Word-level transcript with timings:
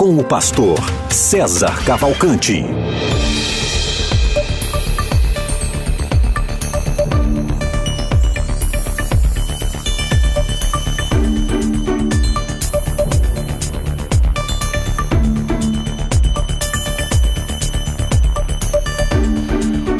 com 0.00 0.16
o 0.16 0.24
pastor 0.24 0.78
César 1.10 1.84
Cavalcante. 1.84 2.64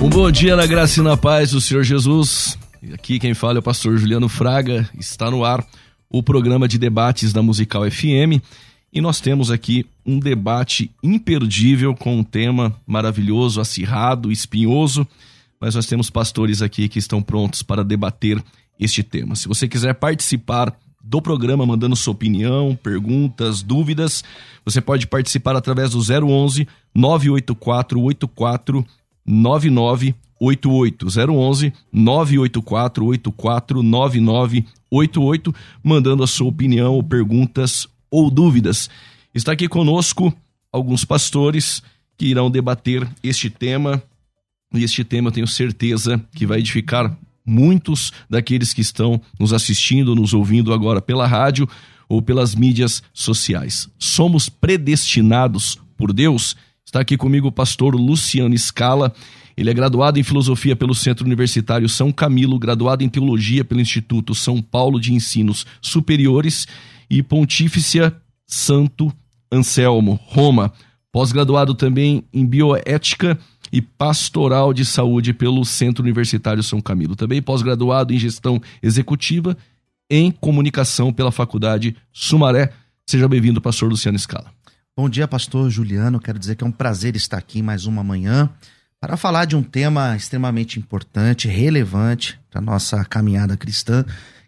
Um 0.02 0.08
bom 0.08 0.30
dia 0.30 0.56
na 0.56 0.64
graça 0.64 1.00
e 1.00 1.02
na 1.02 1.14
paz 1.14 1.50
do 1.50 1.60
Senhor 1.60 1.82
Jesus. 1.82 2.56
Aqui 2.94 3.18
quem 3.18 3.34
fala 3.34 3.58
é 3.58 3.60
o 3.60 3.62
pastor 3.62 3.98
Juliano 3.98 4.30
Fraga. 4.30 4.88
Está 4.98 5.30
no 5.30 5.44
ar 5.44 5.62
o 6.08 6.22
programa 6.22 6.66
de 6.66 6.78
debates 6.78 7.34
da 7.34 7.42
Musical 7.42 7.82
FM. 7.90 8.40
E 8.92 9.00
nós 9.00 9.20
temos 9.20 9.50
aqui 9.50 9.86
um 10.04 10.18
debate 10.18 10.90
imperdível 11.02 11.94
com 11.94 12.18
um 12.18 12.24
tema 12.24 12.74
maravilhoso, 12.86 13.60
acirrado, 13.60 14.32
espinhoso, 14.32 15.06
mas 15.60 15.76
nós 15.76 15.86
temos 15.86 16.10
pastores 16.10 16.60
aqui 16.60 16.88
que 16.88 16.98
estão 16.98 17.22
prontos 17.22 17.62
para 17.62 17.84
debater 17.84 18.42
este 18.78 19.02
tema. 19.02 19.36
Se 19.36 19.46
você 19.46 19.68
quiser 19.68 19.94
participar 19.94 20.74
do 21.02 21.22
programa 21.22 21.64
mandando 21.64 21.94
sua 21.94 22.12
opinião, 22.12 22.76
perguntas, 22.82 23.62
dúvidas, 23.62 24.24
você 24.64 24.80
pode 24.80 25.06
participar 25.06 25.54
através 25.54 25.90
do 25.92 25.98
011 25.98 26.66
984 26.94 28.00
84 28.00 28.84
9988 29.24 31.06
011 31.06 31.72
984 31.92 33.06
84 33.06 33.82
9988 33.82 35.54
mandando 35.82 36.24
a 36.24 36.26
sua 36.26 36.48
opinião 36.48 36.94
ou 36.94 37.02
perguntas 37.02 37.86
ou 38.10 38.30
dúvidas. 38.30 38.90
Está 39.34 39.52
aqui 39.52 39.68
conosco 39.68 40.34
alguns 40.72 41.04
pastores 41.04 41.82
que 42.16 42.26
irão 42.26 42.50
debater 42.50 43.08
este 43.22 43.48
tema. 43.48 44.02
E 44.74 44.84
este 44.84 45.04
tema 45.04 45.32
tenho 45.32 45.46
certeza 45.46 46.22
que 46.34 46.46
vai 46.46 46.58
edificar 46.58 47.16
muitos 47.44 48.12
daqueles 48.28 48.72
que 48.72 48.80
estão 48.80 49.20
nos 49.38 49.52
assistindo, 49.52 50.14
nos 50.14 50.34
ouvindo 50.34 50.72
agora 50.72 51.00
pela 51.00 51.26
rádio 51.26 51.68
ou 52.08 52.20
pelas 52.20 52.54
mídias 52.54 53.02
sociais. 53.12 53.88
Somos 53.98 54.48
predestinados 54.48 55.78
por 55.96 56.12
Deus? 56.12 56.56
Está 56.84 57.00
aqui 57.00 57.16
comigo 57.16 57.48
o 57.48 57.52
pastor 57.52 57.94
Luciano 57.94 58.56
Scala. 58.58 59.14
Ele 59.56 59.70
é 59.70 59.74
graduado 59.74 60.18
em 60.18 60.22
filosofia 60.22 60.74
pelo 60.74 60.94
Centro 60.94 61.24
Universitário 61.24 61.88
São 61.88 62.10
Camilo, 62.10 62.58
graduado 62.58 63.04
em 63.04 63.08
teologia 63.08 63.64
pelo 63.64 63.80
Instituto 63.80 64.34
São 64.34 64.60
Paulo 64.60 65.00
de 65.00 65.12
Ensinos 65.12 65.66
Superiores 65.80 66.66
e 67.10 67.22
Pontífice 67.22 67.98
Santo 68.46 69.12
Anselmo, 69.50 70.18
Roma. 70.26 70.72
Pós-graduado 71.12 71.74
também 71.74 72.24
em 72.32 72.46
bioética 72.46 73.36
e 73.72 73.82
pastoral 73.82 74.72
de 74.72 74.84
saúde 74.84 75.32
pelo 75.32 75.64
Centro 75.64 76.04
Universitário 76.04 76.62
São 76.62 76.80
Camilo. 76.80 77.16
Também 77.16 77.42
pós-graduado 77.42 78.14
em 78.14 78.18
gestão 78.18 78.60
executiva 78.80 79.56
em 80.08 80.30
comunicação 80.30 81.12
pela 81.12 81.32
Faculdade 81.32 81.96
Sumaré. 82.12 82.72
Seja 83.06 83.28
bem-vindo, 83.28 83.60
pastor 83.60 83.88
Luciano 83.88 84.18
Scala. 84.18 84.52
Bom 84.96 85.08
dia, 85.08 85.26
pastor 85.26 85.68
Juliano. 85.70 86.20
Quero 86.20 86.38
dizer 86.38 86.54
que 86.54 86.62
é 86.62 86.66
um 86.66 86.72
prazer 86.72 87.16
estar 87.16 87.38
aqui 87.38 87.62
mais 87.62 87.86
uma 87.86 88.04
manhã 88.04 88.48
para 89.00 89.16
falar 89.16 89.46
de 89.46 89.56
um 89.56 89.62
tema 89.62 90.14
extremamente 90.14 90.78
importante, 90.78 91.48
relevante 91.48 92.38
para 92.50 92.60
nossa 92.60 93.04
caminhada 93.04 93.56
cristã 93.56 94.04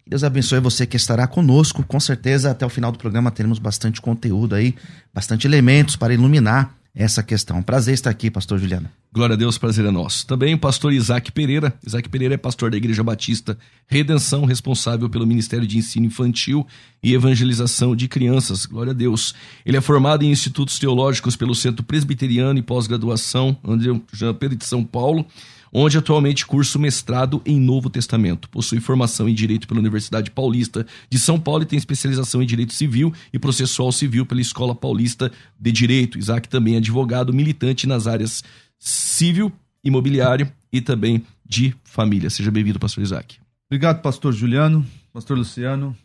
Deus 0.07 0.25
abençoe 0.25 0.61
você 0.61 0.87
que 0.87 0.97
estará 0.97 1.27
conosco. 1.27 1.85
Com 1.85 2.01
certeza, 2.01 2.51
até 2.51 2.67
o 2.67 2.69
final 2.69 2.93
do 2.93 2.99
programa 2.99 3.31
teremos 3.31 3.59
bastante 3.59 4.01
conteúdo 4.01 4.55
aí, 4.55 4.75
bastante 5.15 5.47
elementos 5.47 5.97
para 5.97 6.13
iluminar 6.13 6.75
essa 6.95 7.23
questão. 7.23 7.63
Prazer 7.63 7.95
estar 7.95 8.11
aqui, 8.11 8.31
pastor 8.31 8.59
Juliano. 8.59 8.89
Glória 9.11 9.35
a 9.35 9.37
Deus, 9.37 9.57
prazer 9.57 9.85
é 9.85 9.91
nosso. 9.91 10.27
Também 10.27 10.55
o 10.55 10.59
pastor 10.59 10.93
Isaac 10.93 11.33
Pereira. 11.33 11.75
Isaac 11.87 12.09
Pereira 12.09 12.35
é 12.35 12.39
pastor 12.39 12.71
da 12.71 12.77
Igreja 12.77 13.03
Batista 13.03 13.57
Redenção, 13.87 14.45
responsável 14.45 15.09
pelo 15.09 15.27
Ministério 15.27 15.67
de 15.67 15.79
Ensino 15.79 16.07
Infantil 16.07 16.67
e 17.03 17.15
Evangelização 17.15 17.97
de 17.97 18.09
Crianças. 18.09 18.67
Glória 18.67 18.91
a 18.91 18.95
Deus. 18.95 19.35
Ele 19.65 19.77
é 19.77 19.81
formado 19.81 20.23
em 20.23 20.31
institutos 20.31 20.79
teológicos 20.79 21.37
pelo 21.37 21.55
Centro 21.55 21.83
Presbiteriano 21.83 22.59
e 22.59 22.63
Pós-Graduação 22.63 23.57
André 23.65 23.99
Jean 24.13 24.35
Pedro 24.35 24.57
de 24.57 24.67
São 24.67 24.85
Paulo 24.85 25.27
onde 25.73 25.97
atualmente 25.97 26.45
curso 26.45 26.79
mestrado 26.79 27.41
em 27.47 27.59
Novo 27.59 27.89
Testamento. 27.89 28.49
Possui 28.51 28.79
formação 28.79 29.29
em 29.29 29.35
Direito 29.35 29.67
pela 29.67 29.81
Universidade 29.81 30.31
Paulista 30.31 30.87
de 31.09 31.19
São 31.19 31.41
Paulo 31.41 31.63
e 31.63 31.67
tem 31.67 31.79
especialização 31.79 32.43
em 32.43 32.47
Direito 32.47 32.75
Civil 32.75 33.13
e 33.33 33.39
Processual 33.39 33.91
Civil 33.91 34.27
pela 34.27 34.41
Escola 34.41 34.75
Paulista 34.75 35.33
de 35.59 35.73
Direito. 35.73 36.19
Isaac 36.19 36.49
também 36.49 36.75
é 36.75 36.79
advogado 36.79 37.33
militante 37.33 37.87
nas 37.87 38.07
áreas 38.07 38.45
civil, 38.79 39.51
imobiliário 39.83 40.53
e 40.71 40.81
também 40.81 41.25
de 41.47 41.75
família. 41.85 42.29
Seja 42.29 42.51
bem-vindo, 42.51 42.79
pastor 42.79 43.03
Isaac. 43.03 43.39
Obrigado, 43.71 44.03
pastor 44.03 44.35
Juliano, 44.35 44.87
pastor 45.13 45.39
Luciano. 45.39 45.97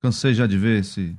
Cansei 0.00 0.32
já 0.32 0.46
de 0.46 0.56
ver 0.56 0.80
esse, 0.80 1.14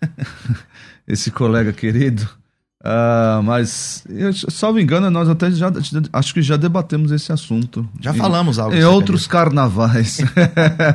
esse 1.06 1.30
colega 1.30 1.72
querido. 1.72 2.37
Uh, 2.80 3.42
mas, 3.42 4.04
eu, 4.08 4.32
salvo 4.32 4.78
engano, 4.78 5.10
nós 5.10 5.28
até 5.28 5.50
já 5.50 5.72
acho 6.12 6.32
que 6.32 6.40
já 6.40 6.56
debatemos 6.56 7.10
esse 7.10 7.32
assunto. 7.32 7.88
Já 8.00 8.14
falamos 8.14 8.58
algo. 8.58 8.74
Em 8.74 8.84
outros 8.84 9.26
carnavais. 9.26 10.18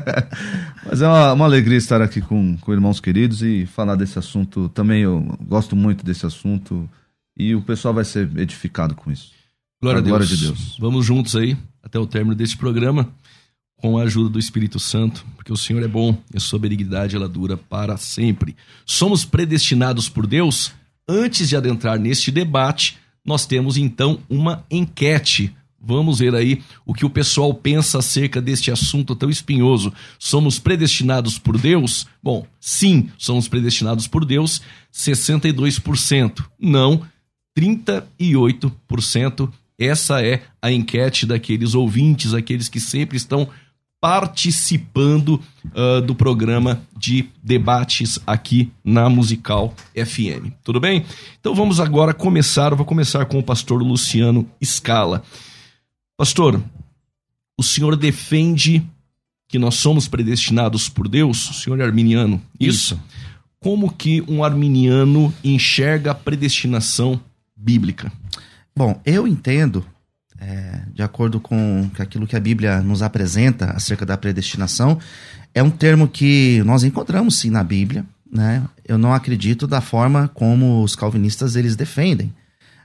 mas 0.88 1.02
é 1.02 1.08
uma, 1.08 1.34
uma, 1.34 1.46
alegria 1.46 1.78
estar 1.78 2.02
aqui 2.02 2.22
com, 2.22 2.58
com 2.58 2.72
irmãos 2.72 3.02
queridos 3.02 3.42
e 3.42 3.66
falar 3.66 3.96
desse 3.96 4.18
assunto. 4.18 4.70
Também 4.70 5.02
eu 5.02 5.38
gosto 5.46 5.76
muito 5.76 6.06
desse 6.06 6.26
assunto 6.26 6.90
e 7.36 7.54
o 7.54 7.62
pessoal 7.62 7.94
vai 7.94 8.06
ser 8.06 8.30
edificado 8.38 8.96
com 8.96 9.12
isso. 9.12 9.32
Glória 9.82 10.00
a 10.00 10.02
Deus. 10.02 10.18
Glória 10.18 10.28
de 10.28 10.38
Deus. 10.38 10.78
Vamos 10.80 11.06
juntos 11.06 11.36
aí 11.36 11.58
até 11.84 12.00
o 12.00 12.08
término 12.08 12.34
deste 12.34 12.56
programa 12.56 13.10
com 13.76 13.98
a 13.98 14.04
ajuda 14.04 14.30
do 14.30 14.40
Espírito 14.40 14.80
Santo, 14.80 15.26
porque 15.36 15.52
o 15.52 15.58
Senhor 15.58 15.84
é 15.84 15.88
bom 15.90 16.18
e 16.34 16.38
a 16.38 16.40
sua 16.40 16.58
benignidade 16.58 17.18
ela 17.18 17.28
dura 17.28 17.58
para 17.58 17.98
sempre. 17.98 18.56
Somos 18.86 19.26
predestinados 19.26 20.08
por 20.08 20.26
Deus 20.26 20.72
Antes 21.08 21.50
de 21.50 21.56
adentrar 21.56 22.00
neste 22.00 22.32
debate, 22.32 22.98
nós 23.26 23.46
temos 23.46 23.78
então 23.78 24.20
uma 24.30 24.66
enquete. 24.70 25.56
Vamos 25.86 26.20
ver 26.20 26.34
aí 26.34 26.62
o 26.86 26.94
que 26.94 27.06
o 27.06 27.10
pessoal 27.10 27.54
pensa 27.54 28.00
acerca 28.00 28.42
deste 28.42 28.72
assunto 28.72 29.16
tão 29.16 29.30
espinhoso. 29.30 29.94
Somos 30.18 30.58
predestinados 30.58 31.38
por 31.38 31.58
Deus? 31.58 32.08
Bom, 32.22 32.48
sim, 32.58 33.10
somos 33.18 33.50
predestinados 33.50 34.08
por 34.08 34.24
Deus, 34.24 34.62
62%. 34.94 36.46
Não, 36.58 37.02
38%. 37.58 39.52
Essa 39.78 40.24
é 40.24 40.44
a 40.62 40.72
enquete 40.72 41.26
daqueles 41.26 41.76
ouvintes, 41.76 42.34
aqueles 42.34 42.70
que 42.70 42.80
sempre 42.80 43.18
estão 43.18 43.50
participando 44.04 45.40
uh, 45.68 46.02
do 46.02 46.14
programa 46.14 46.84
de 46.98 47.30
debates 47.42 48.20
aqui 48.28 48.70
na 48.84 49.08
Musical 49.08 49.74
FM. 49.96 50.52
Tudo 50.62 50.78
bem? 50.78 51.06
Então 51.40 51.56
vamos 51.56 51.80
agora 51.80 52.14
começar. 52.14 52.74
Eu 52.74 52.76
vou 52.76 52.86
começar 52.86 53.26
com 53.28 53.40
o 53.40 53.44
pastor 53.44 53.82
Luciano 53.82 54.46
Scala. 54.62 55.24
Pastor, 56.18 56.62
o 57.58 57.64
senhor 57.64 57.96
defende 57.96 58.86
que 59.48 59.58
nós 59.58 59.76
somos 59.76 60.06
predestinados 60.06 60.90
por 60.90 61.08
Deus? 61.08 61.50
O 61.50 61.54
senhor 61.54 61.80
é 61.80 61.86
arminiano? 61.86 62.42
Isso. 62.60 62.96
isso. 62.96 63.02
Como 63.62 63.90
que 63.90 64.22
um 64.28 64.44
arminiano 64.44 65.34
enxerga 65.42 66.12
a 66.12 66.16
predestinação 66.16 67.18
bíblica? 67.56 68.12
Bom, 68.76 69.00
eu 69.06 69.26
entendo 69.26 69.86
é, 70.46 70.82
de 70.94 71.02
acordo 71.02 71.40
com 71.40 71.90
aquilo 71.98 72.28
que 72.28 72.36
a 72.36 72.40
Bíblia 72.40 72.82
nos 72.82 73.02
apresenta 73.02 73.72
acerca 73.72 74.06
da 74.06 74.18
predestinação, 74.18 75.00
é 75.54 75.64
um 75.64 75.70
termo 75.70 76.08
que 76.08 76.62
nós 76.66 76.84
encontramos 76.84 77.38
sim 77.40 77.50
na 77.50 77.64
Bíblia. 77.64 78.06
Né? 78.30 78.64
Eu 78.86 78.98
não 78.98 79.14
acredito 79.14 79.66
da 79.66 79.80
forma 79.80 80.30
como 80.34 80.84
os 80.84 80.96
calvinistas 80.96 81.56
eles 81.56 81.76
defendem 81.76 82.34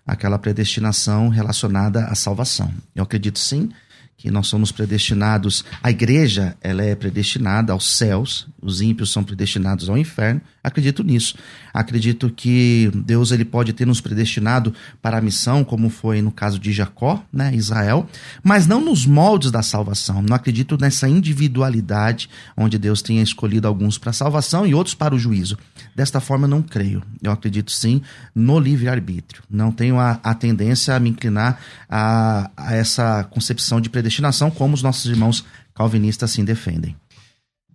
aquela 0.06 0.38
predestinação 0.38 1.28
relacionada 1.28 2.04
à 2.04 2.14
salvação. 2.14 2.72
Eu 2.94 3.02
acredito 3.02 3.38
sim 3.38 3.70
que 4.16 4.30
nós 4.30 4.48
somos 4.48 4.72
predestinados, 4.72 5.64
a 5.80 5.90
igreja 5.90 6.56
ela 6.60 6.82
é 6.82 6.94
predestinada 6.96 7.72
aos 7.72 7.96
céus, 7.96 8.48
os 8.60 8.80
ímpios 8.80 9.12
são 9.12 9.22
predestinados 9.22 9.88
ao 9.88 9.96
inferno, 9.96 10.40
Acredito 10.68 11.02
nisso. 11.02 11.34
Acredito 11.72 12.30
que 12.30 12.90
Deus 12.94 13.32
ele 13.32 13.44
pode 13.44 13.72
ter 13.72 13.86
nos 13.86 14.00
predestinado 14.00 14.72
para 15.02 15.18
a 15.18 15.20
missão, 15.20 15.64
como 15.64 15.88
foi 15.88 16.22
no 16.22 16.30
caso 16.30 16.58
de 16.58 16.72
Jacó, 16.72 17.22
né, 17.32 17.54
Israel, 17.54 18.08
mas 18.42 18.66
não 18.66 18.80
nos 18.80 19.06
moldes 19.06 19.50
da 19.50 19.62
salvação. 19.62 20.22
Não 20.22 20.36
acredito 20.36 20.78
nessa 20.80 21.08
individualidade 21.08 22.28
onde 22.56 22.78
Deus 22.78 23.02
tenha 23.02 23.22
escolhido 23.22 23.66
alguns 23.66 23.98
para 23.98 24.10
a 24.10 24.12
salvação 24.12 24.66
e 24.66 24.74
outros 24.74 24.94
para 24.94 25.14
o 25.14 25.18
juízo. 25.18 25.58
Desta 25.94 26.20
forma, 26.20 26.44
eu 26.44 26.50
não 26.50 26.62
creio. 26.62 27.02
Eu 27.22 27.32
acredito 27.32 27.72
sim 27.72 28.02
no 28.34 28.58
livre-arbítrio. 28.58 29.42
Não 29.50 29.72
tenho 29.72 29.98
a, 29.98 30.20
a, 30.22 30.34
tendência 30.34 30.94
a 30.94 31.00
me 31.00 31.10
inclinar 31.10 31.60
a, 31.88 32.50
a 32.56 32.74
essa 32.74 33.24
concepção 33.24 33.80
de 33.80 33.88
predestinação, 33.88 34.50
como 34.50 34.74
os 34.74 34.82
nossos 34.82 35.06
irmãos 35.06 35.44
calvinistas 35.74 36.30
assim 36.30 36.44
defendem. 36.44 36.96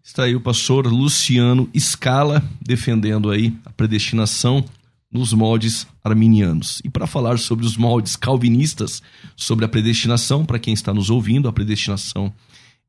Está 0.05 0.23
aí 0.23 0.35
o 0.35 0.41
pastor 0.41 0.85
Luciano 0.85 1.69
Scala 1.79 2.43
defendendo 2.61 3.31
aí 3.31 3.55
a 3.63 3.69
predestinação 3.69 4.65
nos 5.09 5.31
moldes 5.31 5.87
arminianos. 6.03 6.81
E 6.83 6.89
para 6.89 7.07
falar 7.07 7.39
sobre 7.39 7.65
os 7.65 7.77
moldes 7.77 8.17
calvinistas, 8.17 9.01
sobre 9.33 9.63
a 9.63 9.67
predestinação, 9.69 10.45
para 10.45 10.59
quem 10.59 10.73
está 10.73 10.93
nos 10.93 11.09
ouvindo, 11.09 11.47
a 11.47 11.53
predestinação 11.53 12.33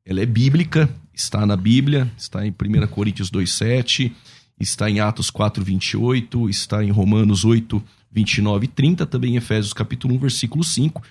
ela 0.05 0.19
é 0.19 0.25
bíblica, 0.25 0.93
está 1.13 1.45
na 1.45 1.55
Bíblia, 1.55 2.11
está 2.17 2.45
em 2.45 2.49
1 2.49 2.87
Coríntios 2.87 3.31
2,7, 3.31 4.11
está 4.59 4.89
em 4.89 4.99
Atos 4.99 5.31
4,28, 5.31 6.49
está 6.49 6.83
em 6.83 6.91
Romanos 6.91 7.45
8, 7.45 7.81
29 8.11 8.65
e 8.65 8.67
30, 8.67 9.05
também 9.05 9.35
em 9.35 9.37
Efésios 9.37 9.71
capítulo 9.71 10.15
1, 10.15 10.19
versículo 10.19 10.65
5 10.65 11.01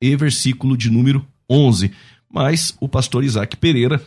e 0.00 0.14
versículo 0.14 0.76
de 0.76 0.88
número 0.88 1.26
11. 1.50 1.90
Mas 2.32 2.76
o 2.80 2.88
pastor 2.88 3.24
Isaac 3.24 3.56
Pereira, 3.56 4.00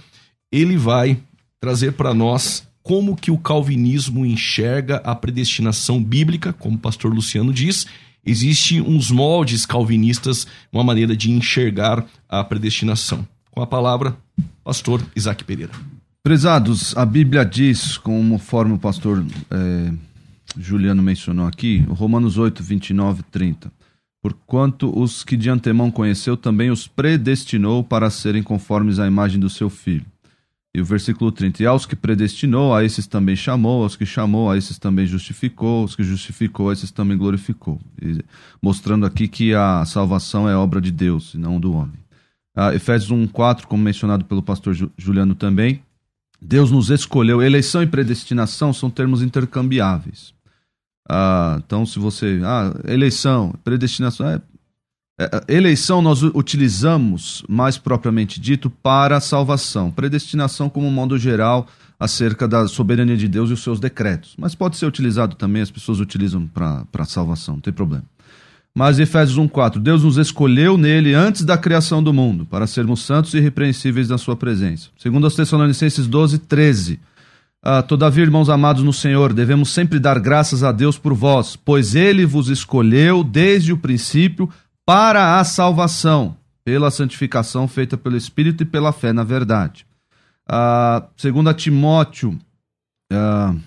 ele 0.49 0.77
vai 0.77 1.19
trazer 1.61 1.91
para 1.91 2.11
nós 2.11 2.67
como 2.81 3.15
que 3.15 3.29
o 3.29 3.37
calvinismo 3.37 4.25
enxerga 4.25 4.97
a 5.05 5.13
predestinação 5.13 6.03
bíblica, 6.03 6.51
como 6.51 6.75
o 6.75 6.79
pastor 6.79 7.13
Luciano 7.13 7.53
diz, 7.53 7.85
existe 8.25 8.81
uns 8.81 9.11
moldes 9.11 9.63
calvinistas, 9.63 10.47
uma 10.73 10.83
maneira 10.83 11.15
de 11.15 11.29
enxergar 11.29 12.03
a 12.27 12.43
predestinação. 12.43 13.25
Com 13.51 13.61
a 13.61 13.67
palavra, 13.67 14.17
pastor 14.63 15.03
Isaac 15.15 15.43
Pereira. 15.43 15.71
Prezados, 16.23 16.97
a 16.97 17.05
Bíblia 17.05 17.45
diz, 17.45 17.95
conforme 17.95 18.73
o 18.73 18.79
pastor 18.79 19.23
é, 19.51 19.93
Juliano 20.57 21.03
mencionou 21.03 21.45
aqui, 21.45 21.85
Romanos 21.89 22.39
8, 22.39 22.63
29 22.63 23.19
e 23.19 23.23
30. 23.23 23.71
Porquanto 24.19 24.99
os 24.99 25.23
que 25.23 25.37
de 25.37 25.49
antemão 25.49 25.91
conheceu, 25.91 26.35
também 26.35 26.71
os 26.71 26.87
predestinou 26.87 27.83
para 27.83 28.09
serem 28.09 28.41
conformes 28.41 28.97
à 28.97 29.05
imagem 29.05 29.39
do 29.39 29.49
seu 29.49 29.69
filho 29.69 30.05
e 30.73 30.79
o 30.79 30.85
versículo 30.85 31.31
30, 31.31 31.63
e 31.63 31.65
aos 31.65 31.85
que 31.85 31.97
predestinou, 31.97 32.73
a 32.73 32.83
esses 32.83 33.05
também 33.05 33.35
chamou, 33.35 33.83
aos 33.83 33.97
que 33.97 34.05
chamou, 34.05 34.49
a 34.49 34.57
esses 34.57 34.79
também 34.79 35.05
justificou, 35.05 35.81
aos 35.81 35.95
que 35.95 36.03
justificou, 36.03 36.69
a 36.69 36.73
esses 36.73 36.91
também 36.91 37.17
glorificou. 37.17 37.79
E, 38.01 38.23
mostrando 38.61 39.05
aqui 39.05 39.27
que 39.27 39.53
a 39.53 39.83
salvação 39.85 40.47
é 40.47 40.55
obra 40.55 40.79
de 40.79 40.91
Deus 40.91 41.33
e 41.33 41.37
não 41.37 41.59
do 41.59 41.73
homem. 41.73 41.99
Ah, 42.55 42.73
Efésios 42.73 43.11
1,4, 43.11 43.65
como 43.65 43.83
mencionado 43.83 44.23
pelo 44.25 44.41
pastor 44.41 44.75
Juliano 44.97 45.35
também, 45.35 45.81
Deus 46.41 46.71
nos 46.71 46.89
escolheu. 46.89 47.41
Eleição 47.41 47.83
e 47.83 47.87
predestinação 47.87 48.73
são 48.73 48.89
termos 48.89 49.21
intercambiáveis. 49.21 50.33
Ah, 51.07 51.61
então, 51.63 51.85
se 51.85 51.99
você. 51.99 52.39
Ah, 52.43 52.73
eleição, 52.85 53.53
predestinação, 53.63 54.27
é, 54.27 54.41
eleição 55.47 56.01
nós 56.01 56.23
utilizamos, 56.23 57.43
mais 57.47 57.77
propriamente 57.77 58.39
dito, 58.39 58.69
para 58.69 59.17
a 59.17 59.21
salvação. 59.21 59.91
Predestinação, 59.91 60.69
como 60.69 60.89
modo 60.89 61.17
geral, 61.17 61.67
acerca 61.99 62.47
da 62.47 62.67
soberania 62.67 63.15
de 63.15 63.27
Deus 63.27 63.49
e 63.49 63.53
os 63.53 63.61
seus 63.61 63.79
decretos. 63.79 64.33
Mas 64.37 64.55
pode 64.55 64.77
ser 64.77 64.85
utilizado 64.85 65.35
também, 65.35 65.61
as 65.61 65.69
pessoas 65.69 65.99
utilizam 65.99 66.47
para 66.47 66.85
a 66.97 67.05
salvação, 67.05 67.55
não 67.55 67.61
tem 67.61 67.73
problema. 67.73 68.03
Mas 68.73 68.99
Efésios 68.99 69.37
1,4: 69.37 69.79
Deus 69.79 70.03
nos 70.03 70.17
escolheu 70.17 70.77
nele 70.77 71.13
antes 71.13 71.43
da 71.43 71.57
criação 71.57 72.01
do 72.01 72.13
mundo, 72.13 72.45
para 72.45 72.65
sermos 72.65 73.01
santos 73.01 73.33
e 73.33 73.37
irrepreensíveis 73.37 74.09
na 74.09 74.17
sua 74.17 74.35
presença. 74.35 74.89
Segundo 74.97 75.27
os 75.27 75.35
Tessalonicenses 75.35 76.07
12, 76.07 76.39
13. 76.39 76.99
Ah, 77.63 77.83
Todavia, 77.83 78.23
irmãos 78.23 78.49
amados 78.49 78.81
no 78.81 78.91
Senhor, 78.91 79.33
devemos 79.33 79.69
sempre 79.69 79.99
dar 79.99 80.19
graças 80.19 80.63
a 80.63 80.71
Deus 80.71 80.97
por 80.97 81.13
vós, 81.13 81.55
pois 81.55 81.93
ele 81.93 82.25
vos 82.25 82.49
escolheu 82.49 83.23
desde 83.23 83.71
o 83.71 83.77
princípio 83.77 84.49
para 84.85 85.39
a 85.39 85.43
salvação, 85.43 86.37
pela 86.63 86.91
santificação 86.91 87.67
feita 87.67 87.97
pelo 87.97 88.17
Espírito 88.17 88.63
e 88.63 88.65
pela 88.65 88.91
fé 88.91 89.13
na 89.13 89.23
verdade. 89.23 89.85
Uh, 90.49 91.07
segundo 91.15 91.53
Timóteo, 91.53 92.37
uh, 93.11 93.59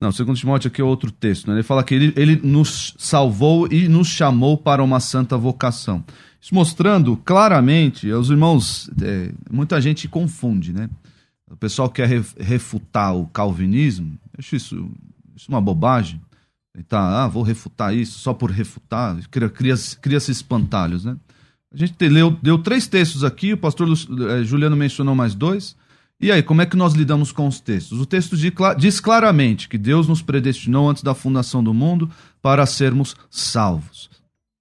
não, 0.00 0.10
segundo 0.10 0.36
Timóteo 0.36 0.68
aqui 0.68 0.80
é 0.80 0.84
outro 0.84 1.10
texto, 1.10 1.46
né? 1.48 1.54
ele 1.54 1.62
fala 1.62 1.84
que 1.84 1.94
ele, 1.94 2.12
ele 2.16 2.36
nos 2.36 2.94
salvou 2.98 3.72
e 3.72 3.88
nos 3.88 4.08
chamou 4.08 4.58
para 4.58 4.82
uma 4.82 4.98
santa 4.98 5.38
vocação. 5.38 6.04
Isso 6.40 6.52
mostrando 6.52 7.16
claramente, 7.18 8.10
os 8.10 8.28
irmãos, 8.28 8.90
é, 9.00 9.32
muita 9.48 9.80
gente 9.80 10.08
confunde, 10.08 10.72
né? 10.72 10.90
O 11.48 11.56
pessoal 11.56 11.88
quer 11.88 12.08
refutar 12.36 13.14
o 13.14 13.28
calvinismo, 13.28 14.18
eu 14.32 14.40
acho 14.40 14.56
isso, 14.56 14.90
isso 15.36 15.48
uma 15.48 15.60
bobagem. 15.60 16.20
Tá, 16.88 17.24
ah, 17.24 17.28
vou 17.28 17.42
refutar 17.42 17.94
isso 17.94 18.18
só 18.18 18.32
por 18.32 18.50
refutar, 18.50 19.18
cria, 19.30 19.48
cria, 19.48 19.74
cria 20.00 20.16
espantalhos, 20.16 21.04
né? 21.04 21.16
A 21.72 21.76
gente 21.76 22.08
leu, 22.08 22.30
deu 22.42 22.58
três 22.58 22.86
textos 22.86 23.24
aqui, 23.24 23.52
o 23.52 23.58
pastor 23.58 23.88
eh, 23.88 24.44
Juliano 24.44 24.76
mencionou 24.76 25.14
mais 25.14 25.34
dois. 25.34 25.76
E 26.20 26.30
aí, 26.30 26.42
como 26.42 26.62
é 26.62 26.66
que 26.66 26.76
nós 26.76 26.94
lidamos 26.94 27.32
com 27.32 27.48
os 27.48 27.60
textos? 27.60 27.98
O 28.00 28.06
texto 28.06 28.36
diz 28.78 29.00
claramente 29.00 29.68
que 29.68 29.76
Deus 29.76 30.06
nos 30.06 30.22
predestinou 30.22 30.88
antes 30.88 31.02
da 31.02 31.14
fundação 31.14 31.64
do 31.64 31.74
mundo 31.74 32.08
para 32.40 32.64
sermos 32.64 33.16
salvos. 33.28 34.08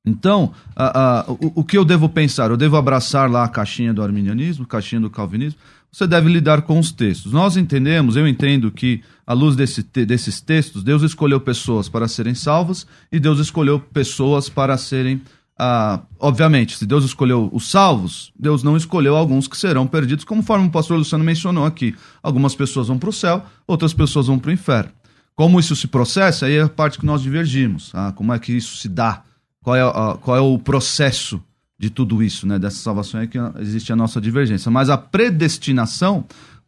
Então, 0.03 0.53
a, 0.75 1.19
a, 1.19 1.31
o, 1.31 1.59
o, 1.61 1.63
que 1.63 1.77
eu 1.77 1.85
devo 1.85 2.09
pensar? 2.09 2.49
Eu 2.49 2.57
devo 2.57 2.77
abraçar 2.77 3.29
lá 3.29 3.43
a 3.43 3.47
caixinha 3.47 3.93
do 3.93 4.01
arminianismo, 4.01 4.65
caixinha 4.65 5.01
do 5.01 5.09
calvinismo? 5.09 5.59
Você 5.91 6.07
deve 6.07 6.29
lidar 6.29 6.61
com 6.61 6.79
os 6.79 6.91
textos. 6.91 7.33
Nós 7.33 7.57
entendemos, 7.57 8.15
eu 8.15 8.27
entendo 8.27 8.71
que, 8.71 9.01
à 9.27 9.33
luz 9.33 9.55
desse, 9.55 9.83
desses 9.83 10.39
textos, 10.39 10.83
Deus 10.83 11.01
escolheu 11.01 11.39
pessoas 11.41 11.89
para 11.89 12.07
serem 12.07 12.33
salvas 12.33 12.87
e 13.11 13.19
Deus 13.19 13.39
escolheu 13.39 13.79
pessoas 13.79 14.47
para 14.47 14.77
serem. 14.77 15.21
Ah, 15.59 16.01
obviamente, 16.17 16.77
se 16.77 16.85
Deus 16.85 17.03
escolheu 17.03 17.49
os 17.51 17.69
salvos, 17.69 18.31
Deus 18.39 18.63
não 18.63 18.77
escolheu 18.77 19.15
alguns 19.15 19.47
que 19.47 19.57
serão 19.57 19.85
perdidos, 19.85 20.23
conforme 20.23 20.67
o 20.67 20.71
pastor 20.71 20.97
Luciano 20.97 21.23
mencionou 21.23 21.65
aqui. 21.65 21.93
Algumas 22.23 22.55
pessoas 22.55 22.87
vão 22.87 22.97
para 22.97 23.09
o 23.09 23.13
céu, 23.13 23.45
outras 23.67 23.93
pessoas 23.93 24.27
vão 24.27 24.39
para 24.39 24.49
o 24.49 24.53
inferno. 24.53 24.91
Como 25.35 25.59
isso 25.59 25.75
se 25.75 25.87
processa, 25.87 26.45
aí 26.45 26.55
é 26.55 26.61
a 26.61 26.69
parte 26.69 26.97
que 26.97 27.05
nós 27.05 27.21
divergimos. 27.21 27.91
Ah, 27.93 28.13
como 28.13 28.33
é 28.33 28.39
que 28.39 28.53
isso 28.53 28.77
se 28.77 28.87
dá? 28.87 29.23
qual 29.61 29.75
é, 29.75 29.81
a, 29.81 30.17
qual 30.19 30.37
é 30.37 30.41
o 30.41 30.57
processo 30.57 31.41
de 31.81 31.89
tudo 31.89 32.21
isso, 32.21 32.45
né? 32.45 32.59
Dessa 32.59 32.77
salvação 32.77 33.19
é 33.19 33.25
que 33.25 33.39
existe 33.59 33.91
a 33.91 33.95
nossa 33.95 34.21
divergência. 34.21 34.69
Mas 34.69 34.87
a 34.87 34.99
predestinação 34.99 36.23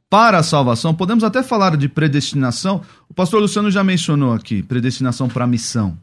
para 0.10 0.40
a 0.40 0.44
salvação, 0.44 0.92
podemos 0.92 1.24
até 1.24 1.44
falar 1.44 1.78
de 1.78 1.88
predestinação. 1.88 2.82
O 3.08 3.14
pastor 3.14 3.40
Luciano 3.40 3.70
já 3.70 3.84
mencionou 3.84 4.34
aqui, 4.34 4.64
predestinação 4.64 5.28
para 5.28 5.44
a 5.44 5.48
missão. 5.48 5.96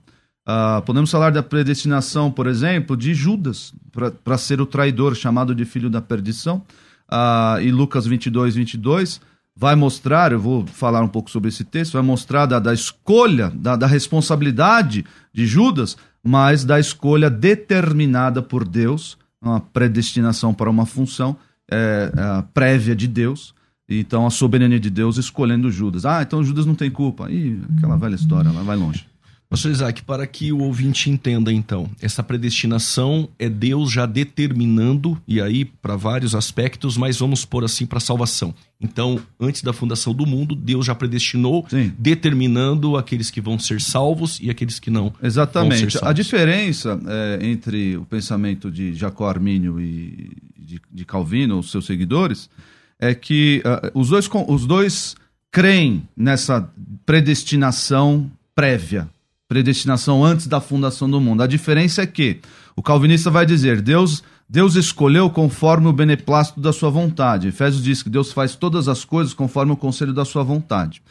Uh, 0.49 0.81
podemos 0.87 1.11
falar 1.11 1.31
da 1.33 1.43
predestinação, 1.43 2.31
por 2.31 2.47
exemplo, 2.47 2.97
de 2.97 3.13
Judas, 3.13 3.75
para 4.23 4.39
ser 4.39 4.61
o 4.61 4.67
traidor, 4.67 5.17
chamado 5.17 5.57
de 5.57 5.65
filho 5.65 5.91
da 5.91 6.01
perdição. 6.01 6.63
Uh, 7.11 7.61
e 7.63 7.73
Lucas 7.73 8.07
22, 8.07 8.55
22 8.55 9.21
vai 9.57 9.75
mostrar, 9.75 10.33
eu 10.33 10.41
vou 10.41 10.67
falar 10.67 11.03
um 11.03 11.09
pouco 11.09 11.31
sobre 11.31 11.49
esse 11.49 11.65
texto, 11.65 11.95
vai 11.95 12.03
mostrar 12.03 12.47
da, 12.47 12.59
da 12.59 12.73
escolha, 12.73 13.51
da, 13.55 13.75
da 13.75 13.87
responsabilidade 13.87 15.05
de 15.33 15.47
Judas 15.47 15.97
mas 16.23 16.65
da 16.65 16.79
escolha 16.79 17.31
determinada 17.31 18.43
por 18.43 18.67
Deus, 18.67 19.19
uma 19.41 19.61
predestinação 19.61 20.53
para 20.53 20.71
uma 20.71 20.87
função 20.87 21.37
é, 21.71 22.13
é, 22.15 22.45
prévia 22.55 22.95
de 22.95 23.09
Deus. 23.09 23.55
Então 23.89 24.27
a 24.27 24.31
soberania 24.31 24.79
de 24.79 24.91
Deus 24.91 25.17
escolhendo 25.17 25.71
Judas. 25.71 26.05
Ah, 26.05 26.23
então 26.23 26.45
Judas 26.45 26.65
não 26.65 26.75
tem 26.75 26.91
culpa. 26.91 27.31
Ih, 27.31 27.61
aquela 27.77 27.97
velha 27.97 28.15
história, 28.15 28.49
ela 28.49 28.63
vai 28.63 28.77
longe. 28.77 29.10
Pastor 29.51 29.73
Isaac, 29.73 30.05
para 30.05 30.25
que 30.29 30.53
o 30.53 30.61
ouvinte 30.61 31.11
entenda 31.11 31.53
então, 31.53 31.91
essa 32.01 32.23
predestinação 32.23 33.29
é 33.37 33.49
Deus 33.49 33.91
já 33.91 34.07
determinando, 34.07 35.21
e 35.27 35.41
aí 35.41 35.65
para 35.65 35.97
vários 35.97 36.37
aspectos, 36.37 36.97
mas 36.97 37.19
vamos 37.19 37.45
pôr 37.45 37.65
assim 37.65 37.85
para 37.85 37.99
salvação. 37.99 38.55
Então, 38.81 39.21
antes 39.41 39.63
da 39.63 39.73
fundação 39.73 40.15
do 40.15 40.25
mundo, 40.25 40.55
Deus 40.55 40.87
já 40.87 40.95
predestinou, 40.95 41.67
Sim. 41.69 41.93
determinando 41.99 42.97
aqueles 42.97 43.29
que 43.29 43.41
vão 43.41 43.59
ser 43.59 43.81
salvos 43.81 44.39
e 44.41 44.51
aqueles 44.51 44.79
que 44.79 44.89
não. 44.89 45.13
Exatamente. 45.21 45.99
A 46.01 46.13
diferença 46.13 47.01
é, 47.09 47.45
entre 47.45 47.97
o 47.97 48.05
pensamento 48.05 48.71
de 48.71 48.95
Jacó 48.95 49.29
Armínio 49.29 49.81
e 49.81 50.31
de, 50.57 50.81
de 50.93 51.05
Calvino, 51.05 51.59
os 51.59 51.73
seus 51.73 51.87
seguidores, 51.87 52.49
é 53.01 53.17
que 53.17 53.65
uh, 53.67 53.99
os, 53.99 54.11
dois, 54.11 54.31
os 54.47 54.65
dois 54.65 55.17
creem 55.51 56.09
nessa 56.17 56.73
predestinação 57.05 58.31
prévia 58.55 59.09
predestinação 59.51 60.25
antes 60.25 60.47
da 60.47 60.61
fundação 60.61 61.11
do 61.11 61.21
mundo. 61.21 61.43
A 61.43 61.47
diferença 61.49 62.03
é 62.03 62.07
que 62.07 62.39
o 62.77 62.83
calvinista 62.83 63.33
vai 63.33 63.45
dizer: 63.45 63.81
Deus, 63.81 64.23
Deus 64.49 64.77
escolheu 64.77 65.29
conforme 65.29 65.89
o 65.89 65.93
beneplácito 65.93 66.61
da 66.61 66.73
sua 66.73 66.89
vontade. 66.89 67.49
Efésios 67.49 67.83
diz 67.83 68.01
que 68.01 68.09
Deus 68.09 68.33
faz 68.33 68.55
todas 68.55 68.87
as 68.87 69.05
coisas 69.05 69.35
conforme 69.35 69.73
o 69.73 69.77
conselho 69.77 70.13
da 70.13 70.25
sua 70.25 70.45
vontade. 70.45 71.03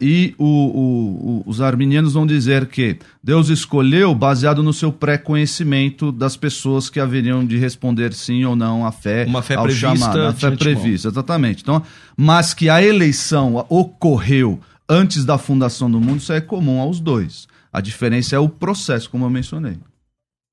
E 0.00 0.34
o, 0.38 0.46
o, 0.46 1.42
os 1.44 1.60
arminianos 1.60 2.14
vão 2.14 2.26
dizer 2.26 2.64
que 2.64 2.98
Deus 3.22 3.50
escolheu 3.50 4.14
baseado 4.14 4.62
no 4.62 4.72
seu 4.72 4.90
pré-conhecimento 4.90 6.10
das 6.10 6.34
pessoas 6.34 6.88
que 6.88 6.98
haveriam 6.98 7.44
de 7.44 7.58
responder 7.58 8.14
sim 8.14 8.42
ou 8.46 8.56
não 8.56 8.86
à 8.86 8.90
fé. 8.90 9.26
Uma 9.26 9.42
fé 9.42 9.54
ao 9.54 9.64
prevista. 9.64 9.98
Chamado, 9.98 10.22
a 10.22 10.32
fé 10.32 10.50
prevista, 10.52 11.08
exatamente. 11.08 11.62
Então, 11.62 11.82
mas 12.16 12.54
que 12.54 12.70
a 12.70 12.82
eleição 12.82 13.66
ocorreu 13.68 14.58
antes 14.88 15.26
da 15.26 15.36
fundação 15.36 15.90
do 15.90 16.00
mundo, 16.00 16.20
isso 16.20 16.32
é 16.32 16.40
comum 16.40 16.80
aos 16.80 17.00
dois. 17.00 17.46
A 17.72 17.80
diferença 17.80 18.36
é 18.36 18.38
o 18.38 18.48
processo, 18.48 19.10
como 19.10 19.24
eu 19.24 19.30
mencionei. 19.30 19.78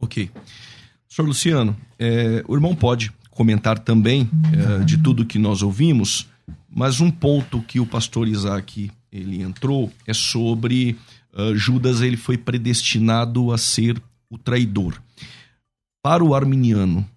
Ok. 0.02 0.30
Senhor 1.08 1.28
Luciano, 1.28 1.78
é, 2.00 2.44
o 2.48 2.56
irmão 2.56 2.76
pode 2.76 3.12
comentar 3.30 3.80
também 3.80 4.30
é, 4.52 4.84
de 4.84 4.98
tudo 4.98 5.26
que 5.26 5.40
nós 5.40 5.62
ouvimos, 5.62 6.28
mas 6.70 7.00
um 7.00 7.10
ponto 7.12 7.62
que 7.62 7.80
o 7.80 7.86
pastor 7.86 8.28
Isaac 8.28 8.92
ele 9.12 9.42
entrou 9.42 9.92
é 10.08 10.14
sobre 10.14 10.98
uh, 11.34 11.56
Judas 11.56 12.02
ele 12.02 12.18
foi 12.18 12.38
predestinado 12.38 13.52
a 13.52 13.58
ser 13.58 14.02
o 14.30 14.38
traidor. 14.38 15.00
Para 16.02 16.24
o 16.24 16.34
arminiano, 16.34 17.08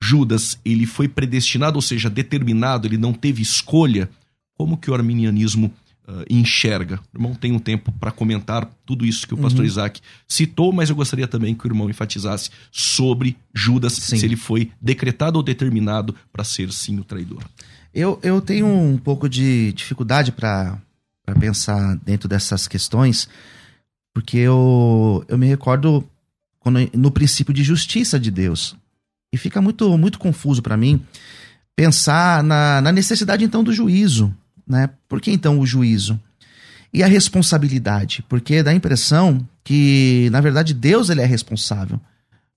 Judas 0.00 0.58
ele 0.64 0.86
foi 0.86 1.08
predestinado, 1.08 1.76
ou 1.76 1.82
seja, 1.82 2.08
determinado, 2.08 2.86
ele 2.86 2.96
não 2.96 3.12
teve 3.12 3.42
escolha. 3.42 4.08
Como 4.54 4.76
que 4.76 4.90
o 4.90 4.94
arminianismo 4.94 5.72
uh, 6.08 6.24
enxerga? 6.28 7.00
O 7.12 7.16
irmão 7.16 7.34
tem 7.34 7.52
um 7.52 7.58
tempo 7.58 7.92
para 7.92 8.10
comentar 8.10 8.68
tudo 8.84 9.04
isso 9.04 9.26
que 9.26 9.34
o 9.34 9.38
pastor 9.38 9.60
uhum. 9.60 9.66
Isaac 9.66 10.00
citou, 10.26 10.72
mas 10.72 10.90
eu 10.90 10.96
gostaria 10.96 11.26
também 11.26 11.54
que 11.54 11.66
o 11.66 11.68
irmão 11.68 11.88
enfatizasse 11.90 12.50
sobre 12.70 13.36
Judas, 13.54 13.94
sim. 13.94 14.16
se 14.16 14.24
ele 14.24 14.36
foi 14.36 14.70
decretado 14.80 15.36
ou 15.36 15.42
determinado 15.42 16.14
para 16.32 16.44
ser 16.44 16.72
sim 16.72 16.98
o 16.98 17.04
traidor. 17.04 17.42
Eu, 17.92 18.18
eu 18.22 18.40
tenho 18.40 18.66
um 18.66 18.98
pouco 18.98 19.28
de 19.28 19.72
dificuldade 19.72 20.30
para 20.30 20.78
pensar 21.40 21.96
dentro 22.04 22.28
dessas 22.28 22.68
questões, 22.68 23.28
porque 24.12 24.36
eu, 24.38 25.24
eu 25.28 25.38
me 25.38 25.46
recordo 25.46 26.04
quando, 26.58 26.78
no 26.94 27.10
princípio 27.10 27.54
de 27.54 27.62
justiça 27.62 28.18
de 28.18 28.30
Deus. 28.30 28.76
E 29.32 29.38
fica 29.38 29.60
muito, 29.60 29.96
muito 29.96 30.18
confuso 30.18 30.62
para 30.62 30.76
mim 30.76 31.02
pensar 31.74 32.42
na, 32.42 32.80
na 32.80 32.90
necessidade 32.90 33.44
então 33.44 33.62
do 33.62 33.72
juízo. 33.72 34.34
Né? 34.66 34.90
Por 35.08 35.20
que 35.20 35.30
então 35.30 35.58
o 35.58 35.66
juízo? 35.66 36.18
E 36.92 37.02
a 37.02 37.06
responsabilidade? 37.06 38.24
Porque 38.28 38.62
dá 38.62 38.70
a 38.70 38.74
impressão 38.74 39.46
que, 39.62 40.28
na 40.32 40.40
verdade, 40.40 40.72
Deus 40.72 41.10
ele 41.10 41.20
é 41.20 41.26
responsável 41.26 42.00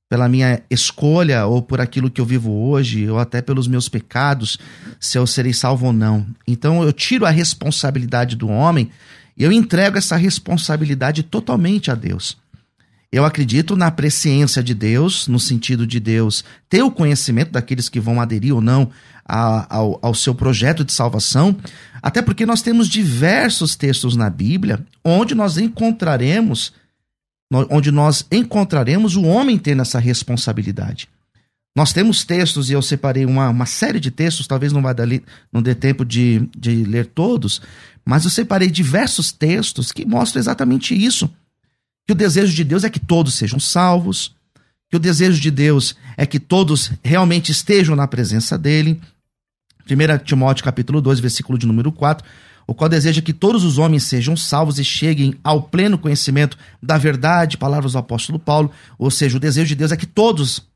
pela 0.10 0.28
minha 0.28 0.62
escolha 0.72 1.46
ou 1.46 1.62
por 1.62 1.80
aquilo 1.80 2.10
que 2.10 2.20
eu 2.20 2.26
vivo 2.26 2.52
hoje, 2.52 3.08
ou 3.08 3.20
até 3.20 3.44
pelos 3.44 3.68
meus 3.68 3.88
pecados, 3.88 4.58
se 5.00 5.20
eu 5.20 5.28
serei 5.28 5.54
salvo 5.54 5.86
ou 5.86 5.94
não. 5.94 6.26
Então 6.48 6.84
eu 6.84 6.92
tiro 6.92 7.28
a 7.28 7.30
responsabilidade 7.30 8.36
do 8.36 8.50
homem 8.50 8.90
e 9.38 9.44
eu 9.44 9.52
entrego 9.52 10.00
essa 10.00 10.18
responsabilidade 10.18 11.22
totalmente 11.22 11.92
a 11.92 11.96
Deus. 11.96 12.38
Eu 13.12 13.24
acredito 13.24 13.76
na 13.76 13.90
presciência 13.92 14.62
de 14.64 14.74
Deus, 14.74 15.28
no 15.28 15.40
sentido 15.40 15.86
de 15.86 16.00
Deus 16.00 16.44
ter 16.68 16.82
o 16.82 16.92
conhecimento 16.92 17.52
daqueles 17.52 17.88
que 17.88 18.00
vão 18.00 18.20
aderir 18.20 18.54
ou 18.54 18.62
não 18.62 18.90
a, 19.30 19.78
ao, 19.78 20.00
ao 20.02 20.16
seu 20.16 20.34
projeto 20.34 20.84
de 20.84 20.92
salvação, 20.92 21.56
até 22.02 22.22
porque 22.22 22.46
nós 22.46 22.62
temos 22.62 22.90
diversos 22.90 23.76
textos 23.76 24.16
na 24.16 24.30
Bíblia 24.30 24.84
onde 25.06 25.36
nós 25.36 25.58
encontraremos 25.58 26.74
onde 27.52 27.92
nós 27.92 28.26
encontraremos 28.32 29.16
o 29.16 29.24
homem 29.24 29.58
tendo 29.58 29.82
essa 29.82 29.98
responsabilidade. 29.98 31.10
Nós 31.76 31.94
temos 31.94 32.24
textos, 32.24 32.70
e 32.70 32.74
eu 32.74 32.82
separei 32.82 33.26
uma, 33.26 33.50
uma 33.50 33.66
série 33.66 34.00
de 34.00 34.12
textos, 34.12 34.48
talvez 34.48 34.72
não, 34.72 34.82
vai 34.82 34.94
dar, 34.94 35.08
não 35.52 35.62
dê 35.62 35.74
tempo 35.74 36.04
de, 36.04 36.48
de 36.56 36.84
ler 36.84 37.08
todos, 37.08 37.62
mas 38.06 38.24
eu 38.24 38.30
separei 38.30 38.70
diversos 38.70 39.32
textos 39.32 39.92
que 39.92 40.06
mostram 40.06 40.40
exatamente 40.40 40.94
isso. 40.94 41.30
Que 42.06 42.14
o 42.14 42.16
desejo 42.16 42.54
de 42.54 42.64
Deus 42.64 42.84
é 42.84 42.90
que 42.90 43.00
todos 43.00 43.36
sejam 43.36 43.60
salvos, 43.60 44.36
que 44.90 44.98
o 44.98 45.00
desejo 45.00 45.40
de 45.40 45.52
Deus 45.52 45.96
é 46.18 46.26
que 46.26 46.40
todos 46.40 46.92
realmente 47.04 47.52
estejam 47.52 47.96
na 47.96 48.08
presença 48.08 48.58
dele. 48.58 49.00
1 49.94 50.24
Timóteo 50.24 50.64
capítulo 50.64 51.02
2, 51.02 51.20
versículo 51.20 51.58
de 51.58 51.66
número 51.66 51.92
4, 51.92 52.26
o 52.68 52.74
qual 52.74 52.90
deseja 52.90 53.22
que 53.22 53.34
todos 53.34 53.64
os 53.64 53.78
homens 53.78 54.04
sejam 54.04 54.38
salvos 54.38 54.78
e 54.78 54.84
cheguem 54.86 55.34
ao 55.44 55.64
pleno 55.64 55.98
conhecimento 55.98 56.58
da 56.82 56.98
verdade, 56.98 57.58
palavras 57.58 57.94
do 57.94 57.98
apóstolo 57.98 58.38
Paulo, 58.38 58.72
ou 58.98 59.10
seja, 59.10 59.38
o 59.38 59.40
desejo 59.40 59.70
de 59.70 59.76
Deus 59.76 59.92
é 59.92 59.98
que 59.98 60.06
todos 60.06 60.70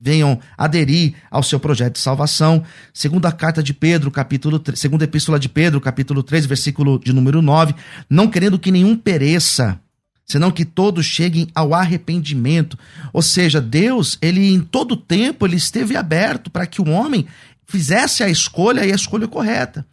venham 0.00 0.38
aderir 0.56 1.14
ao 1.30 1.42
seu 1.42 1.60
projeto 1.60 1.94
de 1.94 1.98
salvação. 1.98 2.62
Segunda 2.94 3.30
carta 3.30 3.62
de 3.62 3.74
Pedro, 3.74 4.10
capítulo 4.10 4.58
3, 4.58 4.78
segunda 4.78 5.04
epístola 5.04 5.38
de 5.38 5.48
Pedro, 5.48 5.80
capítulo 5.80 6.22
3, 6.22 6.46
versículo 6.46 6.98
de 6.98 7.12
número 7.12 7.42
9, 7.42 7.74
não 8.08 8.28
querendo 8.28 8.58
que 8.58 8.70
nenhum 8.70 8.96
pereça, 8.96 9.78
senão 10.24 10.52
que 10.52 10.64
todos 10.64 11.04
cheguem 11.04 11.48
ao 11.54 11.74
arrependimento. 11.74 12.78
Ou 13.12 13.20
seja, 13.20 13.60
Deus, 13.60 14.16
ele 14.22 14.54
em 14.54 14.60
todo 14.60 14.96
tempo 14.96 15.44
ele 15.44 15.56
esteve 15.56 15.96
aberto 15.96 16.48
para 16.50 16.66
que 16.66 16.80
o 16.80 16.88
homem 16.88 17.26
fizesse 17.70 18.22
a 18.22 18.28
escolha 18.28 18.84
e 18.84 18.92
a 18.92 18.94
escolha 18.94 19.28
correta. 19.28 19.86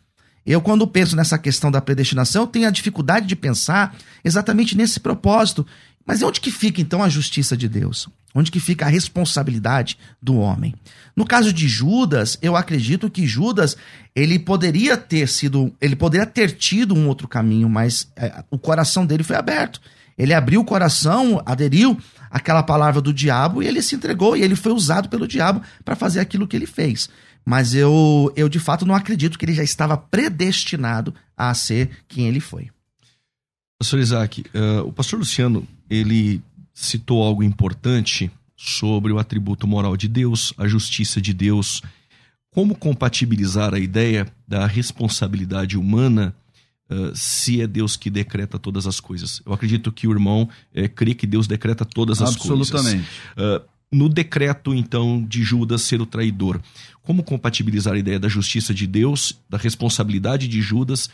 Eu, 0.46 0.62
quando 0.62 0.88
penso 0.88 1.16
nessa 1.16 1.38
questão 1.38 1.70
da 1.70 1.82
predestinação, 1.82 2.48
tenho 2.48 2.68
a 2.68 2.72
dificuldade 2.72 3.28
de 3.28 3.36
pensar 3.36 3.96
exatamente 4.24 4.78
nesse 4.78 4.98
propósito. 4.98 5.68
Mas 6.06 6.24
onde 6.24 6.40
que 6.40 6.50
fica, 6.50 6.80
então, 6.80 7.04
a 7.04 7.10
justiça 7.10 7.58
de 7.58 7.68
Deus? 7.68 8.08
Onde 8.34 8.50
que 8.50 8.60
fica 8.60 8.86
a 8.86 8.90
responsabilidade 8.90 9.98
do 10.22 10.38
homem? 10.38 10.74
No 11.14 11.26
caso 11.26 11.52
de 11.52 11.68
Judas, 11.68 12.38
eu 12.42 12.56
acredito 12.56 13.10
que 13.10 13.28
Judas, 13.28 13.76
ele 14.16 14.40
poderia 14.40 14.96
ter 14.96 15.28
sido, 15.28 15.74
ele 15.82 15.98
poderia 15.98 16.26
ter 16.26 16.52
tido 16.52 16.96
um 16.96 17.10
outro 17.10 17.28
caminho, 17.28 17.68
mas 17.68 18.10
é, 18.16 18.42
o 18.50 18.58
coração 18.58 19.06
dele 19.06 19.24
foi 19.24 19.36
aberto. 19.36 19.82
Ele 20.18 20.34
abriu 20.34 20.62
o 20.62 20.66
coração, 20.66 21.44
aderiu 21.46 21.98
àquela 22.32 22.64
palavra 22.64 23.02
do 23.02 23.14
diabo 23.14 23.62
e 23.62 23.68
ele 23.68 23.82
se 23.82 23.96
entregou 23.96 24.38
e 24.38 24.42
ele 24.42 24.56
foi 24.56 24.72
usado 24.72 25.10
pelo 25.10 25.28
diabo 25.28 25.62
para 25.84 25.96
fazer 25.96 26.22
aquilo 26.22 26.48
que 26.48 26.56
ele 26.56 26.66
fez 26.66 27.10
mas 27.48 27.74
eu, 27.74 28.30
eu 28.36 28.50
de 28.50 28.60
fato 28.60 28.86
não 28.86 28.94
acredito 28.94 29.40
que 29.40 29.46
ele 29.46 29.54
já 29.54 29.64
estava 29.64 29.96
predestinado 29.96 31.16
a 31.38 31.54
ser 31.54 31.90
quem 32.06 32.28
ele 32.28 32.42
foi. 32.42 32.70
Pastor 33.80 34.02
Isaac, 34.02 34.42
uh, 34.54 34.86
o 34.86 34.92
pastor 34.92 35.18
Luciano, 35.18 35.66
ele 35.90 36.42
citou 36.74 37.24
algo 37.24 37.42
importante 37.42 38.30
sobre 38.54 39.14
o 39.14 39.18
atributo 39.18 39.66
moral 39.66 39.96
de 39.96 40.10
Deus, 40.10 40.54
a 40.58 40.68
justiça 40.68 41.22
de 41.22 41.34
Deus. 41.34 41.82
Como 42.52 42.76
compatibilizar 42.76 43.74
a 43.74 43.80
ideia 43.80 44.28
da 44.46 44.68
responsabilidade 44.68 45.78
humana 45.78 46.36
uh, 46.92 47.16
se 47.16 47.62
é 47.62 47.68
Deus 47.68 47.96
que 47.96 48.10
decreta 48.10 48.60
todas 48.60 48.86
as 48.86 49.00
coisas? 49.00 49.42
Eu 49.46 49.54
acredito 49.54 49.90
que 49.90 50.06
o 50.06 50.12
irmão 50.12 50.50
uh, 50.76 50.90
crê 50.90 51.14
que 51.14 51.26
Deus 51.26 51.48
decreta 51.48 51.86
todas 51.86 52.22
as 52.22 52.36
Absolutamente. 52.36 52.72
coisas. 52.72 53.08
Absolutamente. 53.38 53.64
Uh, 53.64 53.77
no 53.92 54.10
decreto, 54.10 54.74
então, 54.74 55.24
de 55.24 55.44
Judas 55.44 55.82
ser 55.82 56.02
o 56.02 56.06
traidor. 56.06 56.62
Como 57.02 57.24
compatibilizar 57.24 57.94
a 57.94 58.00
ideia 58.00 58.20
da 58.20 58.28
justiça 58.28 58.74
de 58.74 58.86
Deus, 58.86 59.40
da 59.50 59.58
responsabilidade 59.58 60.48
de 60.48 60.62
Judas 60.62 61.10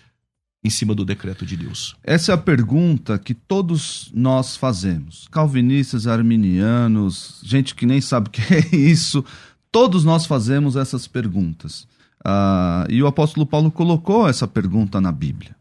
em 0.64 0.70
cima 0.70 0.96
do 0.96 1.06
decreto 1.06 1.46
de 1.46 1.56
Deus? 1.58 1.96
Essa 2.04 2.32
é 2.32 2.36
a 2.36 2.38
pergunta 2.38 3.20
que 3.20 3.34
todos 3.34 4.10
nós 4.14 4.56
fazemos. 4.56 5.28
Calvinistas, 5.30 6.08
arminianos, 6.08 7.42
gente 7.44 7.76
que 7.76 7.86
nem 7.86 8.02
sabe 8.02 8.30
o 8.30 8.32
que 8.32 8.42
é 8.54 8.68
isso, 8.76 9.24
todos 9.72 10.04
nós 10.04 10.26
fazemos 10.26 10.76
essas 10.76 11.08
perguntas. 11.08 11.88
Ah, 12.24 12.88
e 12.90 13.04
o 13.04 13.08
apóstolo 13.08 13.46
Paulo 13.46 13.70
colocou 13.70 14.28
essa 14.28 14.48
pergunta 14.48 15.02
na 15.02 15.12
Bíblia. 15.12 15.56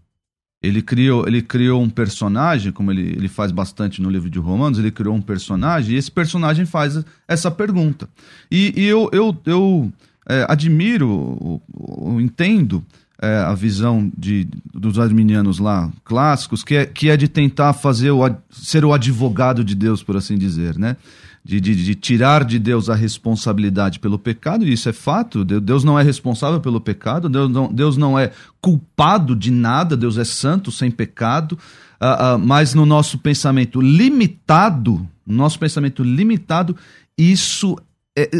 Ele 0.63 0.81
criou, 0.81 1.27
ele 1.27 1.43
criou 1.43 1.83
um 1.83 1.91
personagem, 1.91 2.71
como 2.71 2.93
ele, 2.93 3.03
ele 3.03 3.29
faz 3.29 3.51
bastante 3.51 4.01
no 4.01 4.09
livro 4.09 4.31
de 4.31 4.39
Romanos, 4.39 4.79
ele 4.79 4.93
criou 4.93 5.15
um 5.15 5.21
personagem 5.21 5.95
e 5.95 5.99
esse 5.99 6.11
personagem 6.11 6.65
faz 6.65 7.05
essa 7.27 7.51
pergunta. 7.51 8.09
E, 8.51 8.73
e 8.77 8.87
eu, 8.87 9.11
eu, 9.13 9.37
eu 9.45 9.93
é, 10.29 10.47
admiro, 10.49 11.61
eu, 12.05 12.21
entendo 12.21 12.85
é, 13.21 13.39
a 13.39 13.55
visão 13.55 14.11
de, 14.17 14.47
dos 14.73 14.99
arminianos 15.01 15.59
lá, 15.59 15.91
clássicos, 16.05 16.63
que 16.63 16.77
é, 16.77 16.87
que 16.87 17.11
é 17.11 17.17
de 17.17 17.27
tentar 17.27 17.73
fazer 17.73 18.13
o, 18.13 18.21
ser 18.51 18.85
o 18.85 18.93
advogado 18.93 19.65
de 19.65 19.75
Deus, 19.75 20.03
por 20.03 20.17
assim 20.17 20.39
dizer, 20.39 20.79
né? 20.79 20.97
De, 21.45 21.61
de, 21.61 21.75
de, 21.75 21.95
tirar 21.95 22.45
de 22.45 22.59
Deus 22.59 22.89
a 22.89 22.95
responsabilidade 22.95 23.99
pelo 23.99 24.19
pecado, 24.19 24.65
e 24.65 24.73
isso 24.73 24.89
é 24.89 24.93
fato. 24.93 25.45
Deus 25.45 25.83
não 25.83 25.99
é 25.99 26.03
responsável 26.03 26.61
pelo 26.61 26.81
pecado, 26.81 27.29
Deus 27.29 27.51
não, 27.51 27.73
Deus 27.73 27.97
não 27.97 28.19
é 28.19 28.31
culpado 28.61 29.35
de 29.35 29.51
nada, 29.51 29.97
Deus 29.97 30.19
é 30.19 30.25
santo, 30.25 30.71
sem 30.71 30.91
pecado, 30.91 31.59
uh, 32.01 32.37
uh, 32.37 32.39
mas 32.39 32.75
no 32.75 32.87
nosso 32.87 33.19
pensamento 33.19 33.81
limitado, 33.81 35.07
no 35.27 35.37
nosso 35.37 35.59
pensamento 35.59 36.05
limitado, 36.05 36.77
isso 37.19 37.77
é, 38.17 38.31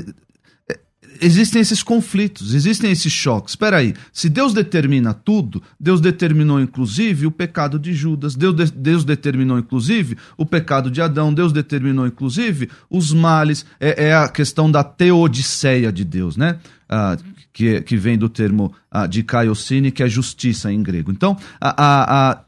existem 1.23 1.63
esses 1.63 1.83
conflitos, 1.83 2.55
existem 2.55 2.91
esses 2.91 3.13
choques. 3.13 3.53
Espera 3.53 3.79
aí, 3.79 3.95
se 4.13 4.29
Deus 4.29 4.53
determina 4.53 5.15
tudo, 5.15 5.63
Deus 5.79 6.01
determinou 6.01 6.61
inclusive 6.61 7.27
o 7.27 7.31
pecado 7.31 7.79
de 7.79 7.93
Judas, 7.93 8.35
Deus, 8.35 8.55
de, 8.55 8.71
Deus 8.73 9.05
determinou 9.05 9.59
inclusive 9.59 10.19
o 10.37 10.45
pecado 10.45 10.91
de 10.91 11.01
Adão, 11.01 11.33
Deus 11.33 11.53
determinou 11.53 12.07
inclusive 12.07 12.69
os 12.91 13.13
males, 13.13 13.65
é, 13.81 14.09
é 14.09 14.15
a 14.15 14.29
questão 14.29 14.71
da 14.71 14.83
teodiceia 14.83 15.93
de 15.93 16.05
Deus, 16.05 16.37
né? 16.37 16.59
Ah, 16.89 17.17
que, 17.53 17.81
que 17.83 17.97
vem 17.97 18.19
do 18.19 18.29
termo 18.29 18.73
ah, 18.91 19.07
de 19.07 19.23
kaiosine, 19.23 19.91
que 19.91 20.03
é 20.03 20.09
justiça 20.09 20.73
em 20.73 20.83
grego. 20.83 21.11
Então, 21.11 21.37
a, 21.61 21.71
a, 21.71 22.31
a 22.33 22.45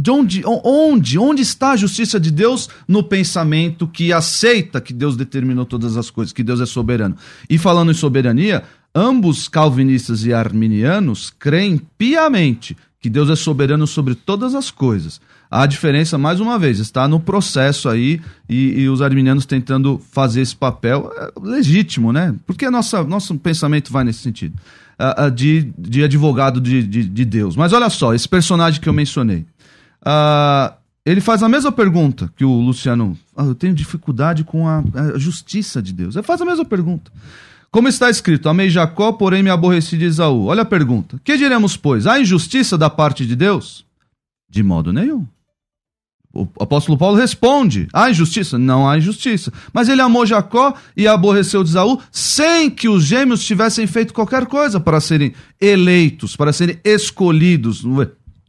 de 0.00 0.10
onde, 0.10 0.42
onde, 0.44 1.18
onde 1.18 1.42
está 1.42 1.72
a 1.72 1.76
justiça 1.76 2.18
de 2.18 2.30
Deus 2.30 2.68
no 2.88 3.02
pensamento 3.02 3.86
que 3.86 4.12
aceita 4.12 4.80
que 4.80 4.92
Deus 4.92 5.16
determinou 5.16 5.66
todas 5.66 5.96
as 5.96 6.10
coisas, 6.10 6.32
que 6.32 6.42
Deus 6.42 6.60
é 6.60 6.66
soberano? 6.66 7.16
E 7.48 7.58
falando 7.58 7.90
em 7.90 7.94
soberania, 7.94 8.62
ambos 8.94 9.48
calvinistas 9.48 10.24
e 10.24 10.32
arminianos 10.32 11.32
creem 11.38 11.80
piamente 11.98 12.76
que 13.00 13.08
Deus 13.08 13.30
é 13.30 13.36
soberano 13.36 13.86
sobre 13.86 14.14
todas 14.14 14.54
as 14.54 14.70
coisas. 14.70 15.20
A 15.50 15.66
diferença, 15.66 16.16
mais 16.16 16.38
uma 16.38 16.58
vez, 16.58 16.78
está 16.78 17.08
no 17.08 17.18
processo 17.18 17.88
aí 17.88 18.20
e, 18.48 18.82
e 18.82 18.88
os 18.88 19.02
arminianos 19.02 19.46
tentando 19.46 20.00
fazer 20.12 20.42
esse 20.42 20.54
papel 20.54 21.10
é 21.16 21.30
legítimo, 21.42 22.12
né? 22.12 22.34
Porque 22.46 22.70
nossa, 22.70 23.02
nosso 23.02 23.34
pensamento 23.36 23.90
vai 23.90 24.04
nesse 24.04 24.20
sentido, 24.20 24.54
uh, 24.98 25.26
uh, 25.26 25.30
de, 25.30 25.72
de 25.76 26.04
advogado 26.04 26.60
de, 26.60 26.82
de, 26.82 27.04
de 27.04 27.24
Deus. 27.24 27.56
Mas 27.56 27.72
olha 27.72 27.90
só, 27.90 28.14
esse 28.14 28.28
personagem 28.28 28.80
que 28.80 28.88
eu 28.88 28.92
mencionei. 28.92 29.44
Uh, 30.02 30.74
ele 31.04 31.20
faz 31.20 31.42
a 31.42 31.48
mesma 31.48 31.72
pergunta 31.72 32.30
que 32.36 32.44
o 32.44 32.52
Luciano. 32.60 33.16
Ah, 33.36 33.44
eu 33.44 33.54
tenho 33.54 33.74
dificuldade 33.74 34.44
com 34.44 34.68
a, 34.68 34.82
a, 34.94 35.18
justiça 35.18 35.82
de 35.82 35.92
Deus. 35.92 36.14
Ele 36.14 36.22
faz 36.22 36.40
a 36.40 36.44
mesma 36.44 36.64
pergunta. 36.64 37.10
Como 37.70 37.88
está 37.88 38.10
escrito, 38.10 38.48
amei 38.48 38.68
Jacó, 38.68 39.12
porém 39.12 39.42
me 39.42 39.50
aborreci 39.50 39.96
de 39.96 40.04
Esaú. 40.04 40.46
Olha 40.46 40.62
a 40.62 40.66
pergunta. 40.66 41.20
Que 41.24 41.36
diremos, 41.36 41.76
pois? 41.76 42.06
Há 42.06 42.20
injustiça 42.20 42.76
da 42.76 42.90
parte 42.90 43.24
de 43.24 43.36
Deus? 43.36 43.84
De 44.48 44.62
modo 44.62 44.92
nenhum. 44.92 45.26
O 46.32 46.46
apóstolo 46.60 46.96
Paulo 46.96 47.16
responde: 47.16 47.88
há 47.92 48.10
injustiça? 48.10 48.58
Não 48.58 48.88
há 48.88 48.96
injustiça. 48.96 49.52
Mas 49.72 49.88
ele 49.88 50.00
amou 50.00 50.24
Jacó 50.24 50.74
e 50.96 51.08
aborreceu 51.08 51.64
de 51.64 51.70
Esaú 51.70 51.98
sem 52.12 52.70
que 52.70 52.88
os 52.88 53.04
gêmeos 53.04 53.44
tivessem 53.44 53.86
feito 53.86 54.14
qualquer 54.14 54.46
coisa 54.46 54.78
para 54.78 55.00
serem 55.00 55.32
eleitos, 55.60 56.36
para 56.36 56.52
serem 56.52 56.78
escolhidos 56.84 57.82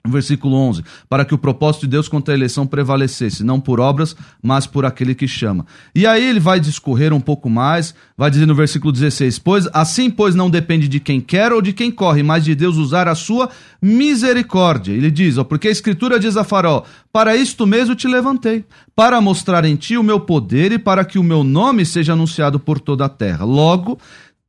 versículo 0.10 0.56
11, 0.56 0.84
para 1.08 1.24
que 1.24 1.34
o 1.34 1.38
propósito 1.38 1.82
de 1.82 1.90
Deus 1.90 2.08
contra 2.08 2.34
a 2.34 2.38
eleição 2.38 2.66
prevalecesse, 2.66 3.44
não 3.44 3.60
por 3.60 3.80
obras, 3.80 4.16
mas 4.42 4.66
por 4.66 4.86
aquele 4.86 5.14
que 5.14 5.28
chama. 5.28 5.66
E 5.94 6.08
aí 6.08 6.26
ele 6.26 6.40
vai 6.40 6.60
discorrer 6.60 7.14
um 7.14 7.20
pouco 7.20 7.50
mais, 7.50 7.94
vai 8.18 8.32
dizer 8.32 8.46
no 8.46 8.56
versículo 8.56 8.92
16, 8.92 9.38
pois 9.40 9.68
assim 9.74 10.10
pois 10.10 10.34
não 10.34 10.50
depende 10.50 10.88
de 10.88 11.00
quem 11.00 11.22
quer 11.22 11.52
ou 11.52 11.62
de 11.62 11.72
quem 11.72 11.92
corre, 11.92 12.24
mas 12.24 12.44
de 12.44 12.56
Deus 12.56 12.78
usar 12.78 13.08
a 13.08 13.16
sua 13.16 13.50
misericórdia. 13.82 14.92
Ele 14.92 15.12
diz, 15.12 15.38
ó, 15.38 15.44
porque 15.44 15.68
a 15.68 15.72
escritura 15.72 16.20
diz 16.20 16.36
a 16.36 16.44
Faraó, 16.44 16.84
para 17.14 17.36
isto 17.36 17.68
mesmo 17.68 17.94
te 17.94 18.08
levantei, 18.08 18.66
para 18.96 19.22
mostrar 19.22 19.66
em 19.66 19.76
ti 19.76 19.98
o 19.98 20.04
meu 20.04 20.20
poder 20.20 20.72
e 20.72 20.80
para 20.80 21.06
que 21.06 21.20
o 21.20 21.24
meu 21.24 21.44
nome 21.44 21.86
seja 21.86 22.14
anunciado 22.14 22.60
por 22.60 22.80
toda 22.80 23.06
a 23.06 23.10
terra. 23.10 23.46
Logo, 23.46 24.00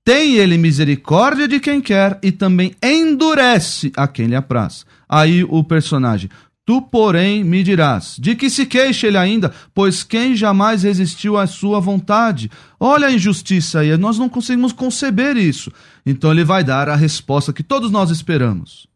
tem 0.04 0.35
ele 0.35 0.59
misericórdia 0.59 1.47
de 1.47 1.61
quem 1.61 1.80
quer 1.80 2.18
e 2.23 2.32
também 2.32 2.75
endurece 2.82 3.92
a 3.97 4.09
quem 4.09 4.26
lhe 4.26 4.35
apraz. 4.35 4.85
Aí 5.12 5.45
o 5.45 5.62
personagem. 5.62 6.31
Tu, 6.64 6.81
porém, 6.81 7.45
me 7.45 7.62
dirás: 7.62 8.16
de 8.19 8.35
que 8.35 8.49
se 8.49 8.64
queixa 8.64 9.09
ele 9.09 9.19
ainda, 9.19 9.52
pois 9.75 10.02
quem 10.02 10.35
jamais 10.35 10.85
resistiu 10.85 11.37
à 11.37 11.47
sua 11.47 11.81
vontade? 11.81 12.50
Olha 12.81 13.09
a 13.09 13.12
injustiça 13.12 13.81
aí, 13.81 13.95
nós 13.99 14.19
não 14.19 14.26
conseguimos 14.26 14.73
conceber 14.73 15.37
isso. 15.37 15.71
Então 16.07 16.31
ele 16.31 16.45
vai 16.45 16.64
dar 16.64 16.88
a 16.88 16.97
resposta 16.97 17.52
que 17.52 17.62
todos 17.62 17.90
nós 17.90 18.11
esperamos. 18.11 18.87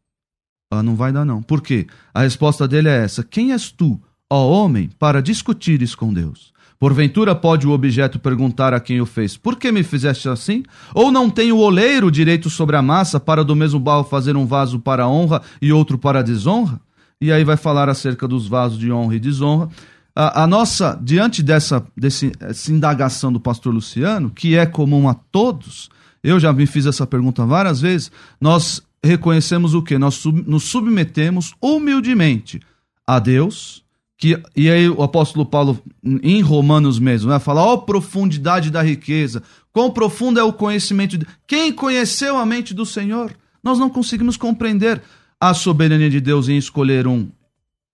Ah, 0.72 0.82
não 0.82 0.96
vai 0.96 1.12
dar, 1.12 1.24
não. 1.26 1.42
Por 1.42 1.60
quê? 1.60 1.86
A 2.14 2.22
resposta 2.22 2.66
dele 2.66 2.88
é 2.88 3.04
essa: 3.04 3.22
Quem 3.22 3.52
és 3.52 3.70
tu, 3.70 4.00
ó 4.30 4.48
homem, 4.48 4.88
para 4.98 5.20
discutires 5.20 5.94
com 5.94 6.14
Deus? 6.14 6.50
Porventura 6.78 7.34
pode 7.34 7.66
o 7.66 7.70
objeto 7.70 8.18
perguntar 8.18 8.74
a 8.74 8.80
quem 8.80 9.00
o 9.00 9.06
fez: 9.06 9.36
Por 9.36 9.56
que 9.56 9.72
me 9.72 9.82
fizeste 9.82 10.28
assim? 10.28 10.62
Ou 10.94 11.10
não 11.10 11.30
tem 11.30 11.52
o 11.52 11.58
oleiro 11.58 12.10
direito 12.10 12.50
sobre 12.50 12.76
a 12.76 12.82
massa 12.82 13.18
para 13.18 13.42
do 13.42 13.56
mesmo 13.56 13.80
barro 13.80 14.04
fazer 14.04 14.36
um 14.36 14.46
vaso 14.46 14.78
para 14.78 15.08
honra 15.08 15.40
e 15.60 15.72
outro 15.72 15.96
para 15.96 16.22
desonra? 16.22 16.80
E 17.20 17.32
aí 17.32 17.44
vai 17.44 17.56
falar 17.56 17.88
acerca 17.88 18.28
dos 18.28 18.46
vasos 18.46 18.78
de 18.78 18.92
honra 18.92 19.16
e 19.16 19.20
desonra. 19.20 19.68
A, 20.14 20.42
a 20.44 20.46
nossa, 20.46 20.98
diante 21.02 21.42
dessa, 21.42 21.86
desse, 21.96 22.30
dessa 22.30 22.72
indagação 22.72 23.32
do 23.32 23.40
pastor 23.40 23.72
Luciano, 23.72 24.30
que 24.30 24.54
é 24.56 24.66
comum 24.66 25.08
a 25.08 25.14
todos, 25.14 25.88
eu 26.22 26.38
já 26.38 26.52
me 26.52 26.66
fiz 26.66 26.86
essa 26.86 27.06
pergunta 27.06 27.44
várias 27.46 27.80
vezes, 27.80 28.10
nós 28.40 28.82
reconhecemos 29.02 29.74
o 29.74 29.82
que? 29.82 29.98
Nós 29.98 30.14
sub, 30.14 30.42
nos 30.46 30.64
submetemos 30.64 31.54
humildemente 31.60 32.60
a 33.06 33.18
Deus 33.18 33.85
que, 34.18 34.40
e 34.54 34.70
aí 34.70 34.88
o 34.88 35.02
apóstolo 35.02 35.44
Paulo, 35.44 35.78
em 36.22 36.40
Romanos 36.40 36.98
mesmo, 36.98 37.28
vai 37.28 37.38
falar, 37.38 37.62
ó 37.62 37.74
oh, 37.74 37.82
profundidade 37.82 38.70
da 38.70 38.82
riqueza, 38.82 39.42
quão 39.72 39.90
profundo 39.90 40.40
é 40.40 40.42
o 40.42 40.52
conhecimento. 40.52 41.18
De... 41.18 41.26
Quem 41.46 41.72
conheceu 41.72 42.38
a 42.38 42.46
mente 42.46 42.72
do 42.72 42.86
Senhor? 42.86 43.36
Nós 43.62 43.78
não 43.78 43.90
conseguimos 43.90 44.36
compreender 44.36 45.02
a 45.38 45.52
soberania 45.52 46.08
de 46.08 46.20
Deus 46.20 46.48
em 46.48 46.56
escolher 46.56 47.06
um 47.06 47.28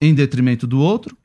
em 0.00 0.14
detrimento 0.14 0.66
do 0.66 0.80
outro 0.80 1.16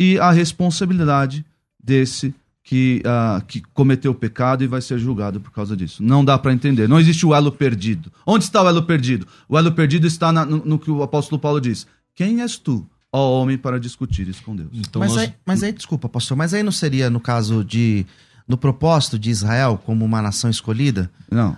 e 0.00 0.18
a 0.18 0.30
responsabilidade 0.30 1.44
desse 1.82 2.34
que, 2.62 3.02
uh, 3.04 3.44
que 3.44 3.60
cometeu 3.74 4.12
o 4.12 4.14
pecado 4.14 4.64
e 4.64 4.66
vai 4.66 4.80
ser 4.80 4.98
julgado 4.98 5.38
por 5.38 5.52
causa 5.52 5.76
disso. 5.76 6.02
Não 6.02 6.24
dá 6.24 6.38
para 6.38 6.52
entender. 6.52 6.88
Não 6.88 6.98
existe 6.98 7.26
o 7.26 7.34
elo 7.34 7.52
perdido. 7.52 8.10
Onde 8.26 8.44
está 8.44 8.62
o 8.62 8.68
elo 8.68 8.82
perdido? 8.82 9.26
O 9.46 9.58
elo 9.58 9.72
perdido 9.72 10.06
está 10.06 10.32
na, 10.32 10.46
no, 10.46 10.64
no 10.64 10.78
que 10.78 10.90
o 10.90 11.02
apóstolo 11.02 11.38
Paulo 11.38 11.60
diz. 11.60 11.86
Quem 12.14 12.40
és 12.40 12.56
tu 12.56 12.86
ó 13.14 13.40
homem 13.40 13.56
para 13.56 13.78
discutir 13.78 14.28
isso 14.28 14.42
com 14.42 14.56
Deus. 14.56 14.70
Então 14.74 14.98
mas, 14.98 15.12
nós... 15.12 15.22
aí, 15.22 15.34
mas 15.46 15.62
aí, 15.62 15.72
desculpa, 15.72 16.08
pastor, 16.08 16.36
mas 16.36 16.52
aí 16.52 16.64
não 16.64 16.72
seria 16.72 17.08
no 17.08 17.20
caso 17.20 17.64
de. 17.64 18.04
no 18.46 18.58
propósito 18.58 19.16
de 19.16 19.30
Israel 19.30 19.80
como 19.86 20.04
uma 20.04 20.20
nação 20.20 20.50
escolhida? 20.50 21.08
Não. 21.30 21.56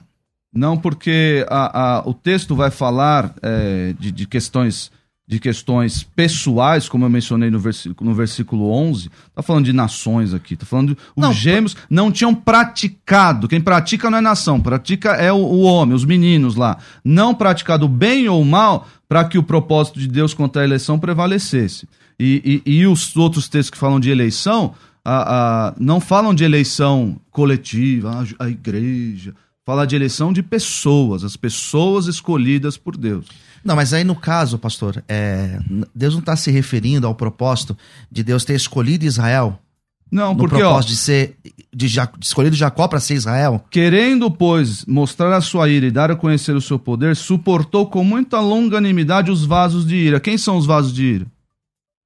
Não, 0.53 0.77
porque 0.77 1.47
a, 1.49 1.81
a, 1.81 2.09
o 2.09 2.15
texto 2.15 2.55
vai 2.55 2.71
falar 2.71 3.35
é, 3.43 3.95
de, 3.99 4.13
de 4.13 4.27
questões 4.27 4.91
de 5.29 5.41
questões 5.41 6.05
pessoais, 6.05 6.89
como 6.89 7.05
eu 7.05 7.11
mencionei 7.11 7.51
no 7.51 7.59
versículo, 7.59 8.09
no 8.09 8.15
versículo 8.15 8.71
11, 8.71 9.11
tá 9.35 9.43
falando 9.43 9.65
de 9.65 9.73
nações 9.73 10.33
aqui, 10.33 10.55
tá 10.55 10.65
falando 10.65 10.95
de, 10.95 11.01
os 11.17 11.23
não, 11.23 11.33
gêmeos 11.33 11.77
não 11.91 12.13
tinham 12.13 12.33
praticado, 12.33 13.49
quem 13.49 13.61
pratica 13.61 14.09
não 14.09 14.19
é 14.19 14.21
nação, 14.21 14.61
pratica 14.61 15.11
é 15.15 15.33
o, 15.33 15.37
o 15.37 15.63
homem, 15.63 15.97
os 15.97 16.05
meninos 16.05 16.55
lá, 16.55 16.79
não 17.05 17.35
praticado 17.35 17.89
bem 17.89 18.29
ou 18.29 18.45
mal 18.45 18.87
para 19.09 19.25
que 19.25 19.37
o 19.37 19.43
propósito 19.43 19.99
de 19.99 20.07
Deus 20.07 20.33
contra 20.33 20.63
a 20.63 20.65
eleição 20.65 20.99
prevalecesse. 20.99 21.89
E, 22.19 22.63
e, 22.65 22.79
e 22.79 22.87
os 22.87 23.15
outros 23.17 23.49
textos 23.49 23.71
que 23.71 23.79
falam 23.79 23.99
de 23.99 24.11
eleição, 24.11 24.75
a, 25.05 25.69
a, 25.69 25.75
não 25.79 26.01
falam 26.01 26.35
de 26.35 26.45
eleição 26.45 27.21
coletiva, 27.31 28.25
a, 28.39 28.45
a 28.45 28.49
igreja, 28.49 29.35
fala 29.65 29.85
de 29.85 29.97
eleição 29.97 30.33
de 30.33 30.43
pessoas, 30.43 31.25
as 31.25 31.37
pessoas 31.37 32.07
escolhidas 32.07 32.77
por 32.77 32.97
Deus. 32.97 33.27
Não, 33.67 33.75
mas 33.75 33.93
aí 33.93 34.05
no 34.05 34.15
caso, 34.15 34.59
pastor, 34.59 35.03
é, 35.09 35.59
Deus 35.93 36.15
não 36.15 36.21
está 36.21 36.37
se 36.37 36.53
referindo 36.53 37.05
ao 37.05 37.17
propósito 37.17 37.77
de 38.09 38.23
Deus 38.23 38.45
ter 38.45 38.55
escolhido 38.55 39.05
Israel? 39.05 39.59
Não, 40.09 40.35
no 40.35 40.39
porque 40.39 40.55
propósito 40.57 40.91
ó, 40.91 40.93
de 40.93 40.97
ser 40.97 41.37
de, 41.75 41.89
de 41.89 42.09
escolhido 42.21 42.55
Jacó 42.55 42.87
para 42.87 43.01
ser 43.01 43.15
Israel. 43.15 43.65
Querendo, 43.69 44.31
pois, 44.31 44.85
mostrar 44.85 45.37
a 45.37 45.41
sua 45.41 45.69
ira 45.69 45.85
e 45.85 45.91
dar 45.91 46.13
a 46.13 46.17
conhecer 46.17 46.55
o 46.55 46.61
seu 46.61 46.79
poder, 46.79 47.17
suportou 47.17 47.87
com 47.87 48.05
muita 48.05 48.39
longanimidade 48.39 49.33
os 49.33 49.45
vasos 49.45 49.85
de 49.85 49.97
ira. 49.97 50.21
Quem 50.21 50.39
são 50.39 50.57
os 50.57 50.65
vasos 50.65 50.93
de 50.93 51.05
ira? 51.05 51.27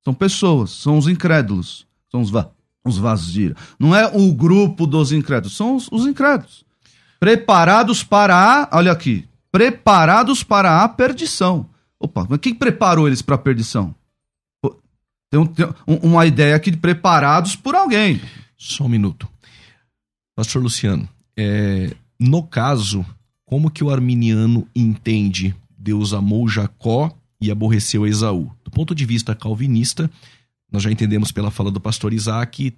São 0.03 0.15
pessoas, 0.15 0.71
são 0.71 0.97
os 0.97 1.07
incrédulos, 1.07 1.87
são 2.11 2.23
os, 2.23 2.31
va 2.31 2.51
os 2.83 2.97
vasos 2.97 3.31
de 3.31 3.43
ira. 3.43 3.57
Não 3.79 3.95
é 3.95 4.07
o 4.07 4.33
grupo 4.33 4.87
dos 4.87 5.13
incrédulos, 5.13 5.55
são 5.55 5.77
os, 5.77 5.89
os 5.93 6.07
incrédulos. 6.07 6.65
Preparados 7.19 8.03
para 8.03 8.35
a, 8.35 8.79
olha 8.79 8.93
aqui, 8.93 9.29
preparados 9.53 10.43
para 10.43 10.83
a 10.83 10.89
perdição. 10.89 11.69
Opa, 11.99 12.27
mas 12.29 12.39
quem 12.41 12.55
preparou 12.55 13.07
eles 13.07 13.23
para 13.23 13.35
a 13.35 13.39
perdição? 13.39 13.95
Tem, 15.31 15.39
um, 15.39 15.47
tem 15.47 15.67
uma 15.87 16.27
ideia 16.27 16.57
aqui 16.57 16.71
de 16.71 16.77
preparados 16.77 17.55
por 17.55 17.75
alguém. 17.75 18.21
Só 18.57 18.85
um 18.85 18.89
minuto. 18.89 19.29
Pastor 20.35 20.63
Luciano, 20.63 21.09
é, 21.37 21.95
no 22.19 22.43
caso, 22.43 23.05
como 23.45 23.71
que 23.71 23.85
o 23.85 23.91
arminiano 23.91 24.67
entende 24.75 25.55
Deus 25.79 26.13
amou 26.13 26.49
Jacó 26.49 27.15
e 27.41 27.51
aborreceu 27.51 28.07
Esaú? 28.07 28.51
Do 28.65 28.71
ponto 28.71 28.95
de 28.95 29.05
vista 29.07 29.35
calvinista, 29.35 30.11
nós 30.71 30.83
já 30.83 30.91
entendemos 30.91 31.33
pela 31.33 31.51
fala 31.51 31.71
do 31.71 31.81
pastor 31.81 32.13
Isaac 32.13 32.75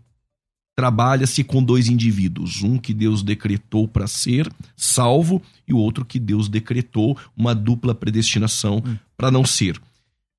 trabalha-se 0.74 1.44
com 1.44 1.62
dois 1.62 1.88
indivíduos, 1.88 2.62
um 2.62 2.78
que 2.78 2.94
Deus 2.94 3.22
decretou 3.22 3.86
para 3.86 4.06
ser 4.06 4.50
salvo 4.76 5.42
e 5.66 5.74
o 5.74 5.78
outro 5.78 6.04
que 6.04 6.18
Deus 6.18 6.48
decretou 6.48 7.16
uma 7.36 7.54
dupla 7.54 7.94
predestinação 7.94 8.82
hum. 8.84 8.96
para 9.16 9.30
não 9.30 9.44
ser. 9.44 9.80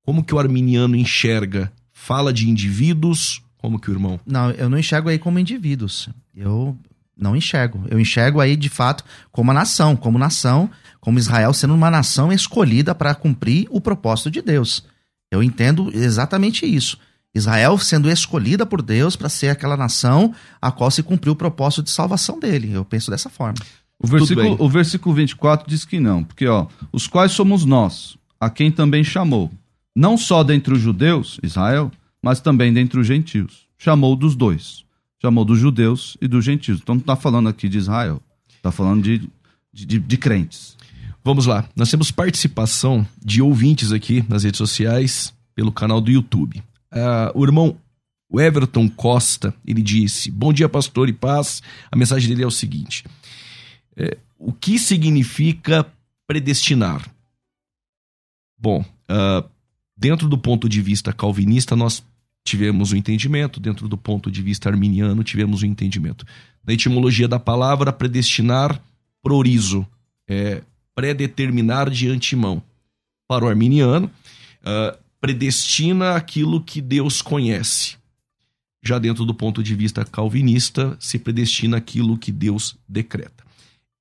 Como 0.04 0.24
que 0.24 0.34
o 0.34 0.38
arminiano 0.38 0.96
enxerga? 0.96 1.72
Fala 1.92 2.32
de 2.32 2.48
indivíduos, 2.48 3.42
como 3.56 3.78
que 3.78 3.88
o 3.90 3.94
irmão? 3.94 4.20
Não, 4.26 4.50
eu 4.50 4.68
não 4.68 4.78
enxergo 4.78 5.08
aí 5.08 5.18
como 5.18 5.38
indivíduos. 5.38 6.10
Eu 6.36 6.76
Não 7.16 7.36
enxergo. 7.36 7.84
Eu 7.88 8.00
enxergo 8.00 8.40
aí, 8.40 8.56
de 8.56 8.68
fato, 8.68 9.04
como 9.30 9.52
a 9.52 9.54
nação, 9.54 9.94
como 9.94 10.18
nação, 10.18 10.68
como 11.00 11.18
Israel 11.18 11.54
sendo 11.54 11.72
uma 11.72 11.90
nação 11.90 12.32
escolhida 12.32 12.92
para 12.94 13.14
cumprir 13.14 13.68
o 13.70 13.80
propósito 13.80 14.30
de 14.30 14.42
Deus. 14.42 14.84
Eu 15.30 15.42
entendo 15.42 15.90
exatamente 15.94 16.66
isso. 16.66 16.98
Israel 17.34 17.76
sendo 17.78 18.08
escolhida 18.08 18.64
por 18.64 18.80
Deus 18.80 19.16
para 19.16 19.28
ser 19.28 19.48
aquela 19.48 19.76
nação 19.76 20.32
a 20.62 20.70
qual 20.70 20.90
se 20.90 21.02
cumpriu 21.02 21.32
o 21.32 21.36
propósito 21.36 21.82
de 21.82 21.90
salvação 21.90 22.38
dele. 22.38 22.72
Eu 22.72 22.84
penso 22.84 23.10
dessa 23.10 23.28
forma. 23.28 23.58
O 23.98 24.06
versículo, 24.06 24.56
o 24.58 24.68
versículo 24.68 25.14
24 25.14 25.68
diz 25.68 25.84
que 25.84 25.98
não, 25.98 26.22
porque 26.22 26.46
ó, 26.46 26.66
os 26.92 27.06
quais 27.06 27.32
somos 27.32 27.64
nós, 27.64 28.16
a 28.38 28.50
quem 28.50 28.70
também 28.70 29.02
chamou, 29.02 29.50
não 29.94 30.16
só 30.16 30.44
dentre 30.44 30.74
os 30.74 30.80
judeus, 30.80 31.38
Israel, 31.42 31.90
mas 32.22 32.40
também 32.40 32.72
dentre 32.72 33.00
os 33.00 33.06
gentios. 33.06 33.66
Chamou 33.78 34.16
dos 34.16 34.34
dois. 34.34 34.84
Chamou 35.20 35.44
dos 35.44 35.58
judeus 35.58 36.16
e 36.20 36.28
dos 36.28 36.44
gentios. 36.44 36.80
Então 36.82 36.96
não 36.96 37.00
está 37.00 37.16
falando 37.16 37.48
aqui 37.48 37.68
de 37.68 37.78
Israel, 37.78 38.20
está 38.56 38.70
falando 38.70 39.02
de, 39.02 39.28
de, 39.72 39.86
de, 39.86 39.98
de 39.98 40.16
crentes. 40.16 40.76
Vamos 41.24 41.46
lá, 41.46 41.66
nós 41.74 41.90
temos 41.90 42.10
participação 42.10 43.06
de 43.24 43.40
ouvintes 43.40 43.92
aqui 43.92 44.22
nas 44.28 44.44
redes 44.44 44.58
sociais, 44.58 45.32
pelo 45.54 45.72
canal 45.72 45.98
do 45.98 46.10
YouTube. 46.10 46.62
Uh, 46.94 47.30
o 47.34 47.44
irmão 47.44 47.76
Everton 48.40 48.88
Costa, 48.88 49.54
ele 49.66 49.82
disse: 49.82 50.30
Bom 50.30 50.52
dia, 50.52 50.68
pastor 50.68 51.08
e 51.08 51.12
paz. 51.12 51.62
A 51.90 51.96
mensagem 51.96 52.28
dele 52.28 52.42
é 52.42 52.46
o 52.46 52.50
seguinte: 52.50 53.04
é, 53.96 54.16
O 54.38 54.52
que 54.52 54.78
significa 54.78 55.86
predestinar? 56.26 57.08
Bom, 58.58 58.84
uh, 59.10 59.48
dentro 59.96 60.28
do 60.28 60.38
ponto 60.38 60.68
de 60.68 60.80
vista 60.80 61.12
calvinista, 61.12 61.76
nós 61.76 62.02
tivemos 62.44 62.92
o 62.92 62.94
um 62.94 62.98
entendimento, 62.98 63.58
dentro 63.58 63.88
do 63.88 63.96
ponto 63.96 64.30
de 64.30 64.42
vista 64.42 64.68
arminiano, 64.68 65.24
tivemos 65.24 65.62
o 65.62 65.66
um 65.66 65.68
entendimento. 65.68 66.26
Na 66.66 66.72
etimologia 66.72 67.26
da 67.26 67.38
palavra, 67.38 67.92
predestinar, 67.92 68.80
prorizo, 69.22 69.86
é 70.28 70.62
predeterminar 70.94 71.90
de 71.90 72.08
antemão. 72.08 72.62
Para 73.26 73.44
o 73.44 73.48
arminiano, 73.48 74.10
uh, 74.62 75.03
predestina 75.24 76.16
aquilo 76.16 76.62
que 76.62 76.82
Deus 76.82 77.22
conhece. 77.22 77.96
Já 78.84 78.98
dentro 78.98 79.24
do 79.24 79.34
ponto 79.34 79.62
de 79.62 79.74
vista 79.74 80.04
calvinista, 80.04 80.94
se 81.00 81.18
predestina 81.18 81.78
aquilo 81.78 82.18
que 82.18 82.30
Deus 82.30 82.76
decreta. 82.86 83.42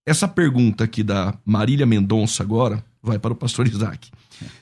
Essa 0.05 0.27
pergunta 0.27 0.83
aqui 0.83 1.01
da 1.01 1.33
Marília 1.45 1.86
Mendonça 1.86 2.43
agora 2.43 2.83
vai 3.01 3.17
para 3.17 3.31
o 3.31 3.38
pastor 3.38 3.69
Isaac. 3.69 4.12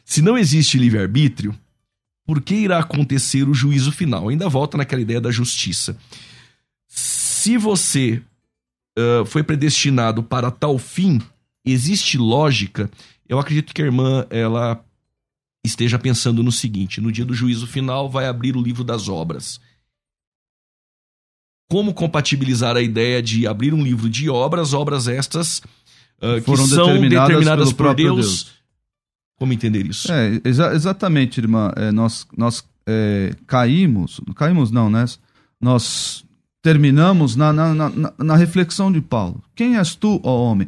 Se 0.06 0.22
não 0.22 0.38
existe 0.38 0.78
livre-arbítrio, 0.78 1.58
por 2.28 2.40
que 2.40 2.54
irá 2.54 2.78
acontecer 2.78 3.50
o 3.50 3.56
juízo 3.56 3.92
final? 3.92 4.30
Ainda 4.30 4.48
volta 4.48 4.78
naquela 4.78 5.02
ideia 5.02 5.20
da 5.20 5.32
justiça. 5.32 5.98
Se 6.86 7.58
você 7.58 8.22
uh, 9.00 9.26
foi 9.26 9.42
predestinado 9.42 10.22
para 10.22 10.52
tal 10.52 10.78
fim, 10.78 11.20
existe 11.66 12.20
lógica. 12.20 12.88
Eu 13.28 13.40
acredito 13.40 13.74
que 13.74 13.82
a 13.82 13.86
irmã 13.86 14.28
ela 14.30 14.86
esteja 15.64 16.00
pensando 16.00 16.44
no 16.44 16.52
seguinte: 16.52 17.02
no 17.02 17.12
dia 17.12 17.26
do 17.26 17.34
juízo 17.34 17.68
final 17.68 18.10
vai 18.10 18.28
abrir 18.28 18.56
o 18.56 18.62
livro 18.62 18.84
das 18.84 19.08
obras. 19.08 19.60
Como 21.70 21.94
compatibilizar 21.94 22.76
a 22.76 22.82
ideia 22.82 23.22
de 23.22 23.48
abrir 23.48 23.74
um 23.74 23.82
livro 23.82 24.10
de 24.10 24.30
obras, 24.30 24.74
obras 24.74 25.08
estas 25.08 25.60
uh, 26.22 26.42
que 26.44 26.58
são 26.58 26.88
determinadas, 26.88 27.28
determinadas 27.28 27.74
por 27.74 27.96
Deus, 27.96 28.16
Deus, 28.18 28.52
Como 29.38 29.54
entender 29.54 29.86
isso? 29.86 30.12
É, 30.12 30.42
exa 30.44 30.74
exatamente, 30.74 31.40
irmã. 31.40 31.72
É, 31.78 31.92
nós 31.92 32.28
nós 32.36 32.66
é, 32.86 33.34
caímos, 33.48 34.20
caímos 34.36 34.70
não, 34.70 34.90
né? 34.90 35.06
Nós 35.62 36.26
terminamos 36.62 37.36
na, 37.36 37.54
na, 37.54 37.74
na, 37.74 38.14
na, 38.18 38.36
reflexão 38.36 38.92
de 38.92 39.02
Paulo. 39.02 39.42
Quem 39.56 39.78
és 39.78 39.96
tu, 39.96 40.20
ó 40.24 40.44
homem? 40.44 40.68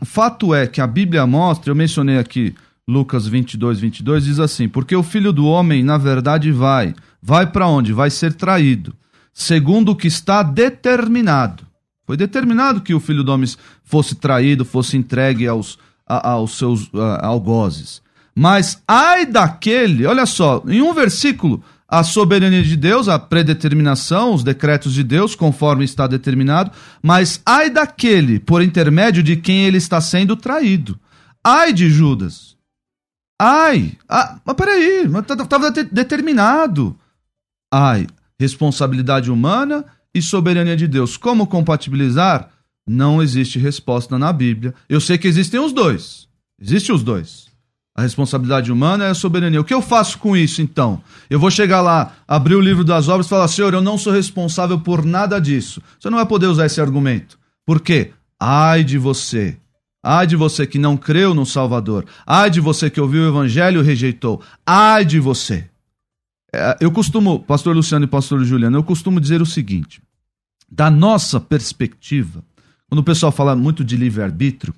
O 0.00 0.04
fato 0.04 0.54
é 0.54 0.66
que 0.66 0.80
a 0.80 0.86
Bíblia 0.86 1.26
mostra, 1.26 1.70
eu 1.70 1.74
mencionei 1.74 2.18
aqui 2.18 2.54
Lucas 2.86 3.26
22, 3.26 3.80
22, 3.80 4.24
diz 4.24 4.38
assim: 4.38 4.68
Porque 4.68 4.94
o 4.94 5.02
filho 5.02 5.32
do 5.32 5.46
homem, 5.46 5.82
na 5.82 5.96
verdade, 5.96 6.52
vai. 6.52 6.94
Vai 7.22 7.46
para 7.46 7.66
onde? 7.66 7.92
Vai 7.92 8.10
ser 8.10 8.34
traído, 8.34 8.94
segundo 9.32 9.92
o 9.92 9.96
que 9.96 10.06
está 10.06 10.42
determinado. 10.42 11.66
Foi 12.06 12.16
determinado 12.16 12.82
que 12.82 12.92
o 12.92 13.00
filho 13.00 13.24
do 13.24 13.32
homem 13.32 13.48
fosse 13.82 14.14
traído, 14.14 14.64
fosse 14.64 14.96
entregue 14.96 15.48
aos, 15.48 15.78
aos 16.06 16.58
seus 16.58 16.90
algozes. 17.20 18.02
Mas 18.34 18.82
ai 18.86 19.24
daquele, 19.24 20.04
olha 20.04 20.26
só, 20.26 20.62
em 20.66 20.82
um 20.82 20.92
versículo, 20.92 21.62
a 21.88 22.02
soberania 22.02 22.62
de 22.62 22.76
Deus, 22.76 23.08
a 23.08 23.18
predeterminação, 23.18 24.34
os 24.34 24.42
decretos 24.42 24.92
de 24.92 25.02
Deus, 25.02 25.34
conforme 25.34 25.84
está 25.84 26.06
determinado, 26.06 26.72
mas 27.02 27.40
ai 27.46 27.70
daquele 27.70 28.40
por 28.40 28.62
intermédio 28.62 29.22
de 29.22 29.36
quem 29.36 29.64
ele 29.64 29.78
está 29.78 30.00
sendo 30.00 30.36
traído. 30.36 30.98
Ai 31.42 31.72
de 31.72 31.88
Judas. 31.88 32.53
Ai, 33.40 33.96
ah, 34.08 34.38
mas 34.44 34.56
peraí, 34.56 35.06
estava 35.40 35.70
determinado. 35.70 36.96
Ai, 37.72 38.06
responsabilidade 38.38 39.30
humana 39.30 39.84
e 40.14 40.22
soberania 40.22 40.76
de 40.76 40.86
Deus. 40.86 41.16
Como 41.16 41.46
compatibilizar? 41.46 42.50
Não 42.86 43.22
existe 43.22 43.58
resposta 43.58 44.18
na 44.18 44.32
Bíblia. 44.32 44.74
Eu 44.88 45.00
sei 45.00 45.18
que 45.18 45.26
existem 45.26 45.58
os 45.58 45.72
dois. 45.72 46.28
Existem 46.60 46.94
os 46.94 47.02
dois. 47.02 47.46
A 47.96 48.02
responsabilidade 48.02 48.70
humana 48.70 49.04
é 49.04 49.10
a 49.10 49.14
soberania. 49.14 49.60
O 49.60 49.64
que 49.64 49.72
eu 49.72 49.80
faço 49.80 50.18
com 50.18 50.36
isso, 50.36 50.60
então? 50.60 51.00
Eu 51.30 51.38
vou 51.38 51.50
chegar 51.50 51.80
lá, 51.80 52.12
abrir 52.26 52.56
o 52.56 52.60
livro 52.60 52.84
das 52.84 53.08
obras 53.08 53.26
e 53.26 53.28
falar: 53.28 53.48
Senhor, 53.48 53.72
eu 53.72 53.80
não 53.80 53.96
sou 53.96 54.12
responsável 54.12 54.80
por 54.80 55.04
nada 55.04 55.40
disso. 55.40 55.80
Você 55.98 56.10
não 56.10 56.18
vai 56.18 56.26
poder 56.26 56.46
usar 56.46 56.66
esse 56.66 56.80
argumento. 56.80 57.38
Por 57.64 57.80
quê? 57.80 58.10
Ai 58.38 58.82
de 58.82 58.98
você. 58.98 59.56
Ai 60.04 60.26
de 60.26 60.36
você 60.36 60.66
que 60.66 60.78
não 60.78 60.98
creu 60.98 61.34
no 61.34 61.46
Salvador. 61.46 62.04
Ai 62.26 62.50
de 62.50 62.60
você 62.60 62.90
que 62.90 63.00
ouviu 63.00 63.22
o 63.22 63.28
Evangelho 63.28 63.80
e 63.80 63.84
rejeitou. 63.84 64.42
Ai 64.66 65.04
de 65.04 65.18
você. 65.18 65.66
É, 66.54 66.76
eu 66.80 66.92
costumo, 66.92 67.40
pastor 67.40 67.74
Luciano 67.74 68.04
e 68.04 68.08
pastor 68.08 68.44
Juliano, 68.44 68.76
eu 68.76 68.84
costumo 68.84 69.18
dizer 69.18 69.40
o 69.40 69.46
seguinte: 69.46 70.02
da 70.70 70.90
nossa 70.90 71.40
perspectiva, 71.40 72.44
quando 72.88 73.00
o 73.00 73.04
pessoal 73.04 73.32
fala 73.32 73.56
muito 73.56 73.82
de 73.82 73.96
livre-arbítrio, 73.96 74.74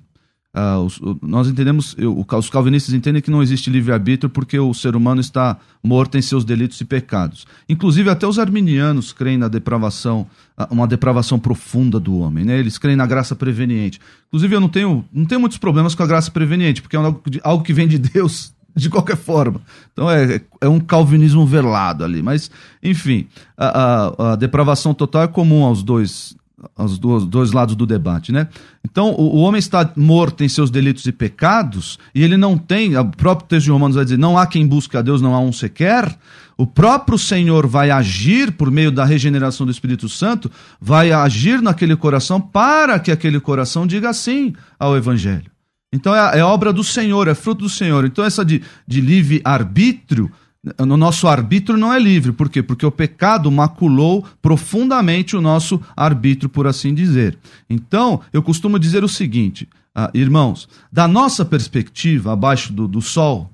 Uh, 0.57 0.79
os, 0.79 0.99
nós 1.21 1.47
entendemos, 1.47 1.95
os 2.35 2.49
calvinistas 2.49 2.91
entendem 2.91 3.21
que 3.21 3.29
não 3.29 3.43
existe 3.43 3.69
livre-arbítrio 3.69 4.27
porque 4.27 4.57
o 4.57 4.73
ser 4.73 4.95
humano 4.95 5.21
está 5.21 5.55
morto 5.83 6.17
em 6.17 6.21
seus 6.21 6.43
delitos 6.43 6.81
e 6.81 6.85
pecados. 6.85 7.45
Inclusive, 7.69 8.09
até 8.09 8.25
os 8.25 8.39
arminianos 8.39 9.13
creem 9.13 9.37
na 9.37 9.47
depravação, 9.47 10.25
uma 10.71 10.87
depravação 10.87 11.37
profunda 11.37 11.99
do 11.99 12.17
homem, 12.17 12.43
né? 12.43 12.57
Eles 12.57 12.79
creem 12.79 12.97
na 12.97 13.05
graça 13.05 13.35
preveniente. 13.35 13.99
Inclusive, 14.29 14.55
eu 14.55 14.59
não 14.59 14.69
tenho, 14.69 15.05
não 15.13 15.25
tenho 15.25 15.39
muitos 15.39 15.59
problemas 15.59 15.93
com 15.93 16.01
a 16.01 16.07
graça 16.07 16.31
preveniente, 16.31 16.81
porque 16.81 16.95
é 16.95 16.99
algo, 16.99 17.21
algo 17.43 17.63
que 17.63 17.73
vem 17.73 17.87
de 17.87 17.99
Deus 17.99 18.51
de 18.75 18.89
qualquer 18.89 19.17
forma. 19.17 19.61
Então 19.93 20.09
é, 20.09 20.41
é 20.59 20.67
um 20.67 20.79
calvinismo 20.79 21.45
velado 21.45 22.03
ali. 22.03 22.23
Mas, 22.23 22.49
enfim, 22.81 23.27
a, 23.55 23.67
a, 23.67 24.31
a 24.31 24.35
depravação 24.35 24.91
total 24.91 25.21
é 25.21 25.27
comum 25.27 25.63
aos 25.63 25.83
dois 25.83 26.35
os 26.75 26.97
dois, 26.97 27.51
lados 27.51 27.75
do 27.75 27.85
debate, 27.85 28.31
né? 28.31 28.47
Então, 28.83 29.11
o, 29.11 29.35
o, 29.35 29.37
homem 29.37 29.59
está 29.59 29.91
morto 29.95 30.43
em 30.43 30.49
seus 30.49 30.71
delitos 30.71 31.05
e 31.05 31.11
pecados, 31.11 31.99
e 32.15 32.23
ele 32.23 32.35
não 32.35 32.57
tem, 32.57 32.97
o 32.97 33.05
próprio 33.05 33.47
texto 33.47 33.65
de 33.65 33.71
Romanos 33.71 33.95
vai 33.95 34.03
dizer, 34.03 34.17
não 34.17 34.37
há 34.37 34.47
quem 34.47 34.65
busque 34.65 34.97
a 34.97 35.01
Deus, 35.01 35.21
não 35.21 35.35
há 35.35 35.39
um 35.39 35.53
sequer. 35.53 36.17
O 36.57 36.65
próprio 36.65 37.17
Senhor 37.17 37.67
vai 37.67 37.91
agir 37.91 38.51
por 38.53 38.71
meio 38.71 38.91
da 38.91 39.05
regeneração 39.05 39.67
do 39.67 39.71
Espírito 39.71 40.09
Santo, 40.09 40.51
vai 40.81 41.11
agir 41.11 41.61
naquele 41.61 41.95
coração 41.95 42.41
para 42.41 42.99
que 42.99 43.11
aquele 43.11 43.39
coração 43.39 43.85
diga 43.85 44.11
sim 44.11 44.55
ao 44.79 44.97
Evangelho. 44.97 45.51
Então, 45.93 46.15
é, 46.15 46.39
é 46.39 46.43
obra 46.43 46.73
do 46.73 46.83
Senhor, 46.83 47.27
é 47.27 47.35
fruto 47.35 47.65
do 47.65 47.69
Senhor. 47.69 48.03
Então, 48.03 48.25
essa 48.25 48.43
de, 48.43 48.63
de 48.87 48.99
livre-arbítrio 48.99 50.31
no 50.79 50.97
nosso 50.97 51.27
arbítrio 51.27 51.77
não 51.77 51.93
é 51.93 51.99
livre. 51.99 52.31
Por 52.31 52.49
quê? 52.49 52.61
Porque 52.63 52.85
o 52.85 52.91
pecado 52.91 53.51
maculou 53.51 54.25
profundamente 54.41 55.35
o 55.35 55.41
nosso 55.41 55.81
arbítrio, 55.95 56.49
por 56.49 56.67
assim 56.67 56.93
dizer. 56.93 57.37
Então, 57.69 58.21
eu 58.33 58.41
costumo 58.41 58.79
dizer 58.79 59.03
o 59.03 59.09
seguinte, 59.09 59.67
ah, 59.95 60.11
irmãos, 60.13 60.67
da 60.91 61.07
nossa 61.07 61.43
perspectiva, 61.43 62.33
abaixo 62.33 62.71
do, 62.71 62.87
do 62.87 63.01
sol, 63.01 63.51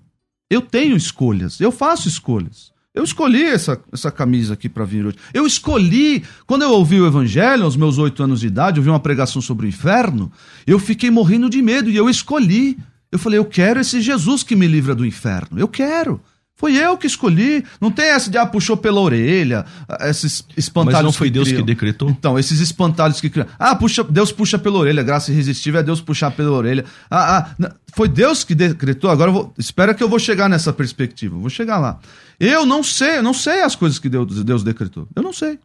eu 0.49 0.61
tenho 0.61 0.95
escolhas, 0.95 1.59
eu 1.59 1.71
faço 1.71 2.07
escolhas. 2.07 2.73
Eu 2.93 3.03
escolhi 3.03 3.43
essa, 3.43 3.81
essa 3.91 4.11
camisa 4.11 4.53
aqui 4.53 4.69
para 4.69 4.85
vir 4.85 5.05
hoje. 5.05 5.17
Eu 5.33 5.47
escolhi, 5.47 6.21
quando 6.45 6.61
eu 6.61 6.69
ouvi 6.69 7.01
o 7.01 7.07
evangelho, 7.07 7.63
aos 7.63 7.75
meus 7.75 7.97
oito 7.97 8.21
anos 8.21 8.41
de 8.41 8.47
idade, 8.47 8.77
eu 8.77 8.83
vi 8.83 8.89
uma 8.89 8.99
pregação 8.99 9.41
sobre 9.41 9.65
o 9.65 9.69
inferno, 9.69 10.31
eu 10.67 10.77
fiquei 10.77 11.09
morrendo 11.09 11.49
de 11.49 11.59
medo 11.61 11.89
e 11.89 11.95
eu 11.95 12.07
escolhi. 12.07 12.77
Eu 13.11 13.17
falei, 13.17 13.39
eu 13.39 13.45
quero 13.45 13.79
esse 13.79 13.99
Jesus 13.99 14.43
que 14.43 14.55
me 14.55 14.67
livra 14.67 14.93
do 14.93 15.05
inferno. 15.05 15.59
Eu 15.59 15.67
quero. 15.67 16.21
Foi 16.55 16.75
eu 16.75 16.97
que 16.97 17.07
escolhi. 17.07 17.65
Não 17.81 17.91
tem 17.91 18.05
essa 18.05 18.29
de, 18.29 18.37
ah, 18.37 18.45
puxou 18.45 18.77
pela 18.77 18.99
orelha, 18.99 19.65
esses 20.01 20.45
espantalhos. 20.55 20.97
Mas 20.97 21.03
não 21.03 21.11
foi 21.11 21.27
que 21.27 21.33
Deus 21.33 21.47
criam. 21.47 21.61
que 21.61 21.65
decretou? 21.65 22.09
Então, 22.09 22.37
esses 22.37 22.59
espantalhos 22.59 23.19
que 23.19 23.29
criam. 23.29 23.47
Ah, 23.57 23.75
puxa, 23.75 24.03
Deus 24.03 24.31
puxa 24.31 24.57
pela 24.59 24.77
orelha, 24.77 25.01
graça 25.03 25.31
irresistível 25.31 25.79
é 25.79 25.83
Deus 25.83 25.99
puxar 25.99 26.31
pela 26.31 26.51
orelha. 26.51 26.85
Ah, 27.09 27.49
ah, 27.59 27.75
foi 27.93 28.07
Deus 28.07 28.43
que 28.43 28.53
decretou. 28.53 29.09
Agora, 29.09 29.29
eu 29.29 29.33
vou, 29.33 29.53
espera 29.57 29.93
que 29.93 30.03
eu 30.03 30.09
vou 30.09 30.19
chegar 30.19 30.47
nessa 30.47 30.71
perspectiva. 30.71 31.37
vou 31.37 31.49
chegar 31.49 31.79
lá. 31.79 31.99
Eu 32.39 32.65
não 32.65 32.83
sei, 32.83 33.17
eu 33.17 33.23
não 33.23 33.33
sei 33.33 33.61
as 33.61 33.75
coisas 33.75 33.97
que 33.97 34.07
Deus, 34.07 34.43
Deus 34.43 34.63
decretou. 34.63 35.07
Eu 35.15 35.23
não 35.23 35.33
sei. 35.33 35.59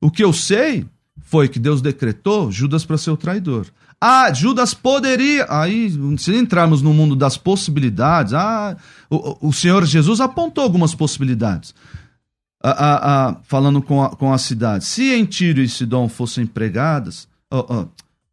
O 0.00 0.10
que 0.10 0.22
eu 0.22 0.32
sei 0.32 0.86
foi 1.22 1.48
que 1.48 1.58
Deus 1.58 1.82
decretou 1.82 2.50
Judas 2.50 2.84
para 2.84 2.96
ser 2.96 3.10
o 3.10 3.16
traidor. 3.16 3.66
Ah, 4.00 4.32
Judas 4.32 4.72
poderia. 4.72 5.46
Aí, 5.48 5.90
se 6.16 6.34
entrarmos 6.34 6.80
no 6.80 6.94
mundo 6.94 7.14
das 7.14 7.36
possibilidades, 7.36 8.32
ah, 8.32 8.76
o, 9.10 9.48
o 9.48 9.52
Senhor 9.52 9.84
Jesus 9.84 10.20
apontou 10.20 10.64
algumas 10.64 10.94
possibilidades. 10.94 11.74
Ah, 12.62 12.70
ah, 12.70 13.00
ah, 13.02 13.36
falando 13.44 13.82
com 13.82 14.02
a, 14.02 14.10
com 14.10 14.32
a 14.32 14.38
cidade. 14.38 14.84
Se 14.84 15.12
em 15.12 15.24
Tiro 15.24 15.60
e 15.60 15.68
Sidom 15.68 16.08
fossem 16.08 16.46
pregadas, 16.46 17.28
oh, 17.50 17.66
oh, 17.68 17.88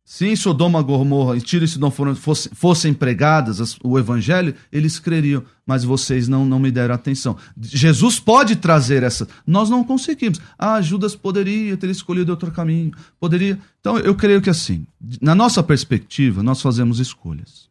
se 0.10 0.26
em 0.26 0.38
Sodoma, 0.38 0.82
Gomorra 0.82 1.36
e 1.36 1.42
Tiro 1.42 1.66
e 1.66 1.68
Sidom 1.68 1.92
fossem, 1.92 2.50
fossem 2.56 2.94
pregadas 2.94 3.60
as, 3.60 3.78
o 3.84 4.00
evangelho, 4.00 4.56
eles 4.72 5.00
creriam, 5.00 5.44
mas 5.66 5.84
vocês 5.84 6.30
não, 6.30 6.46
não 6.46 6.60
me 6.60 6.72
deram 6.72 6.96
atenção. 6.96 7.36
Jesus 7.60 8.18
pode 8.18 8.56
trazer 8.56 9.04
essa. 9.04 9.28
Nós 9.46 9.70
não 9.70 9.84
conseguimos. 9.84 10.40
Ah, 10.58 10.82
Judas 10.82 11.14
poderia 11.14 11.76
ter 11.76 11.90
escolhido 11.90 12.32
outro 12.32 12.54
caminho. 12.54 12.94
Poderia. 13.20 13.60
Então, 13.82 13.98
eu 13.98 14.16
creio 14.16 14.42
que 14.42 14.50
assim, 14.50 14.88
na 15.22 15.36
nossa 15.36 15.62
perspectiva, 15.62 16.42
nós 16.42 16.62
fazemos 16.62 17.02
escolhas. 17.02 17.68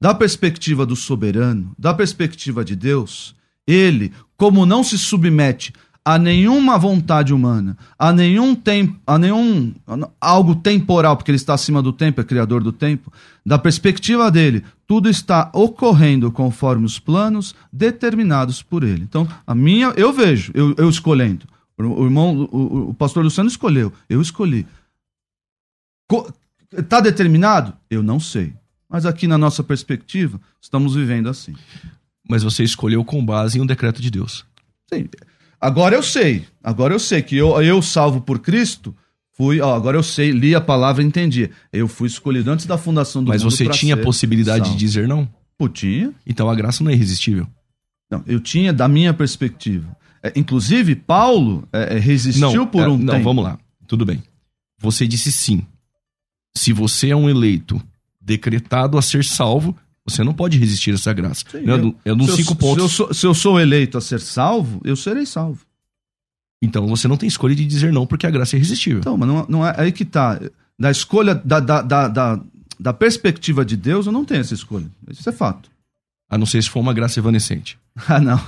Da 0.00 0.12
perspectiva 0.12 0.84
do 0.84 0.96
soberano, 0.96 1.72
da 1.78 1.94
perspectiva 1.94 2.64
de 2.64 2.74
Deus, 2.74 3.36
ele, 3.64 4.12
como 4.36 4.66
não 4.66 4.82
se 4.82 4.98
submete 4.98 5.72
a 6.06 6.20
nenhuma 6.20 6.78
vontade 6.78 7.34
humana, 7.34 7.76
a 7.98 8.12
nenhum 8.12 8.54
tempo, 8.54 8.96
a 9.04 9.18
nenhum 9.18 9.74
algo 10.20 10.54
temporal, 10.54 11.16
porque 11.16 11.32
ele 11.32 11.36
está 11.36 11.52
acima 11.52 11.82
do 11.82 11.92
tempo, 11.92 12.20
é 12.20 12.24
criador 12.24 12.62
do 12.62 12.70
tempo. 12.70 13.12
Da 13.44 13.58
perspectiva 13.58 14.30
dele, 14.30 14.62
tudo 14.86 15.10
está 15.10 15.50
ocorrendo 15.52 16.30
conforme 16.30 16.86
os 16.86 17.00
planos 17.00 17.56
determinados 17.72 18.62
por 18.62 18.84
ele. 18.84 19.02
Então, 19.02 19.26
a 19.44 19.52
minha, 19.52 19.88
eu 19.96 20.12
vejo, 20.12 20.52
eu, 20.54 20.76
eu 20.78 20.88
escolhendo. 20.88 21.44
O, 21.76 22.04
irmão, 22.04 22.48
o, 22.52 22.90
o 22.90 22.94
pastor 22.94 23.24
Luciano 23.24 23.50
escolheu, 23.50 23.92
eu 24.08 24.22
escolhi. 24.22 24.64
Está 26.72 27.00
determinado? 27.00 27.74
Eu 27.90 28.04
não 28.04 28.20
sei. 28.20 28.54
Mas 28.88 29.06
aqui 29.06 29.26
na 29.26 29.36
nossa 29.36 29.64
perspectiva, 29.64 30.40
estamos 30.60 30.94
vivendo 30.94 31.28
assim. 31.28 31.56
Mas 32.30 32.44
você 32.44 32.62
escolheu 32.62 33.04
com 33.04 33.26
base 33.26 33.58
em 33.58 33.60
um 33.60 33.66
decreto 33.66 34.00
de 34.00 34.08
Deus. 34.08 34.46
Sim. 34.88 35.08
Agora 35.60 35.94
eu 35.94 36.02
sei. 36.02 36.44
Agora 36.62 36.94
eu 36.94 36.98
sei 36.98 37.22
que 37.22 37.36
eu, 37.36 37.60
eu 37.62 37.80
salvo 37.80 38.20
por 38.20 38.38
Cristo, 38.38 38.94
fui, 39.32 39.60
ó, 39.60 39.74
agora 39.74 39.96
eu 39.96 40.02
sei, 40.02 40.30
li 40.30 40.54
a 40.54 40.60
palavra 40.60 41.02
e 41.02 41.06
entendi. 41.06 41.50
Eu 41.72 41.88
fui 41.88 42.08
escolhido 42.08 42.50
antes 42.50 42.66
da 42.66 42.78
fundação 42.78 43.22
do 43.22 43.28
Mas 43.28 43.42
mundo. 43.42 43.52
você 43.52 43.68
tinha 43.68 43.94
a 43.94 43.98
possibilidade 43.98 44.64
salvo. 44.64 44.72
de 44.72 44.78
dizer 44.78 45.08
não? 45.08 45.28
Pô, 45.58 45.68
tinha. 45.68 46.12
Então 46.26 46.50
a 46.50 46.54
graça 46.54 46.84
não 46.84 46.90
é 46.90 46.94
irresistível. 46.94 47.46
Não, 48.10 48.22
eu 48.26 48.40
tinha 48.40 48.72
da 48.72 48.86
minha 48.86 49.12
perspectiva. 49.12 49.96
É, 50.22 50.32
inclusive, 50.36 50.94
Paulo 50.94 51.66
é, 51.72 51.96
é 51.96 51.98
resistiu 51.98 52.52
não, 52.52 52.66
por 52.66 52.82
é, 52.82 52.88
um 52.88 52.96
não, 52.96 53.14
tempo. 53.14 53.24
vamos 53.24 53.44
lá. 53.44 53.58
Tudo 53.86 54.04
bem. 54.04 54.22
Você 54.78 55.06
disse 55.06 55.32
sim. 55.32 55.62
Se 56.56 56.72
você 56.72 57.10
é 57.10 57.16
um 57.16 57.28
eleito 57.28 57.80
decretado 58.20 58.98
a 58.98 59.02
ser 59.02 59.24
salvo, 59.24 59.76
você 60.06 60.22
não 60.22 60.32
pode 60.32 60.56
resistir 60.56 60.92
a 60.92 60.94
essa 60.94 61.12
graça. 61.12 61.44
Sim, 61.50 61.64
é, 62.04 62.14
nos 62.14 62.36
cinco 62.36 62.52
eu, 62.52 62.56
pontos. 62.56 62.76
Se 62.76 62.82
eu, 62.82 62.88
sou, 62.88 63.14
se 63.14 63.26
eu, 63.26 63.34
sou, 63.34 63.60
eleito 63.60 63.98
a 63.98 64.00
ser 64.00 64.20
salvo, 64.20 64.80
eu 64.84 64.94
serei 64.94 65.26
salvo. 65.26 65.60
Então 66.62 66.86
você 66.86 67.08
não 67.08 67.16
tem 67.16 67.28
escolha 67.28 67.54
de 67.54 67.66
dizer 67.66 67.92
não, 67.92 68.06
porque 68.06 68.26
a 68.26 68.30
graça 68.30 68.54
é 68.54 68.58
irresistível. 68.58 69.00
Então, 69.00 69.16
mas 69.16 69.28
não, 69.28 69.46
não 69.48 69.66
é 69.66 69.74
aí 69.76 69.92
que 69.92 70.04
tá. 70.04 70.40
Da 70.78 70.90
escolha, 70.90 71.34
da, 71.34 71.58
da, 71.58 71.82
da, 71.82 72.08
da, 72.08 72.40
da 72.78 72.92
perspectiva 72.92 73.64
de 73.64 73.76
Deus, 73.76 74.06
eu 74.06 74.12
não 74.12 74.24
tenho 74.24 74.40
essa 74.40 74.54
escolha. 74.54 74.86
Isso 75.10 75.28
é 75.28 75.32
fato. 75.32 75.68
A 76.28 76.38
não 76.38 76.46
ser 76.46 76.62
se 76.62 76.70
for 76.70 76.80
uma 76.80 76.94
graça 76.94 77.18
evanescente. 77.18 77.76
Ah, 78.08 78.20
não. 78.20 78.38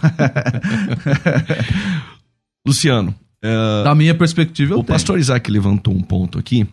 Luciano. 2.66 3.14
É... 3.40 3.82
Da 3.82 3.94
minha 3.94 4.14
perspectiva, 4.14 4.74
eu 4.74 4.80
O 4.80 4.84
tenho. 4.84 4.94
pastor 4.94 5.18
Isaac 5.18 5.50
levantou 5.50 5.94
um 5.94 6.02
ponto 6.02 6.38
aqui 6.38 6.66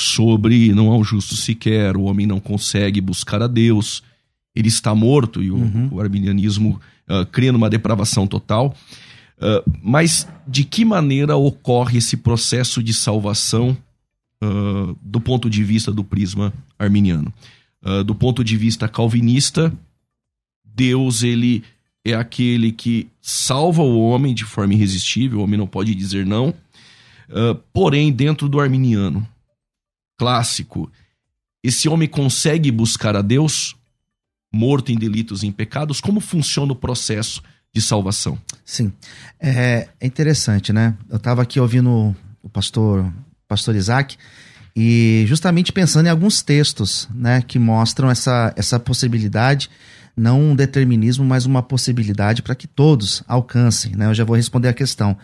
sobre 0.00 0.72
não 0.72 0.92
há 0.92 0.96
o 0.96 1.04
justo 1.04 1.36
sequer, 1.36 1.96
o 1.96 2.02
homem 2.02 2.26
não 2.26 2.40
consegue 2.40 3.00
buscar 3.00 3.42
a 3.42 3.46
Deus, 3.46 4.02
ele 4.54 4.68
está 4.68 4.94
morto, 4.94 5.42
e 5.42 5.50
o, 5.50 5.56
uhum. 5.56 5.88
o 5.92 6.00
arminianismo 6.00 6.80
uh, 7.08 7.24
crê 7.26 7.52
numa 7.52 7.70
depravação 7.70 8.26
total. 8.26 8.74
Uh, 9.36 9.62
mas 9.82 10.26
de 10.46 10.64
que 10.64 10.84
maneira 10.84 11.36
ocorre 11.36 11.98
esse 11.98 12.16
processo 12.16 12.82
de 12.82 12.92
salvação 12.92 13.76
uh, 14.42 14.96
do 15.00 15.20
ponto 15.20 15.48
de 15.48 15.62
vista 15.62 15.92
do 15.92 16.04
prisma 16.04 16.52
arminiano? 16.78 17.32
do 18.04 18.12
ponto 18.12 18.42
de 18.42 18.56
vista 18.56 18.88
calvinista, 18.88 19.72
Deus 20.64 21.22
ele 21.22 21.62
é 22.04 22.12
aquele 22.12 22.72
que 22.72 23.06
salva 23.22 23.82
o 23.82 24.00
homem 24.00 24.34
de 24.34 24.44
forma 24.44 24.74
irresistível, 24.74 25.38
o 25.38 25.42
homem 25.44 25.56
não 25.56 25.66
pode 25.66 25.94
dizer 25.94 26.26
não. 26.26 26.52
porém, 27.72 28.12
dentro 28.12 28.48
do 28.48 28.58
arminiano, 28.58 29.26
clássico, 30.18 30.90
esse 31.62 31.88
homem 31.88 32.08
consegue 32.08 32.70
buscar 32.70 33.16
a 33.16 33.22
Deus 33.22 33.76
morto 34.52 34.90
em 34.90 34.96
delitos 34.96 35.42
e 35.42 35.46
em 35.46 35.52
pecados? 35.52 36.00
Como 36.00 36.20
funciona 36.20 36.72
o 36.72 36.76
processo 36.76 37.42
de 37.72 37.80
salvação? 37.80 38.38
Sim, 38.64 38.92
é, 39.40 39.88
é 40.00 40.06
interessante, 40.06 40.72
né? 40.72 40.96
Eu 41.08 41.16
estava 41.16 41.42
aqui 41.42 41.60
ouvindo 41.60 42.14
o 42.42 42.48
pastor, 42.48 43.10
pastor 43.46 43.74
Isaac 43.76 44.16
e 44.74 45.24
justamente 45.26 45.72
pensando 45.72 46.06
em 46.06 46.10
alguns 46.10 46.40
textos, 46.40 47.08
né, 47.12 47.42
que 47.42 47.58
mostram 47.58 48.08
essa, 48.08 48.52
essa 48.56 48.78
possibilidade, 48.78 49.68
não 50.16 50.40
um 50.40 50.54
determinismo, 50.54 51.24
mas 51.24 51.46
uma 51.46 51.62
possibilidade 51.62 52.42
para 52.42 52.54
que 52.54 52.66
todos 52.66 53.22
alcancem, 53.26 53.96
né? 53.96 54.06
Eu 54.06 54.14
já 54.14 54.24
vou 54.24 54.36
responder 54.36 54.68
a 54.68 54.72
questão, 54.72 55.16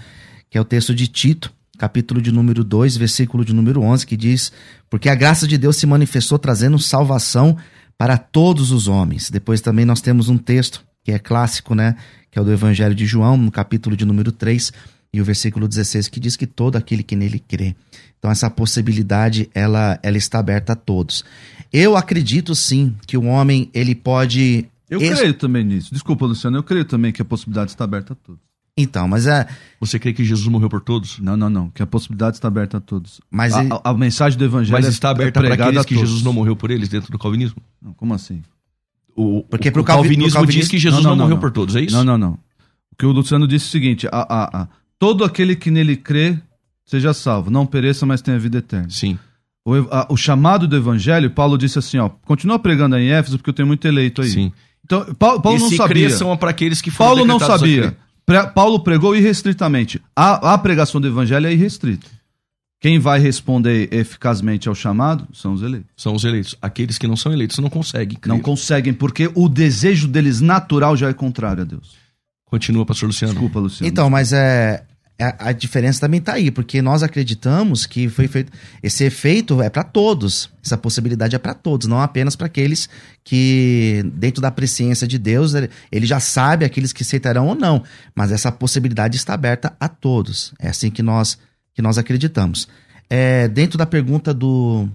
que 0.51 0.59
é 0.59 0.61
o 0.61 0.65
texto 0.65 0.95
de 0.95 1.07
Tito, 1.07 1.53
capítulo 1.77 2.21
de 2.21 2.31
número 2.33 2.63
2, 2.63 2.97
versículo 2.97 3.45
de 3.45 3.53
número 3.53 3.83
11, 3.83 4.07
que 4.07 4.17
diz: 4.17 4.53
Porque 4.89 5.09
a 5.09 5.15
graça 5.15 5.47
de 5.47 5.59
Deus 5.59 5.77
se 5.77 5.87
manifestou 5.87 6.39
trazendo 6.39 6.79
salvação 6.79 7.57
para 7.97 8.19
todos 8.19 8.71
os 8.71 8.89
homens. 8.89 9.31
Depois 9.31 9.61
também 9.61 9.85
nós 9.85 10.01
temos 10.01 10.29
um 10.29 10.39
texto 10.39 10.85
que 11.03 11.13
é 11.13 11.19
clássico, 11.19 11.75
né? 11.75 11.97
Que 12.31 12.39
é 12.39 12.43
o 12.43 12.45
do 12.45 12.53
Evangelho 12.53 12.95
de 12.95 13.07
João, 13.07 13.37
no 13.37 13.51
capítulo 13.51 13.97
de 13.97 14.05
número 14.05 14.33
3, 14.33 14.73
e 15.13 15.21
o 15.21 15.25
versículo 15.25 15.69
16, 15.69 16.09
que 16.09 16.19
diz 16.19 16.37
que 16.37 16.47
todo 16.47 16.77
aquele 16.77 17.03
que 17.03 17.15
nele 17.15 17.39
crê. 17.39 17.77
Então 18.19 18.31
essa 18.31 18.51
possibilidade, 18.51 19.49
ela, 19.55 19.99
ela 20.03 20.17
está 20.17 20.39
aberta 20.39 20.73
a 20.73 20.77
todos. 20.77 21.25
Eu 21.73 21.97
acredito 21.97 22.55
sim 22.55 22.97
que 23.07 23.17
o 23.17 23.25
homem, 23.25 23.71
ele 23.73 23.95
pode... 23.95 24.67
Eu 24.89 24.99
creio 24.99 25.35
também 25.35 25.65
nisso. 25.65 25.93
Desculpa, 25.93 26.27
Luciano, 26.27 26.57
eu 26.57 26.63
creio 26.63 26.85
também 26.85 27.13
que 27.13 27.21
a 27.21 27.25
possibilidade 27.25 27.71
está 27.71 27.85
aberta 27.85 28.13
a 28.13 28.17
todos. 28.17 28.54
Então, 28.77 29.07
mas 29.07 29.27
é. 29.27 29.47
Você 29.79 29.99
crê 29.99 30.13
que 30.13 30.25
Jesus 30.25 30.49
morreu 30.49 30.69
por 30.69 30.81
todos? 30.81 31.19
Não, 31.21 31.37
não, 31.37 31.49
não. 31.49 31.71
Que 31.71 31.83
a 31.83 31.87
possibilidade 31.87 32.37
está 32.37 32.49
aberta 32.49 32.79
a 32.79 32.81
todos. 32.81 33.21
Mas 33.31 33.55
a, 33.55 33.63
ele... 33.63 33.73
a, 33.73 33.91
a 33.91 33.95
mensagem 33.95 34.37
do 34.37 34.45
evangelho 34.45 34.73
mas 34.73 34.87
está 34.87 35.11
aberta 35.11 35.41
é 35.41 35.43
para 35.43 35.55
aqueles 35.55 35.85
que 35.85 35.97
Jesus 35.97 36.23
não 36.23 36.33
morreu 36.33 36.57
por 36.57 36.71
eles 36.71 36.89
dentro 36.89 37.13
do 37.13 37.19
calvinismo? 37.19 37.63
Não, 37.81 37.93
como 37.93 38.15
assim? 38.15 38.43
O, 39.15 39.45
Porque 39.45 39.69
o, 39.69 39.81
o 39.81 39.85
calvinismo, 39.85 40.33
calvinismo, 40.33 40.61
diz 40.61 40.69
que 40.69 40.79
Jesus 40.79 41.05
não, 41.05 41.11
não, 41.11 41.17
não 41.17 41.25
morreu 41.27 41.39
por 41.39 41.53
todos, 41.53 41.77
é 41.77 41.83
isso? 41.83 41.95
Não, 41.95 42.03
não, 42.03 42.19
não. 42.19 42.33
O 42.93 42.97
que 42.99 43.07
o 43.07 43.13
Luciano 43.13 43.47
disse 43.47 43.67
é 43.67 43.69
o 43.69 43.71
seguinte: 43.71 44.09
a, 44.11 44.27
a, 44.29 44.63
a, 44.63 44.69
todo 44.99 45.25
aquele 45.25 45.55
que 45.55 45.71
nele 45.71 45.97
crê 45.97 46.37
seja 46.85 47.15
salvo, 47.15 47.51
não 47.51 47.65
pereça, 47.67 48.05
mas 48.05 48.21
tenha 48.21 48.39
vida 48.39 48.59
eterna. 48.59 48.91
Sim. 48.91 49.19
O, 49.65 49.73
o 50.11 50.17
chamado 50.17 50.67
do 50.67 50.77
evangelho, 50.77 51.31
Paulo 51.31 51.57
disse 51.57 51.79
assim: 51.79 51.99
ó, 51.99 52.09
continua 52.09 52.59
pregando 52.59 52.97
aí 52.97 53.05
em 53.05 53.13
Éfeso, 53.13 53.39
porque 53.39 53.51
eu 53.51 53.55
tenho 53.55 53.69
muito 53.69 53.87
eleito 53.87 54.21
aí. 54.21 54.31
Sim. 54.31 54.53
Então, 54.85 55.15
Paulo, 55.15 55.41
Paulo 55.41 55.59
não 55.59 55.71
sabia. 55.71 56.11
são 56.11 56.37
para 56.37 56.51
aqueles 56.51 56.83
que 56.83 56.91
foram 56.91 57.11
Paulo 57.11 57.25
não 57.25 57.39
sabia. 57.39 57.97
Paulo 58.55 58.81
pregou 58.81 59.15
irrestritamente. 59.15 60.01
A, 60.15 60.55
a 60.55 60.59
pregação 60.59 61.01
do 61.01 61.07
evangelho 61.07 61.47
é 61.47 61.53
irrestrita. 61.53 62.07
Quem 62.81 62.99
vai 62.99 63.19
responder 63.19 63.89
eficazmente 63.93 64.69
ao 64.69 64.75
chamado 64.75 65.27
são 65.33 65.55
os 65.55 65.63
eleitos. 65.63 65.91
São 65.97 66.15
os 66.15 66.23
eleitos. 66.23 66.55
Aqueles 66.61 66.99
que 66.99 67.07
não 67.07 67.17
são 67.17 67.33
eleitos 67.33 67.59
não 67.59 67.71
conseguem. 67.71 68.19
Crer. 68.19 68.29
Não 68.29 68.41
conseguem, 68.41 68.93
porque 68.93 69.31
o 69.35 69.49
desejo 69.49 70.07
deles 70.07 70.43
natural 70.43 70.95
já 70.95 71.09
é 71.09 71.15
contrário 71.15 71.63
a 71.63 71.65
Deus. 71.65 71.95
Continua, 72.45 72.85
pastor 72.85 73.07
Luciano. 73.07 73.33
Desculpa, 73.33 73.59
Luciano. 73.59 73.91
Então, 73.91 74.11
mas 74.11 74.33
é, 74.35 74.85
a, 75.18 75.53
diferença 75.53 76.00
também 76.00 76.18
está 76.18 76.35
aí, 76.35 76.50
porque 76.50 76.83
nós 76.83 77.03
acreditamos 77.03 77.87
que 77.87 78.09
foi 78.09 78.27
feito. 78.27 78.53
Esse 78.83 79.05
efeito 79.05 79.62
é 79.62 79.70
para 79.70 79.85
todos. 79.85 80.50
Essa 80.64 80.77
possibilidade 80.77 81.37
é 81.37 81.38
para 81.38 81.55
todos, 81.55 81.87
não 81.87 82.00
apenas 82.00 82.35
para 82.35 82.46
aqueles 82.46 82.88
que, 83.22 84.05
dentro 84.14 84.42
da 84.42 84.50
presciência 84.50 85.07
de 85.07 85.16
Deus, 85.16 85.55
ele, 85.55 85.70
ele, 85.92 86.05
já 86.05 86.18
sabe 86.18 86.64
aqueles 86.64 86.92
que 86.92 87.05
aceitarão 87.05 87.46
ou 87.46 87.55
não. 87.55 87.85
Mas 88.14 88.33
essa 88.33 88.50
possibilidade 88.50 89.16
está 89.16 89.35
aberta 89.35 89.77
a 89.79 89.88
todos. 89.88 90.53
É 90.59 90.68
assim 90.68 90.90
que 90.90 91.03
nós, 91.03 91.38
que 91.72 91.81
nós 91.81 91.96
acreditamos. 91.96 92.68
É, 93.09 93.46
dentro 93.46 93.79
da 93.79 93.87
pergunta 93.87 94.35
do. 94.35 94.88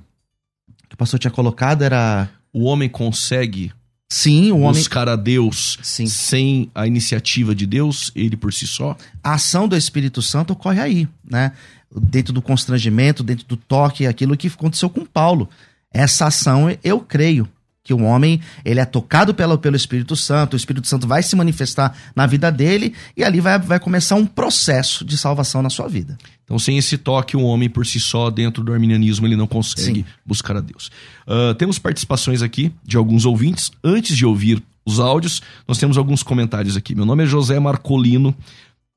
que 0.89 0.95
o 0.95 0.97
pastor 0.97 1.19
tinha 1.19 1.31
colocado, 1.31 1.81
era. 1.81 2.29
O 2.51 2.65
homem 2.65 2.89
consegue 2.89 3.71
Sim, 4.11 4.51
o 4.51 4.61
homem. 4.61 4.73
Buscar 4.73 5.07
a 5.07 5.15
Deus 5.15 5.77
Sim. 5.83 6.07
sem 6.07 6.71
a 6.73 6.87
iniciativa 6.87 7.53
de 7.53 7.67
Deus, 7.67 8.11
ele 8.15 8.35
por 8.35 8.51
si 8.51 8.65
só? 8.65 8.97
A 9.23 9.33
ação 9.33 9.67
do 9.67 9.77
Espírito 9.77 10.21
Santo 10.21 10.53
ocorre 10.53 10.81
aí, 10.81 11.07
né? 11.23 11.51
Dentro 11.95 12.33
do 12.33 12.41
constrangimento, 12.41 13.23
dentro 13.23 13.45
do 13.45 13.55
toque, 13.55 14.07
aquilo 14.07 14.35
que 14.35 14.47
aconteceu 14.47 14.89
com 14.89 15.05
Paulo. 15.05 15.47
Essa 15.91 16.27
ação, 16.27 16.75
eu 16.83 16.99
creio 16.99 17.47
que 17.83 17.93
o 17.93 18.03
homem 18.03 18.39
ele 18.63 18.79
é 18.79 18.85
tocado 18.85 19.33
pelo, 19.33 19.57
pelo 19.57 19.75
Espírito 19.75 20.15
Santo, 20.15 20.53
o 20.53 20.57
Espírito 20.57 20.87
Santo 20.87 21.07
vai 21.07 21.23
se 21.23 21.35
manifestar 21.35 21.95
na 22.15 22.27
vida 22.27 22.51
dele 22.51 22.93
e 23.15 23.23
ali 23.23 23.39
vai, 23.39 23.57
vai 23.57 23.79
começar 23.79 24.15
um 24.15 24.25
processo 24.25 25.03
de 25.03 25.17
salvação 25.17 25.61
na 25.61 25.69
sua 25.69 25.87
vida. 25.87 26.17
Então, 26.49 26.57
sem 26.57 26.79
esse 26.79 26.97
toque, 26.97 27.37
o 27.37 27.43
homem 27.43 27.69
por 27.69 27.85
si 27.85 27.99
só, 27.99 28.31
dentro 28.31 28.63
do 28.63 28.73
arminianismo, 28.73 29.27
ele 29.27 29.35
não 29.35 29.45
consegue 29.45 29.99
Sim. 29.99 30.05
buscar 30.25 30.57
a 30.57 30.59
Deus. 30.59 30.89
Uh, 31.27 31.53
temos 31.53 31.77
participações 31.77 32.41
aqui 32.41 32.71
de 32.83 32.97
alguns 32.97 33.23
ouvintes. 33.23 33.71
Antes 33.83 34.17
de 34.17 34.25
ouvir 34.25 34.63
os 34.83 34.99
áudios, 34.99 35.43
nós 35.67 35.77
temos 35.77 35.95
alguns 35.95 36.23
comentários 36.23 36.75
aqui. 36.75 36.95
Meu 36.95 37.05
nome 37.05 37.23
é 37.23 37.27
José 37.27 37.59
Marcolino. 37.59 38.35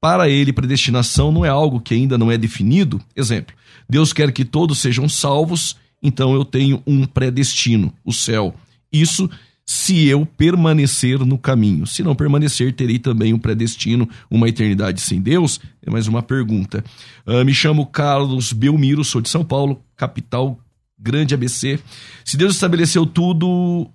Para 0.01 0.31
ele, 0.31 0.51
predestinação 0.51 1.31
não 1.31 1.45
é 1.45 1.51
algo 1.51 1.79
que 1.79 1.93
ainda 1.93 2.17
não 2.17 2.33
é 2.33 2.38
definido. 2.38 2.99
Exemplo, 3.15 3.55
Deus 3.87 4.15
quer 4.15 4.33
que 4.33 4.47
todos 4.47 4.79
sejam 4.79 5.07
salvos, 5.07 5.77
então 6.03 6.33
eu 6.33 6.47
tenho 6.47 6.83
um 6.87 7.05
predestino, 7.05 7.93
o 8.03 8.15
céu. 8.15 8.55
Isso 8.91 9.29
se 9.64 10.07
eu 10.07 10.27
permanecer 10.27 11.18
no 11.20 11.38
caminho. 11.38 11.87
Se 11.87 12.03
não 12.03 12.14
permanecer, 12.14 12.72
terei 12.75 12.98
também 12.98 13.33
um 13.33 13.38
predestino, 13.38 14.09
uma 14.31 14.48
eternidade 14.48 15.01
sem 15.01 15.20
Deus? 15.20 15.61
É 15.85 15.90
mais 15.90 16.07
uma 16.07 16.22
pergunta. 16.22 16.85
Uh, 17.27 17.44
me 17.44 17.55
chamo 17.55 17.87
Carlos 17.87 18.53
Belmiro, 18.53 19.05
sou 19.05 19.20
de 19.20 19.29
São 19.29 19.44
Paulo, 19.44 19.81
capital 19.96 20.59
grande 20.98 21.35
ABC. 21.35 21.79
Se 22.25 22.37
Deus 22.37 22.55
estabeleceu 22.55 23.05
tudo, 23.05 23.88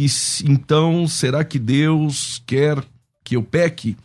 e 0.00 0.06
então 0.44 1.06
será 1.06 1.44
que 1.44 1.58
Deus 1.58 2.42
quer 2.46 2.82
que 3.24 3.36
eu 3.36 3.42
peque? 3.42 3.96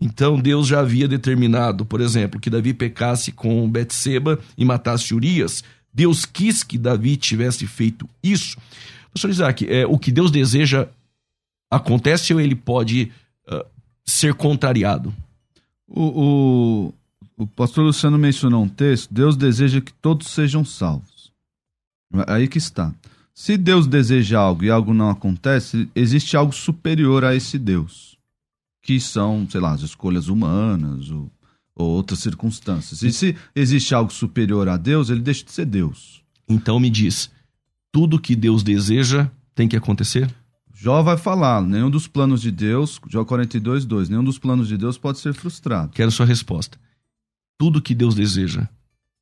Então 0.00 0.38
Deus 0.38 0.66
já 0.66 0.80
havia 0.80 1.06
determinado, 1.06 1.84
por 1.84 2.00
exemplo, 2.00 2.40
que 2.40 2.50
Davi 2.50 2.74
pecasse 2.74 3.30
com 3.30 3.68
Betseba 3.70 4.38
e 4.58 4.64
matasse 4.64 5.14
Urias. 5.14 5.62
Deus 5.94 6.24
quis 6.24 6.62
que 6.62 6.78
Davi 6.78 7.16
tivesse 7.16 7.66
feito 7.66 8.08
isso. 8.22 8.56
Pastor 9.12 9.30
Isaac, 9.30 9.66
é, 9.68 9.86
o 9.86 9.98
que 9.98 10.10
Deus 10.10 10.30
deseja 10.30 10.88
acontece 11.70 12.32
ou 12.32 12.40
ele 12.40 12.54
pode 12.54 13.12
uh, 13.48 13.64
ser 14.04 14.34
contrariado? 14.34 15.14
O, 15.86 16.92
o, 17.38 17.42
o 17.42 17.46
pastor 17.46 17.84
Luciano 17.84 18.18
mencionou 18.18 18.62
um 18.62 18.68
texto: 18.68 19.12
Deus 19.12 19.36
deseja 19.36 19.80
que 19.80 19.92
todos 19.92 20.28
sejam 20.28 20.64
salvos. 20.64 21.30
Aí 22.26 22.48
que 22.48 22.58
está. 22.58 22.94
Se 23.34 23.56
Deus 23.56 23.86
deseja 23.86 24.38
algo 24.38 24.64
e 24.64 24.70
algo 24.70 24.92
não 24.92 25.08
acontece, 25.08 25.88
existe 25.94 26.36
algo 26.36 26.52
superior 26.52 27.24
a 27.24 27.34
esse 27.34 27.58
Deus, 27.58 28.18
que 28.82 29.00
são, 29.00 29.48
sei 29.48 29.60
lá, 29.60 29.72
as 29.72 29.80
escolhas 29.80 30.28
humanas 30.28 31.10
ou, 31.10 31.30
ou 31.74 31.88
outras 31.88 32.18
circunstâncias. 32.18 33.02
E 33.02 33.10
se 33.10 33.36
existe 33.54 33.94
algo 33.94 34.12
superior 34.12 34.68
a 34.68 34.76
Deus, 34.76 35.08
ele 35.08 35.20
deixa 35.20 35.44
de 35.44 35.52
ser 35.52 35.64
Deus. 35.64 36.22
Então 36.46 36.78
me 36.78 36.90
diz, 36.90 37.30
tudo 37.92 38.18
que 38.18 38.34
Deus 38.34 38.62
deseja 38.62 39.30
tem 39.54 39.68
que 39.68 39.76
acontecer? 39.76 40.34
Jó 40.74 41.02
vai 41.02 41.16
falar, 41.16 41.62
nenhum 41.62 41.90
dos 41.90 42.08
planos 42.08 42.40
de 42.40 42.50
Deus, 42.50 42.98
Jó 43.08 43.24
42, 43.24 43.84
2, 43.84 44.08
nenhum 44.08 44.24
dos 44.24 44.38
planos 44.38 44.66
de 44.66 44.76
Deus 44.76 44.98
pode 44.98 45.20
ser 45.20 45.32
frustrado. 45.32 45.92
Quero 45.92 46.10
sua 46.10 46.26
resposta. 46.26 46.76
Tudo 47.56 47.82
que 47.82 47.94
Deus 47.94 48.14
deseja 48.14 48.66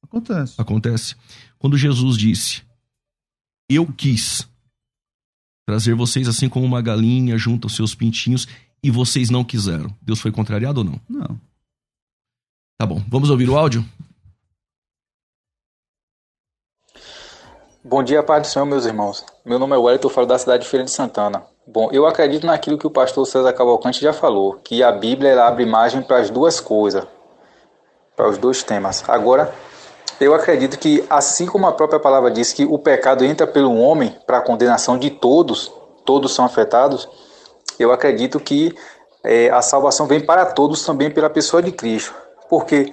acontece. 0.03 0.55
Acontece. 0.57 1.17
Quando 1.59 1.77
Jesus 1.77 2.17
disse: 2.17 2.63
Eu 3.69 3.87
quis 3.93 4.49
trazer 5.67 5.95
vocês 5.95 6.29
assim 6.29 6.49
como 6.49 6.65
uma 6.65 6.81
galinha 6.81 7.37
junto 7.37 7.67
aos 7.67 7.77
seus 7.77 7.95
pintinhos 7.95 8.49
e 8.83 8.91
vocês 8.91 9.29
não 9.29 9.45
quiseram. 9.45 9.95
Deus 10.01 10.21
foi 10.21 10.33
contrariado 10.33 10.81
ou 10.81 10.85
não? 10.85 11.01
Não. 11.09 11.41
Tá 12.79 12.87
bom, 12.87 13.05
vamos 13.09 13.29
ouvir 13.29 13.51
o 13.51 13.59
áudio? 13.59 13.85
Bom 17.83 18.03
dia, 18.03 18.23
Pai 18.23 18.43
do 18.43 18.47
Senhor, 18.47 18.67
meus 18.67 18.85
irmãos. 18.85 19.25
Meu 19.43 19.59
nome 19.59 19.75
é 19.75 19.79
Wellington, 19.79 20.09
eu 20.09 20.13
falo 20.13 20.27
da 20.27 20.39
cidade 20.39 20.65
de 20.65 20.69
Feira 20.69 20.85
de 20.85 20.91
Santana. 20.91 21.45
Bom, 21.67 21.89
eu 21.91 22.07
acredito 22.07 22.47
naquilo 22.47 22.77
que 22.77 22.87
o 22.87 22.91
pastor 22.91 23.27
César 23.27 23.55
Cavalcante 23.55 24.03
já 24.03 24.13
falou, 24.13 24.61
que 24.63 24.83
a 24.83 24.93
Bíblia 24.93 25.43
abre 25.43 25.65
margem 25.65 26.03
para 26.03 26.19
as 26.19 26.29
duas 26.29 26.61
coisas, 26.61 27.07
para 28.15 28.29
os 28.29 28.37
dois 28.37 28.63
temas. 28.63 29.03
Agora, 29.09 29.51
eu 30.21 30.35
acredito 30.35 30.79
que, 30.79 31.03
assim 31.09 31.47
como 31.47 31.67
a 31.67 31.73
própria 31.73 31.99
palavra 31.99 32.31
diz 32.31 32.53
que 32.53 32.67
o 32.67 32.79
pecado 32.79 33.25
entra 33.25 33.47
pelo 33.47 33.75
homem 33.75 34.15
para 34.27 34.37
a 34.37 34.43
condenação 34.43 34.99
de 34.99 35.09
todos, 35.09 35.73
todos 36.05 36.35
são 36.35 36.45
afetados, 36.45 37.09
eu 37.79 37.93
acredito 37.93 38.39
que 38.39 38.77
é, 39.25 39.49
a 39.49 39.63
salvação 39.63 40.07
vem 40.07 40.21
para 40.21 40.45
todos 40.45 40.85
também 40.85 41.11
pela 41.11 41.31
pessoa 41.31 41.63
de 41.63 41.73
Cristo. 41.73 42.15
Porque 42.47 42.93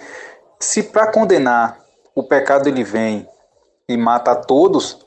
se 0.61 0.81
para 0.81 1.11
condenar 1.11 1.77
o 2.15 2.23
pecado 2.23 2.69
ele 2.69 2.85
vem 2.85 3.27
e 3.89 3.95
mata 3.95 4.31
a 4.31 4.35
todos, 4.35 4.99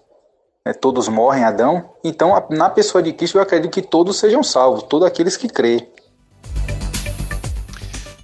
né, 0.64 0.72
todos 0.72 1.08
morrem, 1.08 1.44
Adão, 1.44 1.90
então 2.02 2.32
na 2.50 2.70
pessoa 2.70 3.02
de 3.02 3.12
Cristo 3.12 3.38
eu 3.38 3.42
acredito 3.42 3.72
que 3.72 3.82
todos 3.82 4.18
sejam 4.18 4.42
salvos, 4.42 4.82
todos 4.84 5.06
aqueles 5.06 5.36
que 5.36 5.48
crê. 5.48 5.86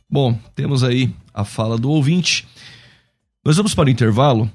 Bom, 0.08 0.38
temos 0.54 0.82
aí 0.82 1.14
a 1.34 1.44
fala 1.44 1.76
do 1.76 1.90
ouvinte. 1.90 2.48
Nós 3.44 3.56
vamos 3.56 3.74
para 3.74 3.86
o 3.86 3.90
intervalo. 3.90 4.50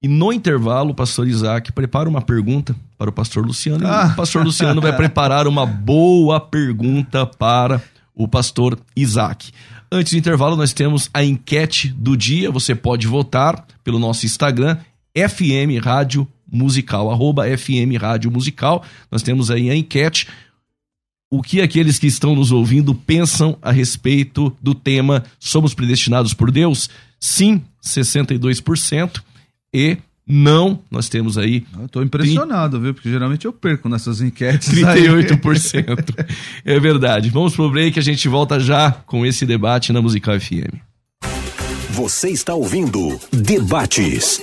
E 0.00 0.06
no 0.06 0.32
intervalo, 0.32 0.90
o 0.90 0.94
pastor 0.94 1.26
Isaac 1.26 1.72
prepara 1.72 2.08
uma 2.08 2.22
pergunta 2.22 2.74
para 2.96 3.10
o 3.10 3.12
pastor 3.12 3.44
Luciano. 3.44 3.84
Ah. 3.86 4.08
E 4.08 4.12
o 4.12 4.16
pastor 4.16 4.44
Luciano 4.44 4.80
vai 4.80 4.96
preparar 4.96 5.48
uma 5.48 5.66
boa 5.66 6.40
pergunta 6.40 7.26
para 7.26 7.82
o 8.14 8.28
pastor 8.28 8.78
Isaac. 8.96 9.50
Antes 9.90 10.12
do 10.12 10.18
intervalo, 10.18 10.56
nós 10.56 10.72
temos 10.72 11.10
a 11.12 11.24
enquete 11.24 11.88
do 11.88 12.16
dia. 12.16 12.50
Você 12.50 12.74
pode 12.74 13.06
votar 13.08 13.66
pelo 13.82 13.98
nosso 13.98 14.24
Instagram, 14.24 14.78
FM 15.26 15.82
Rádio 15.82 16.28
Musical, 16.50 17.10
arroba 17.10 17.44
FM 17.44 18.00
Rádio 18.00 18.30
Musical. 18.30 18.84
Nós 19.10 19.22
temos 19.22 19.50
aí 19.50 19.70
a 19.70 19.76
enquete. 19.76 20.28
O 21.30 21.42
que 21.42 21.60
aqueles 21.60 21.98
que 21.98 22.06
estão 22.06 22.34
nos 22.34 22.52
ouvindo 22.52 22.94
pensam 22.94 23.58
a 23.60 23.70
respeito 23.70 24.56
do 24.62 24.74
tema 24.74 25.24
Somos 25.38 25.74
predestinados 25.74 26.32
por 26.32 26.50
Deus? 26.50 26.88
Sim, 27.20 27.62
62%. 27.82 29.20
E 29.72 29.98
não, 30.26 30.78
nós 30.90 31.08
temos 31.08 31.38
aí. 31.38 31.64
Eu 31.78 31.88
tô 31.88 32.02
impressionado, 32.02 32.72
30... 32.72 32.84
viu? 32.84 32.94
Porque 32.94 33.10
geralmente 33.10 33.46
eu 33.46 33.52
perco 33.52 33.88
nessas 33.88 34.20
enquetes. 34.20 34.68
38%. 34.68 36.26
é 36.64 36.78
verdade. 36.78 37.30
Vamos 37.30 37.56
pro 37.56 37.70
break, 37.70 37.98
a 37.98 38.02
gente 38.02 38.28
volta 38.28 38.60
já 38.60 38.92
com 38.92 39.24
esse 39.24 39.46
debate 39.46 39.90
na 39.90 40.02
Musical 40.02 40.38
FM. 40.38 40.76
Você 41.90 42.28
está 42.28 42.54
ouvindo 42.54 43.18
Debates, 43.32 44.42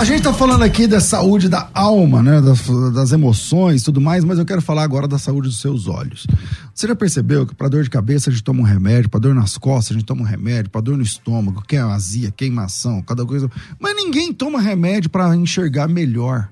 A 0.00 0.04
gente 0.04 0.22
tá 0.22 0.32
falando 0.32 0.62
aqui 0.62 0.86
da 0.86 0.98
saúde 0.98 1.46
da 1.46 1.70
alma, 1.74 2.22
né? 2.22 2.40
Das, 2.40 2.66
das 2.94 3.12
emoções 3.12 3.82
tudo 3.82 4.00
mais, 4.00 4.24
mas 4.24 4.38
eu 4.38 4.46
quero 4.46 4.62
falar 4.62 4.82
agora 4.82 5.06
da 5.06 5.18
saúde 5.18 5.48
dos 5.48 5.60
seus 5.60 5.86
olhos. 5.88 6.26
Você 6.74 6.88
já 6.88 6.96
percebeu 6.96 7.46
que 7.46 7.54
para 7.54 7.68
dor 7.68 7.82
de 7.82 7.90
cabeça 7.90 8.30
a 8.30 8.32
gente 8.32 8.42
toma 8.42 8.60
um 8.60 8.64
remédio, 8.64 9.10
para 9.10 9.20
dor 9.20 9.34
nas 9.34 9.58
costas 9.58 9.94
a 9.94 10.00
gente 10.00 10.06
toma 10.06 10.22
um 10.22 10.24
remédio, 10.24 10.70
para 10.70 10.80
dor 10.80 10.96
no 10.96 11.02
estômago, 11.02 11.62
que 11.68 11.76
é 11.76 11.80
azia, 11.80 12.30
queimação, 12.30 13.02
cada 13.02 13.26
coisa. 13.26 13.50
Mas 13.78 13.94
ninguém 13.94 14.32
toma 14.32 14.58
remédio 14.58 15.10
para 15.10 15.36
enxergar 15.36 15.86
melhor. 15.86 16.48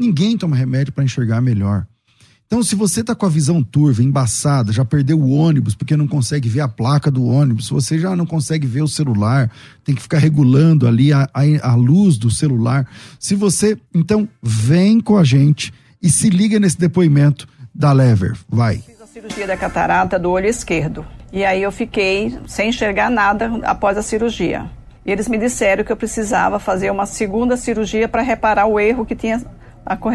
Ninguém 0.00 0.38
toma 0.38 0.56
remédio 0.56 0.90
para 0.90 1.04
enxergar 1.04 1.42
melhor. 1.42 1.86
Então, 2.46 2.62
se 2.62 2.74
você 2.74 3.00
está 3.00 3.14
com 3.14 3.26
a 3.26 3.28
visão 3.28 3.62
turva, 3.62 4.02
embaçada, 4.02 4.72
já 4.72 4.84
perdeu 4.84 5.18
o 5.18 5.30
ônibus 5.30 5.74
porque 5.74 5.96
não 5.96 6.06
consegue 6.06 6.48
ver 6.48 6.60
a 6.60 6.68
placa 6.68 7.10
do 7.10 7.24
ônibus, 7.24 7.68
você 7.68 7.98
já 7.98 8.14
não 8.14 8.26
consegue 8.26 8.66
ver 8.66 8.82
o 8.82 8.88
celular, 8.88 9.50
tem 9.82 9.94
que 9.94 10.02
ficar 10.02 10.18
regulando 10.18 10.86
ali 10.86 11.12
a, 11.12 11.28
a, 11.34 11.42
a 11.62 11.74
luz 11.74 12.16
do 12.16 12.30
celular. 12.30 12.86
Se 13.18 13.34
você, 13.34 13.76
então, 13.94 14.28
vem 14.42 15.00
com 15.00 15.16
a 15.16 15.24
gente 15.24 15.72
e 16.02 16.10
se 16.10 16.28
liga 16.28 16.60
nesse 16.60 16.78
depoimento 16.78 17.48
da 17.74 17.92
Lever. 17.92 18.36
Vai. 18.48 18.76
Fiz 18.78 19.00
a 19.00 19.06
cirurgia 19.06 19.46
da 19.46 19.56
catarata 19.56 20.18
do 20.18 20.30
olho 20.30 20.46
esquerdo. 20.46 21.04
E 21.32 21.44
aí 21.44 21.62
eu 21.62 21.72
fiquei 21.72 22.38
sem 22.46 22.68
enxergar 22.68 23.10
nada 23.10 23.50
após 23.64 23.98
a 23.98 24.02
cirurgia. 24.02 24.70
E 25.04 25.10
eles 25.10 25.28
me 25.28 25.36
disseram 25.36 25.82
que 25.82 25.90
eu 25.90 25.96
precisava 25.96 26.58
fazer 26.58 26.90
uma 26.90 27.06
segunda 27.06 27.56
cirurgia 27.56 28.08
para 28.08 28.22
reparar 28.22 28.66
o 28.66 28.78
erro 28.78 29.04
que 29.04 29.16
tinha 29.16 29.42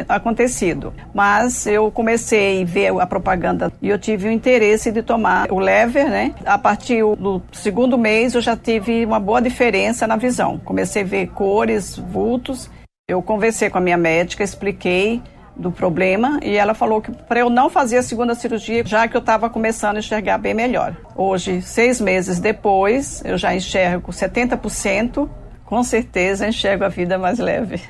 acontecido. 0.08 0.94
Mas 1.14 1.66
eu 1.68 1.92
comecei 1.92 2.64
a 2.64 2.66
ver 2.66 3.00
a 3.00 3.06
propaganda 3.06 3.72
e 3.82 3.90
eu 3.90 4.00
tive 4.00 4.28
o 4.28 4.32
interesse 4.32 4.92
de 4.92 5.02
tomar 5.02 5.52
o 5.52 5.60
lever, 5.60 6.10
né? 6.10 6.34
A 6.46 6.58
partir 6.58 7.04
do 7.16 7.42
segundo 7.52 7.98
mês 7.98 8.34
eu 8.34 8.42
já 8.42 8.56
tive 8.56 9.06
uma 9.06 9.20
boa 9.20 9.42
diferença 9.42 10.08
na 10.08 10.16
visão. 10.16 10.60
Comecei 10.60 11.04
a 11.04 11.06
ver 11.06 11.28
cores, 11.28 11.98
vultos. 11.98 12.70
Eu 13.08 13.22
conversei 13.22 13.70
com 13.70 13.78
a 13.78 13.82
minha 13.82 13.98
médica, 13.98 14.44
expliquei 14.44 15.22
do 15.56 15.72
problema 15.72 16.40
e 16.42 16.56
ela 16.56 16.74
falou 16.74 17.02
que 17.02 17.12
para 17.12 17.42
eu 17.42 17.50
não 17.50 17.70
fazer 17.70 17.98
a 17.98 18.04
segunda 18.04 18.34
cirurgia, 18.34 18.84
já 18.86 19.08
que 19.08 19.16
eu 19.16 19.20
estava 19.20 19.50
começando 19.50 19.98
a 19.98 20.00
enxergar 20.00 20.38
bem 20.38 20.54
melhor. 20.54 20.96
Hoje, 21.16 21.62
seis 21.62 22.00
meses 22.00 22.40
depois, 22.40 23.22
eu 23.26 23.38
já 23.38 23.54
enxergo 23.54 24.12
70%, 24.12 25.30
com 25.66 25.84
certeza 25.84 26.48
enxergo 26.48 26.86
a 26.86 26.90
vida 26.90 27.18
mais 27.18 27.40
leve. 27.40 27.82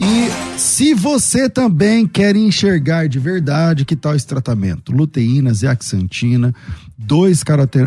E 0.00 0.58
se 0.58 0.94
você 0.94 1.48
também 1.48 2.06
quer 2.06 2.34
enxergar 2.34 3.06
de 3.06 3.18
verdade, 3.18 3.84
que 3.84 3.94
tal 3.94 4.16
esse 4.16 4.26
tratamento? 4.26 4.92
Luteína, 4.92 5.52
zeaxantina, 5.52 6.54
dois 6.96 7.44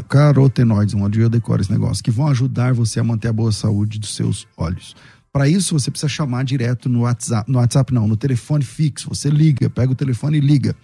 carotenoides, 0.08 0.94
dia 1.10 1.24
eu 1.24 1.30
decoro 1.30 1.62
esse 1.62 1.72
negócio, 1.72 2.04
que 2.04 2.12
vão 2.12 2.28
ajudar 2.28 2.72
você 2.72 3.00
a 3.00 3.04
manter 3.04 3.30
a 3.30 3.34
boa 3.34 3.52
saúde 3.52 3.98
dos 3.98 4.16
seus 4.16 4.48
olhos. 4.56 4.96
Para 5.32 5.50
isso, 5.50 5.74
você 5.74 5.90
precisa 5.90 6.08
chamar 6.08 6.44
direto 6.44 6.88
no 6.88 7.02
WhatsApp, 7.02 7.52
no 7.52 7.58
WhatsApp 7.58 7.92
não, 7.92 8.08
no 8.08 8.16
telefone 8.16 8.64
fixo. 8.64 9.10
Você 9.10 9.32
liga, 9.32 9.68
pega 9.68 9.92
o 9.92 9.96
telefone 9.96 10.38
e 10.38 10.42
liga. 10.42 10.76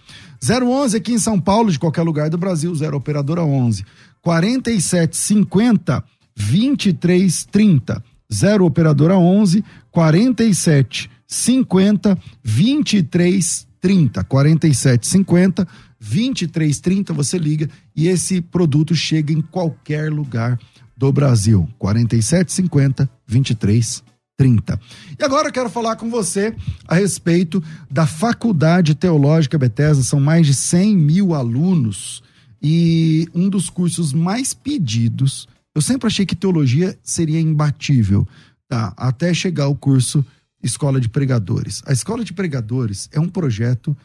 011 0.42 0.96
aqui 0.96 1.12
em 1.12 1.18
São 1.20 1.40
Paulo, 1.40 1.70
de 1.70 1.78
qualquer 1.78 2.02
lugar 2.02 2.28
do 2.28 2.36
Brasil, 2.36 2.74
0 2.74 2.96
operadora 2.96 3.44
11 3.44 3.84
4750 4.20 6.02
2330. 6.36 8.02
0 8.32 8.64
operadora 8.64 9.16
11 9.16 9.64
47 9.92 11.08
50 11.30 12.18
23 12.42 13.68
30. 13.80 14.24
47 14.24 15.06
50 15.06 15.68
23 16.00 16.80
30. 16.80 17.12
Você 17.12 17.38
liga 17.38 17.70
e 17.94 18.08
esse 18.08 18.40
produto 18.40 18.96
chega 18.96 19.32
em 19.32 19.40
qualquer 19.40 20.10
lugar 20.10 20.58
do 20.96 21.12
Brasil. 21.12 21.68
47 21.78 22.52
50 22.52 23.08
23 23.28 24.02
30. 24.36 24.80
E 25.18 25.24
agora 25.24 25.48
eu 25.48 25.52
quero 25.52 25.70
falar 25.70 25.94
com 25.94 26.10
você 26.10 26.52
a 26.88 26.96
respeito 26.96 27.62
da 27.88 28.06
Faculdade 28.06 28.96
Teológica 28.96 29.56
Bethesda. 29.56 30.02
São 30.02 30.18
mais 30.18 30.46
de 30.46 30.54
100 30.54 30.96
mil 30.96 31.32
alunos 31.32 32.24
e 32.60 33.28
um 33.32 33.48
dos 33.48 33.70
cursos 33.70 34.12
mais 34.12 34.52
pedidos. 34.52 35.46
Eu 35.76 35.80
sempre 35.80 36.08
achei 36.08 36.26
que 36.26 36.34
teologia 36.34 36.98
seria 37.04 37.40
imbatível, 37.40 38.26
tá? 38.68 38.92
Até 38.96 39.32
chegar 39.32 39.68
o 39.68 39.76
curso 39.76 40.24
Escola 40.62 41.00
de 41.00 41.08
Pregadores. 41.08 41.82
A 41.86 41.92
Escola 41.92 42.24
de 42.24 42.32
Pregadores 42.32 43.08
é 43.12 43.20
um 43.20 43.28
projeto 43.28 43.96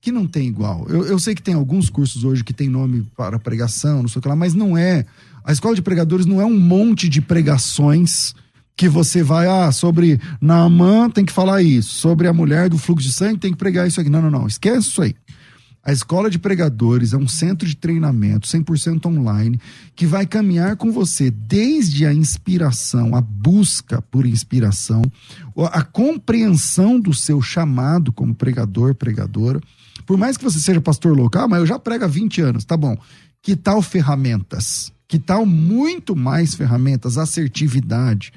que 0.00 0.12
não 0.12 0.26
tem 0.26 0.46
igual. 0.46 0.86
Eu, 0.88 1.06
eu 1.06 1.18
sei 1.18 1.34
que 1.34 1.42
tem 1.42 1.54
alguns 1.54 1.88
cursos 1.88 2.24
hoje 2.24 2.44
que 2.44 2.52
tem 2.52 2.68
nome 2.68 3.06
para 3.16 3.38
pregação, 3.38 4.02
não 4.02 4.08
sei 4.08 4.18
o 4.18 4.22
que 4.22 4.28
lá, 4.28 4.36
mas 4.36 4.52
não 4.52 4.76
é. 4.76 5.06
A 5.42 5.50
Escola 5.52 5.74
de 5.74 5.82
Pregadores 5.82 6.26
não 6.26 6.40
é 6.40 6.44
um 6.44 6.58
monte 6.58 7.08
de 7.08 7.22
pregações 7.22 8.34
que 8.76 8.88
você 8.88 9.22
vai, 9.22 9.46
ah, 9.46 9.70
sobre 9.70 10.20
Naamã 10.40 11.08
tem 11.08 11.24
que 11.24 11.32
falar 11.32 11.62
isso, 11.62 11.94
sobre 11.94 12.26
a 12.26 12.32
mulher 12.32 12.68
do 12.68 12.76
fluxo 12.76 13.06
de 13.06 13.14
sangue 13.14 13.38
tem 13.38 13.52
que 13.52 13.56
pregar 13.56 13.86
isso 13.86 14.00
aqui. 14.00 14.10
Não, 14.10 14.20
não, 14.20 14.30
não, 14.30 14.46
esquece 14.46 14.88
isso 14.88 15.00
aí. 15.00 15.14
A 15.84 15.92
Escola 15.92 16.30
de 16.30 16.38
Pregadores 16.38 17.12
é 17.12 17.16
um 17.18 17.28
centro 17.28 17.68
de 17.68 17.76
treinamento 17.76 18.48
100% 18.48 19.04
online 19.04 19.60
que 19.94 20.06
vai 20.06 20.26
caminhar 20.26 20.76
com 20.76 20.90
você 20.90 21.30
desde 21.30 22.06
a 22.06 22.14
inspiração, 22.14 23.14
a 23.14 23.20
busca 23.20 24.00
por 24.00 24.24
inspiração, 24.24 25.02
a 25.70 25.82
compreensão 25.82 26.98
do 26.98 27.12
seu 27.12 27.42
chamado 27.42 28.10
como 28.12 28.34
pregador, 28.34 28.94
pregadora. 28.94 29.60
Por 30.06 30.16
mais 30.16 30.38
que 30.38 30.44
você 30.44 30.58
seja 30.58 30.80
pastor 30.80 31.14
local, 31.14 31.46
mas 31.50 31.60
eu 31.60 31.66
já 31.66 31.78
prego 31.78 32.04
há 32.04 32.08
20 32.08 32.40
anos, 32.40 32.64
tá 32.64 32.78
bom. 32.78 32.96
Que 33.42 33.54
tal 33.54 33.82
ferramentas? 33.82 34.90
Que 35.06 35.18
tal 35.18 35.44
muito 35.44 36.16
mais 36.16 36.54
ferramentas? 36.54 37.18
Assertividade, 37.18 38.32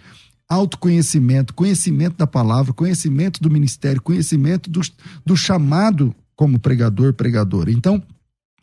autoconhecimento, 0.49 1.53
conhecimento 1.53 2.17
da 2.17 2.27
palavra, 2.27 2.73
conhecimento 2.73 3.41
do 3.41 3.49
ministério, 3.49 4.01
conhecimento 4.01 4.69
do, 4.69 4.81
do 5.25 5.37
chamado 5.37 6.13
como 6.37 6.59
pregador, 6.59 7.13
pregadora. 7.13 7.71
Então, 7.71 8.01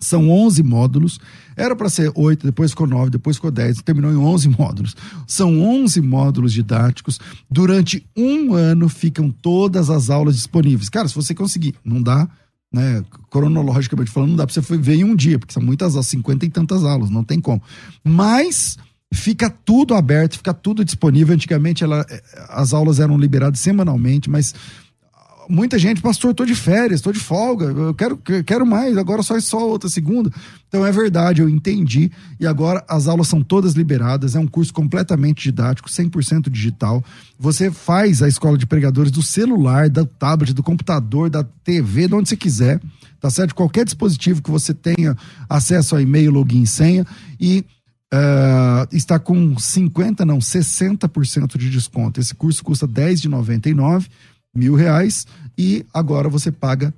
são 0.00 0.30
11 0.30 0.62
módulos. 0.62 1.20
Era 1.56 1.74
para 1.74 1.88
ser 1.88 2.10
8, 2.14 2.46
depois 2.46 2.70
ficou 2.70 2.86
9, 2.86 3.10
depois 3.10 3.36
ficou 3.36 3.50
10, 3.50 3.82
terminou 3.82 4.12
em 4.12 4.16
11 4.16 4.48
módulos. 4.56 4.96
São 5.26 5.60
11 5.60 6.00
módulos 6.00 6.52
didáticos. 6.52 7.20
Durante 7.50 8.06
um 8.16 8.54
ano 8.54 8.88
ficam 8.88 9.30
todas 9.30 9.90
as 9.90 10.08
aulas 10.08 10.36
disponíveis. 10.36 10.88
Cara, 10.88 11.08
se 11.08 11.14
você 11.14 11.34
conseguir, 11.34 11.74
não 11.84 12.00
dá, 12.00 12.28
né? 12.72 13.04
Cronologicamente 13.30 14.10
falando, 14.10 14.30
não 14.30 14.36
dá 14.36 14.46
para 14.46 14.54
você 14.54 14.76
ver 14.76 14.96
em 14.96 15.04
um 15.04 15.16
dia, 15.16 15.38
porque 15.38 15.52
são 15.52 15.62
muitas 15.62 15.94
aulas, 15.94 16.08
50 16.08 16.46
e 16.46 16.50
tantas 16.50 16.84
aulas, 16.84 17.10
não 17.10 17.24
tem 17.24 17.40
como. 17.40 17.62
Mas 18.02 18.78
fica 19.12 19.48
tudo 19.48 19.94
aberto, 19.94 20.36
fica 20.36 20.52
tudo 20.52 20.84
disponível. 20.84 21.34
Antigamente 21.34 21.82
ela, 21.82 22.04
as 22.48 22.72
aulas 22.72 23.00
eram 23.00 23.16
liberadas 23.16 23.60
semanalmente, 23.60 24.28
mas 24.28 24.54
muita 25.48 25.78
gente, 25.78 26.00
pastor, 26.00 26.30
estou 26.30 26.46
de 26.46 26.54
férias, 26.54 27.00
estou 27.00 27.12
de 27.12 27.18
folga, 27.18 27.66
eu 27.66 27.94
quero, 27.94 28.16
quero 28.16 28.66
mais, 28.66 28.96
agora 28.96 29.22
só 29.22 29.36
é 29.36 29.40
só 29.40 29.58
outra 29.68 29.88
segunda. 29.88 30.30
Então 30.68 30.84
é 30.84 30.90
verdade, 30.90 31.40
eu 31.40 31.48
entendi. 31.48 32.10
E 32.38 32.46
agora 32.46 32.84
as 32.88 33.06
aulas 33.06 33.28
são 33.28 33.42
todas 33.42 33.74
liberadas, 33.74 34.34
é 34.34 34.38
um 34.38 34.46
curso 34.46 34.72
completamente 34.72 35.44
didático, 35.44 35.88
100% 35.88 36.50
digital. 36.50 37.02
Você 37.38 37.70
faz 37.70 38.22
a 38.22 38.28
escola 38.28 38.58
de 38.58 38.66
pregadores 38.66 39.10
do 39.10 39.22
celular, 39.22 39.88
da 39.88 40.04
tablet, 40.04 40.52
do 40.52 40.62
computador, 40.62 41.30
da 41.30 41.44
TV, 41.44 42.08
de 42.08 42.14
onde 42.14 42.28
você 42.28 42.36
quiser, 42.36 42.80
tá 43.20 43.30
certo? 43.30 43.54
Qualquer 43.54 43.84
dispositivo 43.84 44.42
que 44.42 44.50
você 44.50 44.74
tenha 44.74 45.16
acesso 45.48 45.96
a 45.96 46.02
e-mail, 46.02 46.30
login 46.30 46.66
senha. 46.66 47.06
E 47.40 47.64
Uh, 48.12 48.86
está 48.92 49.18
com 49.18 49.58
50, 49.58 50.24
não, 50.24 50.38
60% 50.38 51.58
de 51.58 51.68
desconto. 51.68 52.20
Esse 52.20 52.32
curso 52.32 52.62
custa 52.62 52.86
10 52.86 53.22
de 53.22 53.28
99 53.28 54.08
mil 54.54 54.74
reais 54.74 55.26
e 55.56 55.86
agora 55.92 56.28
você 56.28 56.52
paga 56.52 56.92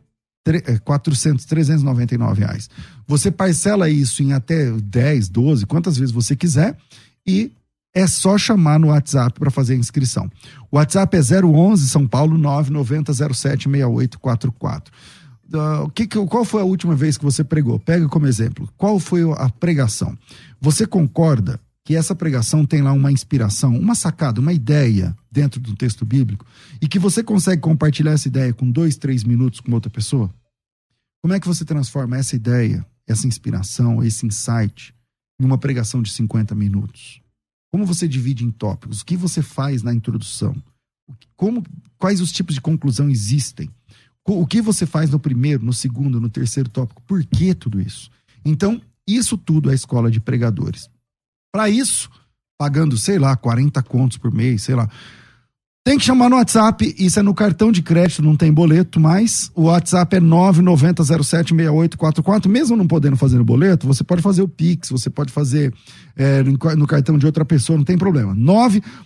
400, 0.85 1.45
399 1.45 2.43
é, 2.43 2.47
reais. 2.47 2.71
Você 3.07 3.31
parcela 3.31 3.91
isso 3.91 4.23
em 4.23 4.33
até 4.33 4.71
10, 4.71 5.29
12, 5.29 5.67
quantas 5.67 5.97
vezes 5.97 6.13
você 6.13 6.37
quiser 6.37 6.77
e 7.27 7.51
é 7.93 8.07
só 8.07 8.37
chamar 8.37 8.79
no 8.79 8.89
WhatsApp 8.89 9.41
para 9.41 9.51
fazer 9.51 9.75
a 9.75 9.79
inscrição. 9.79 10.31
O 10.71 10.77
WhatsApp 10.77 11.17
é 11.17 11.21
011 11.43 11.89
São 11.89 12.07
Paulo 12.07 12.39
990076844. 12.39 14.83
Uh, 15.47 15.89
que, 15.91 16.07
qual 16.07 16.45
foi 16.45 16.61
a 16.61 16.65
última 16.65 16.95
vez 16.95 17.17
que 17.17 17.25
você 17.25 17.43
pregou? 17.43 17.79
Pega 17.79 18.07
como 18.09 18.27
exemplo. 18.27 18.69
Qual 18.77 19.01
foi 19.01 19.23
a 19.39 19.49
pregação? 19.49 20.19
Você 20.61 20.87
concorda 20.87 21.59
que 21.87 21.95
essa 21.95 22.17
pregação 22.17 22.67
tem 22.67 22.83
lá 22.83 22.93
uma 22.93 23.13
inspiração, 23.13 23.79
uma 23.79 23.95
sacada, 23.95 24.41
uma 24.41 24.53
ideia 24.53 25.17
dentro 25.31 25.61
do 25.61 25.73
texto 25.77 26.05
bíblico 26.05 26.45
e 26.83 26.89
que 26.89 26.99
você 26.99 27.23
consegue 27.23 27.63
compartilhar 27.63 28.11
essa 28.11 28.27
ideia 28.27 28.53
com 28.53 28.69
dois, 28.69 28.97
três 28.97 29.23
minutos 29.23 29.61
com 29.61 29.71
outra 29.71 29.89
pessoa? 29.89 30.35
Como 31.23 31.33
é 31.33 31.39
que 31.39 31.47
você 31.47 31.65
transforma 31.65 32.17
essa 32.17 32.35
ideia, 32.35 32.85
essa 33.07 33.29
inspiração, 33.29 34.03
esse 34.03 34.27
insight 34.27 34.93
em 35.41 35.45
uma 35.45 35.59
pregação 35.59 36.03
de 36.03 36.11
50 36.11 36.57
minutos? 36.57 37.23
Como 37.71 37.87
você 37.87 38.09
divide 38.09 38.45
em 38.45 38.51
tópicos? 38.51 39.03
O 39.03 39.07
que 39.07 39.17
você 39.17 39.41
faz 39.41 39.85
na 39.85 39.95
introdução? 39.95 40.61
Como, 41.37 41.63
quais 41.97 42.21
os 42.21 42.33
tipos 42.33 42.57
de 42.57 42.61
conclusão 42.61 43.09
existem? 43.09 43.71
O 44.25 44.45
que 44.45 44.61
você 44.61 44.87
faz 44.87 45.09
no 45.09 45.21
primeiro, 45.21 45.65
no 45.65 45.73
segundo, 45.73 46.21
no 46.21 46.29
terceiro 46.29 46.69
tópico? 46.69 47.01
Por 47.03 47.25
que 47.25 47.55
tudo 47.55 47.81
isso? 47.81 48.11
Então, 48.45 48.83
isso 49.07 49.39
tudo 49.39 49.71
é 49.71 49.75
escola 49.75 50.11
de 50.11 50.19
pregadores. 50.19 50.91
Para 51.57 51.71
isso, 51.71 52.11
pagando, 52.59 52.99
sei 52.99 53.19
lá, 53.19 53.35
40 53.35 53.83
contos 53.83 54.19
por 54.19 54.31
mês, 54.31 54.65
sei 54.65 54.75
lá. 54.75 54.87
Tem 55.83 55.97
que 55.97 56.05
chamar 56.05 56.29
no 56.29 56.37
WhatsApp, 56.37 56.95
isso 56.99 57.19
é 57.19 57.23
no 57.23 57.33
cartão 57.33 57.73
de 57.73 57.81
crédito, 57.81 58.21
não 58.21 58.37
tem 58.37 58.53
boleto, 58.53 59.01
mas 59.01 59.51
o 59.55 59.63
WhatsApp 59.63 60.17
é 60.17 60.21
990076844. 60.21 62.47
Mesmo 62.47 62.77
não 62.77 62.87
podendo 62.87 63.17
fazer 63.17 63.39
no 63.39 63.45
boleto, 63.45 63.87
você 63.87 64.05
pode 64.05 64.21
fazer 64.21 64.43
o 64.43 64.49
Pix, 64.49 64.91
você 64.91 65.09
pode 65.09 65.33
fazer 65.33 65.73
é, 66.15 66.43
no 66.43 66.87
cartão 66.87 67.17
de 67.17 67.25
outra 67.25 67.43
pessoa, 67.43 67.79
não 67.79 67.87
tem 67.87 67.97
problema. 67.97 68.37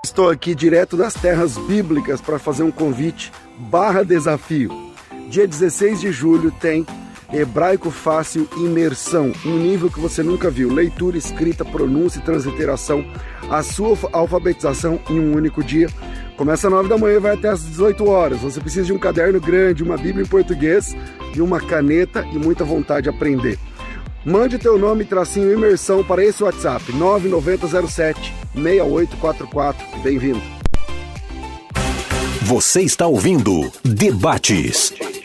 Estou 0.05 0.29
aqui 0.29 0.53
direto 0.53 0.95
das 0.95 1.15
terras 1.15 1.57
bíblicas 1.57 2.21
para 2.21 2.37
fazer 2.37 2.61
um 2.61 2.71
convite 2.71 3.31
barra 3.57 4.03
desafio 4.03 4.86
Dia 5.29 5.45
16 5.45 5.99
de 5.99 6.11
julho 6.11 6.51
tem 6.51 6.85
Hebraico 7.31 7.91
Fácil 7.91 8.47
Imersão, 8.55 9.33
um 9.45 9.57
nível 9.57 9.89
que 9.89 9.99
você 9.99 10.23
nunca 10.23 10.49
viu. 10.49 10.73
Leitura, 10.73 11.17
escrita, 11.17 11.65
pronúncia 11.65 12.19
e 12.19 12.23
transliteração. 12.23 13.05
A 13.49 13.61
sua 13.61 13.97
alfabetização 14.13 14.99
em 15.09 15.19
um 15.19 15.35
único 15.35 15.61
dia. 15.61 15.89
Começa 16.37 16.67
às 16.67 16.73
9 16.73 16.87
da 16.87 16.97
manhã 16.97 17.17
e 17.17 17.19
vai 17.19 17.33
até 17.33 17.49
às 17.49 17.61
18 17.63 18.07
horas. 18.07 18.39
Você 18.39 18.61
precisa 18.61 18.85
de 18.85 18.93
um 18.93 18.99
caderno 18.99 19.39
grande, 19.41 19.83
uma 19.83 19.97
Bíblia 19.97 20.23
em 20.23 20.27
português 20.27 20.95
e 21.35 21.41
uma 21.41 21.59
caneta 21.59 22.25
e 22.31 22.37
muita 22.37 22.63
vontade 22.63 23.03
de 23.03 23.09
aprender. 23.09 23.59
Mande 24.23 24.57
teu 24.57 24.77
nome 24.77 25.03
e 25.03 25.07
tracinho 25.07 25.51
imersão 25.51 26.03
para 26.03 26.23
esse 26.23 26.43
WhatsApp 26.43 26.91
9907 26.93 28.33
6844. 28.53 30.01
Bem-vindo. 30.01 30.41
Você 32.43 32.81
está 32.81 33.07
ouvindo 33.07 33.69
Debates 33.83 34.93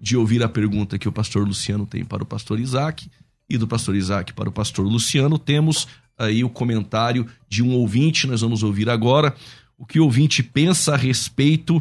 de 0.00 0.16
ouvir 0.16 0.42
a 0.42 0.48
pergunta 0.48 0.98
que 0.98 1.08
o 1.08 1.12
pastor 1.12 1.46
Luciano 1.46 1.86
tem 1.86 2.04
para 2.04 2.22
o 2.22 2.26
pastor 2.26 2.60
Isaac 2.60 3.10
e 3.48 3.56
do 3.56 3.66
pastor 3.66 3.94
Isaac 3.94 4.32
para 4.32 4.48
o 4.48 4.52
pastor 4.52 4.86
Luciano, 4.86 5.38
temos 5.38 5.86
aí 6.18 6.42
o 6.42 6.50
comentário 6.50 7.26
de 7.48 7.62
um 7.62 7.74
ouvinte. 7.74 8.26
Nós 8.26 8.40
vamos 8.40 8.62
ouvir 8.62 8.88
agora 8.88 9.34
o 9.78 9.86
que 9.86 10.00
o 10.00 10.04
ouvinte 10.04 10.42
pensa 10.42 10.94
a 10.94 10.96
respeito 10.96 11.76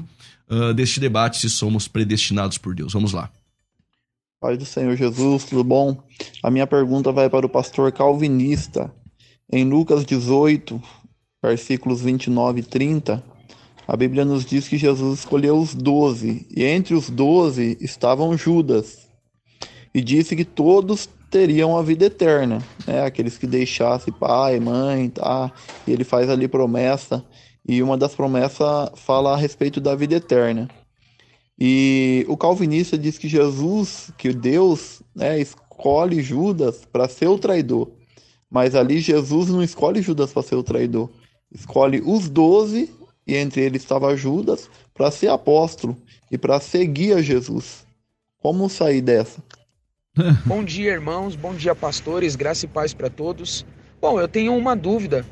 uh, 0.49 0.73
deste 0.73 0.99
debate 0.99 1.39
se 1.39 1.49
somos 1.49 1.87
predestinados 1.87 2.57
por 2.57 2.75
Deus. 2.75 2.93
Vamos 2.93 3.13
lá. 3.13 3.31
Pai 4.39 4.57
do 4.57 4.65
Senhor 4.65 4.95
Jesus, 4.95 5.45
tudo 5.45 5.63
bom? 5.63 6.03
A 6.43 6.51
minha 6.51 6.67
pergunta 6.67 7.11
vai 7.11 7.29
para 7.29 7.45
o 7.45 7.49
pastor 7.49 7.91
calvinista. 7.91 8.93
Em 9.51 9.63
Lucas 9.63 10.05
18, 10.05 10.81
versículos 11.41 12.01
29 12.01 12.59
e 12.59 12.63
30, 12.63 13.23
a 13.87 13.95
Bíblia 13.95 14.25
nos 14.25 14.45
diz 14.45 14.67
que 14.67 14.77
Jesus 14.77 15.19
escolheu 15.19 15.57
os 15.57 15.73
doze, 15.75 16.45
e 16.55 16.63
entre 16.63 16.93
os 16.93 17.09
doze 17.09 17.77
estavam 17.79 18.37
Judas, 18.37 19.07
e 19.93 20.01
disse 20.01 20.35
que 20.35 20.45
todos 20.45 21.07
teriam 21.29 21.77
a 21.77 21.81
vida 21.81 22.05
eterna, 22.05 22.63
né? 22.87 23.03
Aqueles 23.03 23.37
que 23.37 23.47
deixassem 23.47 24.13
pai, 24.13 24.59
mãe, 24.59 25.09
tá? 25.09 25.51
E 25.85 25.91
ele 25.91 26.03
faz 26.03 26.29
ali 26.29 26.47
promessa, 26.47 27.23
e 27.67 27.81
uma 27.81 27.97
das 27.97 28.15
promessas 28.15 28.89
fala 28.95 29.33
a 29.33 29.37
respeito 29.37 29.81
da 29.81 29.95
vida 29.95 30.15
eterna. 30.15 30.69
E 31.59 32.25
o 32.27 32.35
calvinista 32.35 32.97
diz 32.97 33.17
que 33.17 33.29
Jesus, 33.29 34.11
que 34.17 34.33
Deus, 34.33 35.01
né, 35.15 35.39
escolhe 35.39 36.21
Judas 36.21 36.85
para 36.91 37.07
ser 37.07 37.27
o 37.27 37.37
traidor. 37.37 37.89
Mas 38.49 38.75
ali 38.75 38.99
Jesus 38.99 39.49
não 39.49 39.63
escolhe 39.63 40.01
Judas 40.01 40.31
para 40.31 40.43
ser 40.43 40.55
o 40.55 40.63
traidor. 40.63 41.09
Escolhe 41.53 42.01
os 42.05 42.29
doze, 42.29 42.91
e 43.25 43.35
entre 43.35 43.61
eles 43.61 43.81
estava 43.81 44.15
Judas, 44.15 44.69
para 44.93 45.11
ser 45.11 45.29
apóstolo 45.29 45.97
e 46.31 46.37
para 46.37 46.59
seguir 46.59 47.13
a 47.13 47.21
Jesus. 47.21 47.85
Como 48.41 48.69
sair 48.69 49.01
dessa? 49.01 49.41
bom 50.45 50.63
dia, 50.63 50.91
irmãos. 50.91 51.35
Bom 51.35 51.53
dia, 51.53 51.73
pastores. 51.75 52.35
Graça 52.35 52.65
e 52.65 52.69
paz 52.69 52.93
para 52.93 53.09
todos. 53.09 53.65
Bom, 53.99 54.19
eu 54.19 54.27
tenho 54.27 54.55
uma 54.55 54.75
dúvida. 54.75 55.25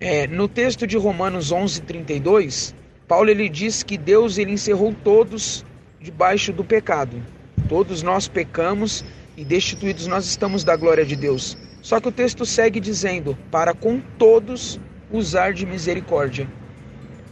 É, 0.00 0.26
no 0.26 0.48
texto 0.48 0.86
de 0.86 0.96
Romanos 0.96 1.52
11, 1.52 1.82
32, 1.82 2.74
Paulo 3.06 3.30
ele 3.30 3.48
diz 3.48 3.82
que 3.82 3.98
Deus 3.98 4.38
ele 4.38 4.52
encerrou 4.52 4.94
todos 5.04 5.64
debaixo 6.00 6.52
do 6.52 6.64
pecado. 6.64 7.22
Todos 7.68 8.02
nós 8.02 8.26
pecamos 8.26 9.04
e 9.36 9.44
destituídos 9.44 10.06
nós 10.06 10.26
estamos 10.26 10.64
da 10.64 10.74
glória 10.74 11.04
de 11.04 11.14
Deus. 11.14 11.56
Só 11.82 12.00
que 12.00 12.08
o 12.08 12.12
texto 12.12 12.44
segue 12.44 12.80
dizendo: 12.80 13.36
para 13.50 13.74
com 13.74 14.00
todos 14.18 14.80
usar 15.10 15.52
de 15.52 15.64
misericórdia. 15.66 16.48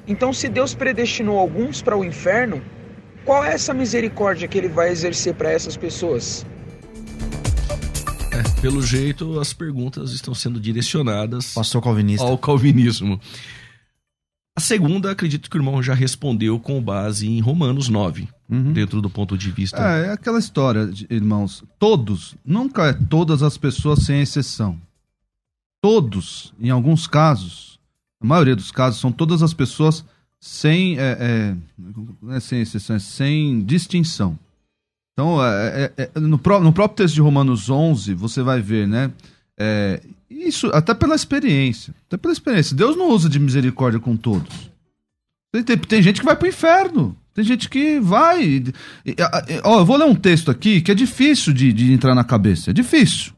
Então, 0.08 0.32
se 0.32 0.48
Deus 0.48 0.74
predestinou 0.74 1.38
alguns 1.38 1.82
para 1.82 1.96
o 1.96 2.04
inferno, 2.04 2.62
qual 3.24 3.44
é 3.44 3.52
essa 3.52 3.74
misericórdia 3.74 4.48
que 4.48 4.56
ele 4.56 4.68
vai 4.68 4.88
exercer 4.90 5.34
para 5.34 5.50
essas 5.52 5.76
pessoas? 5.76 6.46
É, 8.32 8.60
pelo 8.60 8.80
jeito, 8.82 9.38
as 9.38 9.52
perguntas 9.52 10.12
estão 10.12 10.34
sendo 10.34 10.58
direcionadas 10.58 11.52
Pastor 11.54 11.82
calvinista. 11.82 12.24
ao 12.26 12.38
calvinismo. 12.38 13.20
A 14.56 14.60
segunda, 14.60 15.10
acredito 15.12 15.48
que 15.48 15.56
o 15.56 15.60
irmão 15.60 15.80
já 15.82 15.94
respondeu 15.94 16.58
com 16.58 16.82
base 16.82 17.28
em 17.28 17.40
Romanos 17.40 17.88
9, 17.88 18.28
Uhum. 18.48 18.72
dentro 18.72 19.00
do 19.00 19.08
ponto 19.10 19.36
de 19.38 19.50
vista. 19.52 19.76
É, 19.78 20.06
é 20.06 20.12
aquela 20.12 20.38
história, 20.38 20.86
de- 20.86 21.06
irmãos. 21.10 21.62
Todos, 21.78 22.34
nunca 22.44 22.86
é 22.88 22.92
todas 22.92 23.42
as 23.42 23.56
pessoas 23.58 24.00
sem 24.04 24.20
exceção. 24.20 24.80
Todos, 25.80 26.52
em 26.58 26.70
alguns 26.70 27.06
casos, 27.06 27.77
a 28.20 28.26
maioria 28.26 28.56
dos 28.56 28.70
casos, 28.70 29.00
são 29.00 29.12
todas 29.12 29.42
as 29.42 29.52
pessoas 29.54 30.04
sem, 30.40 30.98
é, 30.98 31.16
é, 32.30 32.34
é 32.36 32.40
sem 32.40 32.60
exceção, 32.60 32.96
é 32.96 32.98
sem 32.98 33.60
distinção. 33.64 34.38
Então, 35.12 35.44
é, 35.44 35.92
é, 35.96 36.10
no, 36.20 36.28
no 36.28 36.38
próprio 36.72 36.88
texto 36.96 37.14
de 37.14 37.20
Romanos 37.20 37.68
11, 37.68 38.14
você 38.14 38.42
vai 38.42 38.60
ver, 38.60 38.86
né? 38.86 39.10
isso 40.30 40.68
até 40.68 40.94
pela 40.94 41.16
experiência. 41.16 41.92
Até 42.06 42.16
pela 42.16 42.32
experiência. 42.32 42.76
Deus 42.76 42.96
não 42.96 43.10
usa 43.10 43.28
de 43.28 43.40
misericórdia 43.40 43.98
com 43.98 44.16
todos. 44.16 44.70
Tem, 45.50 45.64
tem, 45.64 45.76
tem 45.78 46.02
gente 46.02 46.20
que 46.20 46.26
vai 46.26 46.36
pro 46.36 46.46
inferno. 46.46 47.16
Tem 47.34 47.44
gente 47.44 47.68
que 47.68 47.98
vai. 47.98 48.42
e- 48.44 48.64
e- 49.06 49.16
Ó, 49.64 49.80
eu 49.80 49.84
vou 49.84 49.96
ler 49.96 50.04
um 50.04 50.14
texto 50.14 50.50
aqui 50.50 50.80
que 50.80 50.92
é 50.92 50.94
difícil 50.94 51.52
de, 51.52 51.72
de 51.72 51.92
entrar 51.92 52.14
na 52.14 52.22
cabeça. 52.22 52.70
É 52.70 52.72
difícil. 52.72 53.32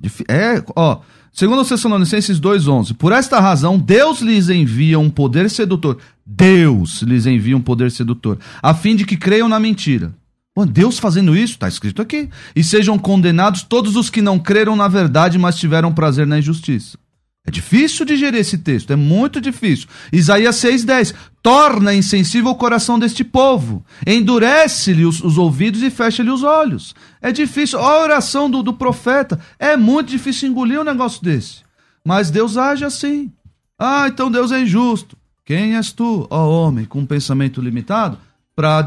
Difí- 0.00 0.24
É, 0.28 0.62
ó. 0.74 1.00
Segundo 1.32 1.64
Tessalonicenses 1.64 2.38
2,11. 2.38 2.94
Por 2.94 3.10
esta 3.10 3.40
razão, 3.40 3.78
Deus 3.78 4.20
lhes 4.20 4.50
envia 4.50 4.98
um 4.98 5.08
poder 5.08 5.48
sedutor. 5.48 5.96
Deus 6.26 7.00
lhes 7.00 7.24
envia 7.24 7.56
um 7.56 7.60
poder 7.60 7.90
sedutor. 7.90 8.38
A 8.62 8.74
fim 8.74 8.94
de 8.94 9.06
que 9.06 9.16
creiam 9.16 9.48
na 9.48 9.58
mentira. 9.58 10.12
Pô, 10.54 10.66
Deus 10.66 10.98
fazendo 10.98 11.34
isso, 11.34 11.58
tá 11.58 11.66
escrito 11.66 12.02
aqui. 12.02 12.28
E 12.54 12.62
sejam 12.62 12.98
condenados 12.98 13.62
todos 13.62 13.96
os 13.96 14.10
que 14.10 14.20
não 14.20 14.38
creram 14.38 14.76
na 14.76 14.88
verdade, 14.88 15.38
mas 15.38 15.56
tiveram 15.56 15.94
prazer 15.94 16.26
na 16.26 16.38
injustiça. 16.38 16.98
É 17.44 17.50
difícil 17.50 18.06
digerir 18.06 18.38
esse 18.40 18.56
texto, 18.58 18.92
é 18.92 18.96
muito 18.96 19.40
difícil. 19.40 19.88
Isaías 20.12 20.56
6,10. 20.56 21.12
Torna 21.42 21.92
insensível 21.92 22.52
o 22.52 22.54
coração 22.54 23.00
deste 23.00 23.24
povo, 23.24 23.84
endurece-lhe 24.06 25.04
os, 25.04 25.20
os 25.24 25.36
ouvidos 25.38 25.82
e 25.82 25.90
fecha-lhe 25.90 26.30
os 26.30 26.44
olhos. 26.44 26.94
É 27.20 27.32
difícil. 27.32 27.80
A 27.80 28.00
oração 28.00 28.48
do, 28.48 28.62
do 28.62 28.72
profeta. 28.72 29.40
É 29.58 29.76
muito 29.76 30.08
difícil 30.10 30.48
engolir 30.48 30.80
um 30.80 30.84
negócio 30.84 31.20
desse. 31.22 31.62
Mas 32.04 32.30
Deus 32.30 32.56
age 32.56 32.84
assim. 32.84 33.32
Ah, 33.78 34.06
então 34.06 34.30
Deus 34.30 34.52
é 34.52 34.60
injusto. 34.60 35.16
Quem 35.44 35.74
és 35.74 35.90
tu, 35.90 36.28
ó 36.30 36.48
homem, 36.48 36.84
com 36.84 37.00
um 37.00 37.06
pensamento 37.06 37.60
limitado, 37.60 38.16
para 38.54 38.84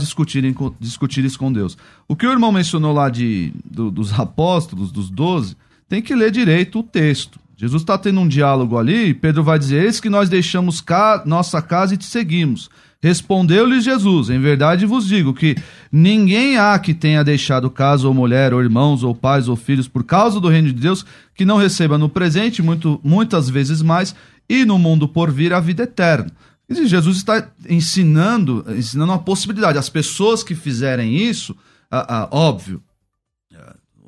com- 0.55 0.73
discutires 0.79 1.35
com 1.35 1.51
Deus? 1.51 1.77
O 2.07 2.15
que 2.15 2.25
o 2.25 2.31
irmão 2.31 2.53
mencionou 2.53 2.93
lá 2.93 3.09
de, 3.09 3.51
do- 3.65 3.91
dos 3.91 4.17
apóstolos, 4.17 4.93
dos 4.93 5.09
doze, 5.09 5.57
tem 5.89 6.01
que 6.01 6.15
ler 6.15 6.31
direito 6.31 6.79
o 6.79 6.83
texto. 6.83 7.37
Jesus 7.57 7.83
está 7.83 7.97
tendo 7.97 8.19
um 8.19 8.27
diálogo 8.27 8.77
ali, 8.77 9.09
e 9.09 9.13
Pedro 9.13 9.43
vai 9.43 9.57
dizer: 9.57 9.83
Eis 9.83 9.99
que 9.99 10.09
nós 10.09 10.27
deixamos 10.29 10.81
ca- 10.81 11.23
nossa 11.25 11.61
casa 11.61 11.93
e 11.93 11.97
te 11.97 12.05
seguimos. 12.05 12.69
Respondeu-lhes 13.01 13.83
Jesus: 13.83 14.29
Em 14.29 14.39
verdade 14.39 14.85
vos 14.85 15.07
digo 15.07 15.33
que 15.33 15.55
ninguém 15.91 16.57
há 16.57 16.77
que 16.79 16.93
tenha 16.93 17.23
deixado 17.23 17.69
casa 17.69 18.07
ou 18.07 18.13
mulher, 18.13 18.53
ou 18.53 18.61
irmãos, 18.61 19.03
ou 19.03 19.13
pais, 19.15 19.47
ou 19.47 19.55
filhos, 19.55 19.87
por 19.87 20.03
causa 20.03 20.39
do 20.39 20.49
reino 20.49 20.67
de 20.67 20.81
Deus, 20.81 21.05
que 21.33 21.45
não 21.45 21.57
receba 21.57 21.97
no 21.97 22.09
presente, 22.09 22.61
muito, 22.61 22.99
muitas 23.03 23.49
vezes 23.49 23.81
mais, 23.81 24.15
e 24.49 24.65
no 24.65 24.77
mundo 24.77 25.07
por 25.07 25.31
vir 25.31 25.53
a 25.53 25.59
vida 25.59 25.83
eterna. 25.83 26.31
Dizer, 26.67 26.87
Jesus 26.87 27.17
está 27.17 27.47
ensinando, 27.69 28.65
ensinando 28.69 29.11
uma 29.11 29.19
possibilidade. 29.19 29.77
As 29.77 29.87
pessoas 29.87 30.43
que 30.43 30.55
fizerem 30.55 31.15
isso, 31.15 31.55
ah, 31.91 32.23
ah, 32.23 32.27
óbvio, 32.31 32.81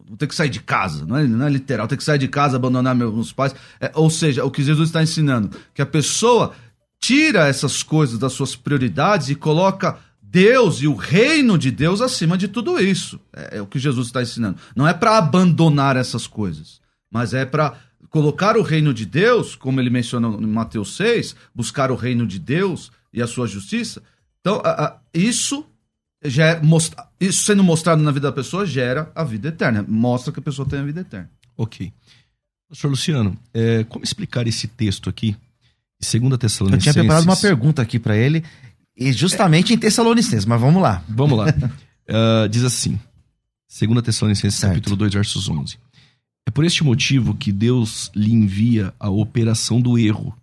vou 0.08 0.18
ter 0.18 0.28
que 0.28 0.36
sair 0.36 0.50
de 0.50 0.60
casa, 0.62 1.06
não 1.06 1.18
é, 1.18 1.28
não 1.28 1.46
é 1.46 1.50
literal, 1.50 1.88
ter 1.88 1.98
que 1.98 2.04
sair 2.04 2.18
de 2.20 2.28
casa, 2.28 2.56
abandonar 2.58 2.96
meus 2.96 3.32
pais. 3.34 3.54
É, 3.80 3.92
ou 3.94 4.10
seja, 4.10 4.46
o 4.46 4.52
que 4.52 4.64
Jesus 4.64 4.90
está 4.90 5.02
ensinando, 5.04 5.50
que 5.74 5.82
a 5.82 5.86
pessoa 5.86 6.54
tira 7.00 7.48
essas 7.48 7.84
coisas 7.84 8.18
das 8.18 8.34
suas 8.34 8.56
prioridades 8.56 9.30
e 9.30 9.36
coloca 9.36 9.98
Deus 10.22 10.82
e 10.82 10.88
o 10.88 10.96
reino 10.96 11.58
de 11.58 11.72
Deus 11.72 12.02
acima 12.02 12.38
de 12.38 12.48
tudo 12.48 12.80
isso. 12.80 13.20
É, 13.34 13.58
é 13.58 13.62
o 13.62 13.68
que 13.68 13.80
Jesus 13.80 14.08
está 14.08 14.22
ensinando. 14.22 14.58
Não 14.76 14.88
é 14.88 14.94
para 14.94 15.18
abandonar 15.18 15.96
essas 15.96 16.26
coisas, 16.28 16.82
mas 17.12 17.34
é 17.34 17.46
para 17.46 17.76
colocar 18.10 18.58
o 18.58 18.62
reino 18.62 18.94
de 18.94 19.06
Deus, 19.06 19.56
como 19.56 19.80
ele 19.80 19.90
menciona 19.90 20.28
em 20.28 20.48
Mateus 20.48 20.96
6, 20.96 21.36
buscar 21.54 21.92
o 21.92 21.96
reino 21.96 22.26
de 22.26 22.40
Deus 22.40 22.92
e 23.14 23.22
a 23.22 23.28
sua 23.28 23.48
justiça. 23.48 24.02
Então, 24.42 24.62
a- 24.64 24.86
a- 24.86 24.98
isso 25.14 25.66
gera, 26.24 26.62
mostra- 26.64 27.08
isso 27.20 27.44
sendo 27.44 27.64
mostrado 27.64 28.02
na 28.02 28.12
vida 28.12 28.28
da 28.30 28.34
pessoa 28.34 28.66
gera 28.66 29.12
a 29.16 29.24
vida 29.24 29.50
eterna. 29.50 29.86
Mostra 29.88 30.32
que 30.34 30.40
a 30.40 30.44
pessoa 30.44 30.68
tem 30.68 30.80
a 30.80 30.84
vida 30.84 31.02
eterna. 31.02 31.30
Ok. 31.56 31.92
Pastor 32.70 32.92
Luciano, 32.92 33.38
é, 33.54 33.84
como 33.86 34.04
explicar 34.04 34.46
esse 34.48 34.68
texto 34.68 35.10
aqui? 35.10 35.36
Segunda 36.00 36.36
Eu 36.36 36.40
Tessalonicenses. 36.40 36.84
tinha 36.94 36.94
preparado 37.04 37.24
uma 37.24 37.36
pergunta 37.38 37.82
aqui 37.82 37.98
pra 37.98 38.16
ele 38.16 38.44
E 38.96 39.12
justamente 39.14 39.74
em 39.74 39.78
Tessalonicenses, 39.78 40.46
mas 40.46 40.60
vamos 40.62 40.82
lá. 40.82 41.04
Vamos 41.10 41.38
lá. 41.38 41.46
Uh, 41.48 42.48
diz 42.50 42.64
assim, 42.64 43.00
2 43.82 44.02
Tessalonicenses 44.04 44.60
Certo. 44.60 44.74
capítulo 44.74 44.96
2, 44.96 45.14
versos 45.14 45.48
11. 45.50 45.78
É 46.46 46.52
por 46.52 46.64
este 46.66 46.84
motivo 46.84 47.34
que 47.36 47.52
Deus 47.52 48.12
lhe 48.16 48.32
envia 48.32 48.94
a 49.00 49.10
operação 49.10 49.82
do 49.82 49.98
erro, 49.98 50.36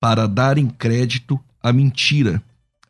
para 0.00 0.26
darem 0.26 0.68
crédito 0.68 1.38
à 1.62 1.72
mentira, 1.72 2.42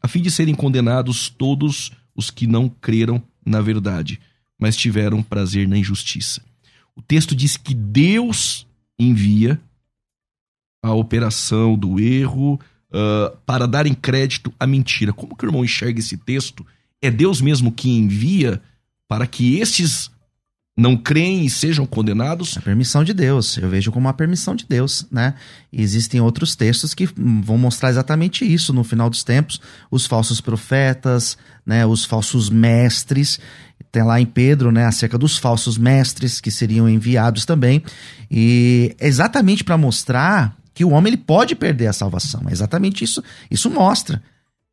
a 0.05 0.09
fim 0.09 0.21
de 0.21 0.31
serem 0.31 0.55
condenados 0.55 1.31
todos 1.31 1.91
os 2.15 2.31
que 2.31 2.47
não 2.47 2.69
creram 2.69 3.23
na 3.43 3.63
verdade, 3.63 4.21
mas 4.61 4.77
tiveram 4.77 5.23
prazer 5.23 5.67
na 5.67 5.79
injustiça. 5.79 6.43
O 6.95 7.01
texto 7.01 7.35
diz 7.35 7.57
que 7.57 7.73
Deus 7.73 8.67
envia 8.99 9.59
a 10.83 10.93
operação 10.93 11.75
do 11.75 11.99
erro 11.99 12.61
ah, 12.93 13.35
para 13.47 13.67
darem 13.67 13.95
crédito 13.95 14.53
à 14.61 14.67
mentira. 14.67 15.11
Como 15.11 15.35
que 15.35 15.47
o 15.47 15.49
irmão 15.49 15.65
enxerga 15.65 16.01
esse 16.01 16.19
texto? 16.19 16.67
É 17.01 17.11
Deus 17.11 17.41
mesmo 17.41 17.73
que 17.73 17.89
envia 17.89 18.61
para 19.09 19.27
que 19.27 19.59
estes 19.59 20.11
não 20.77 20.97
creem 20.97 21.45
e 21.45 21.51
sejam 21.51 21.87
condenados? 21.87 22.57
A 22.59 22.61
permissão 22.61 23.05
de 23.05 23.15
Deus, 23.15 23.57
eu 23.59 23.69
vejo 23.69 23.93
como 23.93 24.07
uma 24.07 24.13
permissão 24.13 24.57
de 24.57 24.67
Deus, 24.69 25.07
né? 25.11 25.35
Existem 25.73 26.21
outros 26.21 26.57
textos 26.57 26.95
que 26.95 27.09
vão 27.17 27.57
mostrar 27.57 27.91
exatamente 27.91 28.45
isso. 28.45 28.73
No 28.73 28.83
final 28.83 29.09
dos 29.09 29.23
tempos, 29.23 29.61
os 29.91 30.07
falsos 30.07 30.41
profetas, 30.41 31.39
né, 31.65 31.87
os 31.87 32.05
falsos 32.05 32.51
mestres, 32.51 33.39
tem 33.93 34.03
lá 34.03 34.21
em 34.21 34.27
Pedro, 34.27 34.73
né, 34.73 34.85
acerca 34.85 35.17
dos 35.17 35.39
falsos 35.39 35.79
mestres 35.79 36.41
que 36.41 36.51
seriam 36.51 36.89
enviados 36.89 37.45
também, 37.45 37.83
e 38.29 38.95
é 38.99 39.07
exatamente 39.07 39.63
para 39.63 39.79
mostrar 39.79 40.57
que 40.75 40.85
o 40.85 40.91
homem 40.91 41.13
ele 41.13 41.23
pode 41.23 41.55
perder 41.55 41.87
a 41.87 41.93
salvação, 41.93 42.43
é 42.49 42.53
exatamente 42.53 43.05
isso, 43.05 43.23
isso 43.49 43.71
mostra 43.71 44.21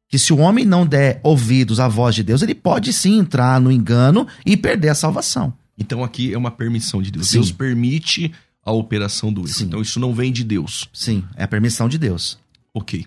que 0.10 0.18
se 0.18 0.34
o 0.34 0.40
homem 0.40 0.66
não 0.66 0.86
der 0.86 1.22
ouvidos 1.24 1.80
à 1.80 1.88
voz 1.88 2.16
de 2.16 2.24
Deus, 2.24 2.42
ele 2.42 2.56
pode 2.56 2.92
sim 2.92 3.20
entrar 3.20 3.62
no 3.62 3.72
engano 3.72 4.28
e 4.46 4.58
perder 4.58 4.90
a 4.90 4.96
salvação. 4.96 5.54
Então 5.78 6.04
aqui 6.04 6.34
é 6.34 6.38
uma 6.38 6.52
permissão 6.52 7.02
de 7.02 7.12
Deus. 7.12 7.28
Sim. 7.28 7.38
Deus 7.38 7.52
permite 7.52 8.32
a 8.64 8.72
operação 8.72 9.32
do 9.34 9.42
erro. 9.42 9.62
Então 9.62 9.82
isso 9.82 10.00
não 10.00 10.14
vem 10.14 10.32
de 10.32 10.44
Deus. 10.44 10.88
Sim, 10.94 11.24
é 11.36 11.44
a 11.44 11.48
permissão 11.48 11.90
de 11.90 11.98
Deus. 11.98 12.38
Ok. 12.74 13.06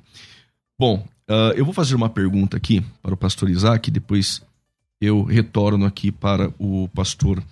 Bom, 0.78 1.06
ah, 1.28 1.52
eu 1.56 1.64
vou 1.64 1.74
fazer 1.74 1.94
uma 1.94 2.08
pergunta 2.08 2.56
aqui 2.56 2.82
para 3.02 3.14
o 3.14 3.16
pastor 3.16 3.50
Isaac, 3.50 3.90
depois 3.90 4.42
eu 5.00 5.22
retorno 5.22 5.86
aqui 5.86 6.10
para 6.10 6.52
o 6.58 6.88
pastor 6.88 7.42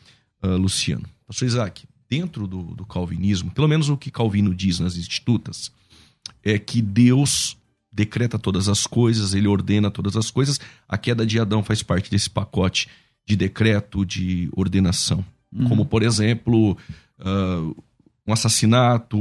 ah, 0.42 0.48
Luciano. 0.48 1.04
Pastor 1.26 1.46
Isaac, 1.46 1.84
dentro 2.08 2.46
do, 2.46 2.62
do 2.62 2.84
calvinismo, 2.84 3.50
pelo 3.50 3.68
menos 3.68 3.88
o 3.88 3.96
que 3.96 4.10
Calvino 4.10 4.54
diz 4.54 4.80
nas 4.80 4.96
institutas, 4.96 5.72
é 6.42 6.58
que 6.58 6.82
Deus 6.82 7.56
decreta 7.90 8.38
todas 8.38 8.68
as 8.68 8.86
coisas, 8.86 9.34
ele 9.34 9.48
ordena 9.48 9.90
todas 9.90 10.16
as 10.16 10.30
coisas. 10.30 10.60
A 10.88 10.98
queda 10.98 11.26
de 11.26 11.38
Adão 11.38 11.62
faz 11.62 11.82
parte 11.82 12.10
desse 12.10 12.28
pacote 12.28 12.88
de 13.26 13.36
decreto, 13.36 14.04
de 14.04 14.48
ordenação. 14.56 15.24
Como, 15.68 15.84
por 15.84 16.02
exemplo, 16.02 16.76
ah, 17.18 17.70
um 18.26 18.32
assassinato, 18.32 19.18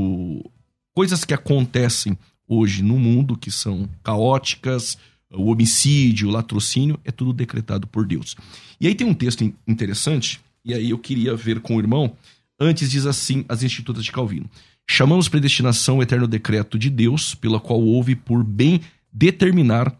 coisas 0.93 1.25
que 1.25 1.33
acontecem 1.33 2.17
hoje 2.47 2.81
no 2.81 2.97
mundo 2.97 3.37
que 3.37 3.51
são 3.51 3.87
caóticas, 4.03 4.97
o 5.33 5.51
homicídio, 5.51 6.27
o 6.27 6.31
latrocínio, 6.31 6.99
é 7.03 7.11
tudo 7.11 7.33
decretado 7.33 7.87
por 7.87 8.05
Deus. 8.05 8.35
E 8.79 8.87
aí 8.87 8.95
tem 8.95 9.07
um 9.07 9.13
texto 9.13 9.43
in- 9.43 9.53
interessante, 9.67 10.39
e 10.63 10.73
aí 10.73 10.89
eu 10.89 10.97
queria 10.99 11.35
ver 11.35 11.59
com 11.61 11.75
o 11.75 11.79
irmão. 11.79 12.13
Antes 12.59 12.91
diz 12.91 13.05
assim 13.05 13.43
as 13.49 13.63
Institutas 13.63 14.03
de 14.03 14.11
Calvino: 14.11 14.49
Chamamos 14.89 15.29
predestinação 15.29 15.97
o 15.97 16.03
eterno 16.03 16.27
decreto 16.27 16.77
de 16.77 16.89
Deus, 16.89 17.33
pela 17.33 17.59
qual 17.59 17.81
houve 17.81 18.15
por 18.15 18.43
bem 18.43 18.81
determinar 19.11 19.93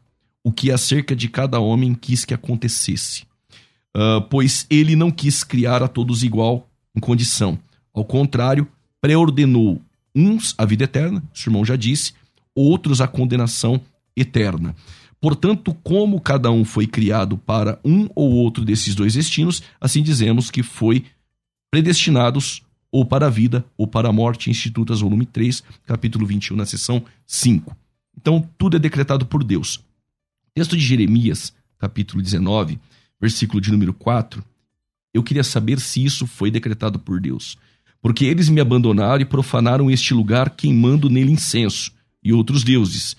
o 0.44 0.52
que 0.52 0.72
acerca 0.72 1.16
de 1.16 1.28
cada 1.30 1.60
homem 1.60 1.94
quis 1.94 2.26
que 2.26 2.34
acontecesse. 2.34 3.24
Ah, 3.94 4.22
pois 4.30 4.66
ele 4.70 4.96
não 4.96 5.12
quis 5.12 5.44
criar 5.44 5.84
a 5.84 5.88
todos 5.88 6.24
igual 6.24 6.68
em 6.96 7.00
condição. 7.00 7.60
Ao 7.94 8.06
contrário, 8.06 8.68
preordenou 9.02 9.82
uns 10.16 10.54
a 10.58 10.66
vida 10.66 10.84
eterna, 10.84 11.22
o 11.22 11.48
irmão 11.48 11.66
já 11.66 11.76
disse, 11.76 12.14
outros 12.56 13.02
a 13.02 13.08
condenação 13.08 13.82
eterna. 14.16 14.76
Portanto, 15.20 15.74
como 15.84 16.20
cada 16.20 16.50
um 16.52 16.66
foi 16.66 16.88
criado 16.88 17.38
para 17.38 17.80
um 17.86 18.10
ou 18.16 18.32
outro 18.32 18.66
desses 18.66 18.96
dois 18.96 19.14
destinos, 19.14 19.62
assim 19.80 20.02
dizemos 20.02 20.50
que 20.50 20.64
foi 20.64 21.06
predestinados 21.70 22.64
ou 22.92 23.06
para 23.06 23.28
a 23.28 23.30
vida 23.30 23.64
ou 23.78 23.88
para 23.88 24.10
a 24.10 24.14
morte, 24.14 24.50
Institutas, 24.50 25.00
volume 25.00 25.26
3, 25.26 25.64
capítulo 25.86 26.26
21, 26.26 26.58
na 26.58 26.66
seção 26.66 27.04
5. 27.26 27.76
Então, 28.18 28.48
tudo 28.58 28.76
é 28.76 28.80
decretado 28.80 29.26
por 29.26 29.44
Deus. 29.44 29.80
Texto 30.54 30.76
de 30.76 30.84
Jeremias, 30.84 31.54
capítulo 31.80 32.22
19, 32.22 32.80
versículo 33.22 33.62
de 33.62 33.72
número 33.72 33.94
4, 33.94 34.44
eu 35.14 35.22
queria 35.22 35.44
saber 35.44 35.80
se 35.80 36.04
isso 36.04 36.26
foi 36.26 36.50
decretado 36.50 36.98
por 36.98 37.22
Deus. 37.22 37.56
Porque 38.02 38.26
eles 38.26 38.50
me 38.50 38.60
abandonaram 38.60 39.22
e 39.22 39.26
profanaram 39.26 39.92
este 39.92 40.12
lugar, 40.12 40.50
queimando 40.50 41.08
nele 41.08 41.32
incenso 41.32 41.92
e 42.24 42.34
outros 42.34 42.64
deuses, 42.64 43.16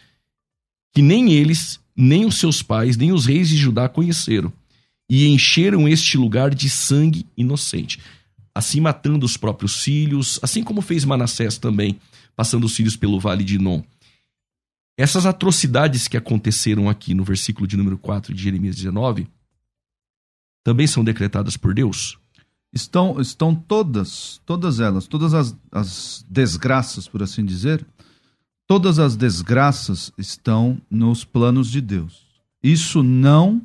que 0.93 1.01
nem 1.01 1.33
eles, 1.33 1.79
nem 1.97 2.25
os 2.25 2.37
seus 2.37 2.63
pais, 2.63 2.97
nem 2.97 3.13
os 3.13 3.27
reis 3.27 3.49
de 3.49 3.57
Judá 3.57 3.89
conheceram, 3.89 4.53
e 5.09 5.27
encheram 5.29 5.89
este 5.89 6.19
lugar 6.19 6.53
de 6.53 6.69
sangue 6.69 7.27
inocente, 7.37 8.01
assim 8.55 8.81
matando 8.81 9.25
os 9.25 9.37
próprios 9.37 9.83
filhos, 9.83 10.39
assim 10.43 10.65
como 10.65 10.83
fez 10.83 11.05
Manassés 11.05 11.59
também, 11.59 11.99
passando 12.35 12.65
os 12.65 12.75
filhos 12.75 12.97
pelo 12.97 13.21
vale 13.21 13.45
de 13.45 13.59
Non. 13.59 13.83
Essas 14.97 15.27
atrocidades 15.27 16.09
que 16.09 16.17
aconteceram 16.17 16.89
aqui 16.89 17.15
no 17.15 17.25
versículo 17.25 17.67
de 17.67 17.77
número 17.77 17.99
4 17.99 18.35
de 18.35 18.43
Jeremias 18.43 18.77
19 18.77 19.29
também 20.65 20.87
são 20.87 21.03
decretadas 21.05 21.57
por 21.57 21.75
Deus? 21.75 22.19
Estão, 22.73 23.21
estão 23.21 23.55
todas, 23.55 24.41
todas 24.47 24.81
elas, 24.81 25.07
todas 25.07 25.35
as, 25.35 25.55
as 25.71 26.25
desgraças, 26.29 27.07
por 27.07 27.23
assim 27.23 27.45
dizer, 27.45 27.85
todas 28.67 28.99
as 28.99 29.15
desgraças 29.17 30.11
estão 30.17 30.79
nos 30.91 31.23
planos 31.25 31.71
de 31.71 31.81
Deus. 31.83 32.23
Isso 32.63 33.03
não, 33.03 33.61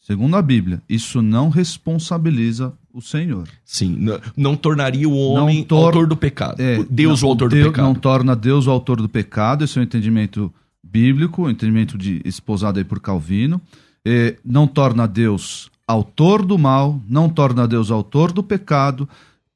segundo 0.00 0.34
a 0.36 0.42
Bíblia, 0.42 0.82
isso 0.88 1.22
não 1.22 1.50
responsabiliza 1.50 2.72
o 2.92 3.00
Senhor. 3.00 3.48
Sim, 3.64 3.94
n- 3.96 4.20
não 4.36 4.56
tornaria 4.56 5.08
o 5.08 5.16
homem 5.16 5.58
Não 5.60 5.64
tor- 5.64 5.86
autor 5.86 6.06
do 6.08 6.16
pecado. 6.16 6.60
É, 6.60 6.82
Deus 6.90 7.22
não, 7.22 7.28
o 7.28 7.32
autor 7.32 7.48
Deus 7.48 7.64
do 7.66 7.70
pecado. 7.70 7.84
Não 7.84 7.94
torna 7.94 8.34
Deus 8.34 8.66
o 8.66 8.70
autor 8.70 9.00
do 9.00 9.08
pecado, 9.08 9.62
esse 9.64 9.78
é 9.78 9.80
um 9.80 9.84
entendimento 9.84 10.52
bíblico, 10.82 11.44
um 11.44 11.50
entendimento 11.50 11.96
de, 11.96 12.20
esposado 12.24 12.78
aí 12.78 12.84
por 12.84 12.98
Calvino. 13.00 13.60
É, 14.04 14.36
não 14.44 14.66
torna 14.66 15.06
Deus 15.06 15.70
autor 15.86 16.44
do 16.44 16.58
mal, 16.58 17.00
não 17.08 17.28
torna 17.28 17.66
Deus 17.66 17.90
autor 17.90 18.32
do 18.32 18.42
pecado, 18.42 19.08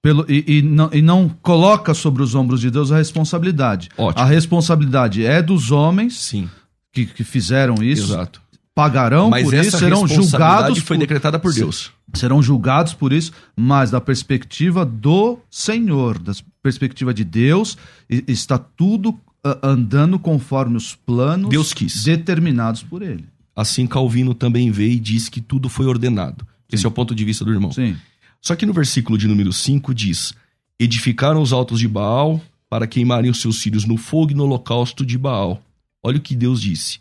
pelo, 0.02 0.24
e, 0.28 0.58
e 0.58 0.62
não, 0.62 0.90
e 0.92 1.02
não 1.02 1.28
coloca 1.28 1.92
sobre 1.94 2.22
os 2.22 2.34
ombros 2.34 2.60
de 2.60 2.70
Deus 2.70 2.92
a 2.92 2.96
responsabilidade. 2.96 3.88
Ótimo. 3.96 4.22
A 4.22 4.26
responsabilidade 4.26 5.24
é 5.24 5.42
dos 5.42 5.70
homens 5.72 6.16
Sim, 6.18 6.48
que, 6.92 7.06
que 7.06 7.24
fizeram 7.24 7.82
isso, 7.82 8.12
exato. 8.12 8.40
pagarão 8.74 9.30
Mas 9.30 9.44
por 9.44 9.54
essa 9.54 9.68
isso, 9.68 9.78
serão 9.78 10.06
julgados 10.06 10.78
foi 10.78 10.96
por- 10.96 11.00
decretada 11.00 11.38
por 11.38 11.52
Deus. 11.52 11.90
serão 12.14 12.40
julgados 12.42 12.94
por 12.94 13.12
isso, 13.12 13.32
mas 13.56 13.90
da 13.90 14.00
perspectiva 14.00 14.84
do 14.84 15.38
Senhor, 15.50 16.18
da 16.18 16.32
perspectiva 16.62 17.12
de 17.12 17.24
Deus, 17.24 17.76
está 18.08 18.58
tudo 18.58 19.18
ah, 19.42 19.58
andando 19.62 20.18
conforme 20.18 20.76
os 20.76 20.94
planos 20.94 21.74
determinados 22.04 22.82
por 22.82 23.02
ele. 23.02 23.24
Assim 23.56 23.86
Calvino 23.86 24.34
também 24.34 24.70
vê 24.70 24.90
e 24.90 25.00
diz 25.00 25.30
que 25.30 25.40
tudo 25.40 25.70
foi 25.70 25.86
ordenado. 25.86 26.46
Esse 26.70 26.84
é 26.84 26.88
o 26.88 26.92
ponto 26.92 27.14
de 27.14 27.24
vista 27.24 27.42
do 27.42 27.50
irmão. 27.50 27.72
Sim. 27.72 27.96
Só 28.40 28.54
que 28.54 28.66
no 28.66 28.72
versículo 28.74 29.16
de 29.16 29.26
número 29.26 29.50
5 29.50 29.94
diz: 29.94 30.34
Edificaram 30.78 31.40
os 31.40 31.54
altos 31.54 31.80
de 31.80 31.88
Baal 31.88 32.40
para 32.68 32.86
queimarem 32.86 33.30
os 33.30 33.40
seus 33.40 33.62
filhos 33.62 33.86
no 33.86 33.96
fogo 33.96 34.32
e 34.32 34.34
no 34.34 34.44
holocausto 34.44 35.06
de 35.06 35.16
Baal. 35.16 35.62
Olha 36.02 36.18
o 36.18 36.20
que 36.20 36.36
Deus 36.36 36.60
disse. 36.60 37.00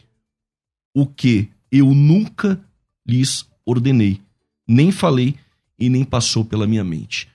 O 0.94 1.06
que 1.06 1.50
eu 1.70 1.94
nunca 1.94 2.60
lhes 3.06 3.46
ordenei, 3.66 4.22
nem 4.66 4.92
falei 4.92 5.36
e 5.78 5.90
nem 5.90 6.06
passou 6.06 6.46
pela 6.46 6.66
minha 6.66 6.84
mente. 6.84 7.28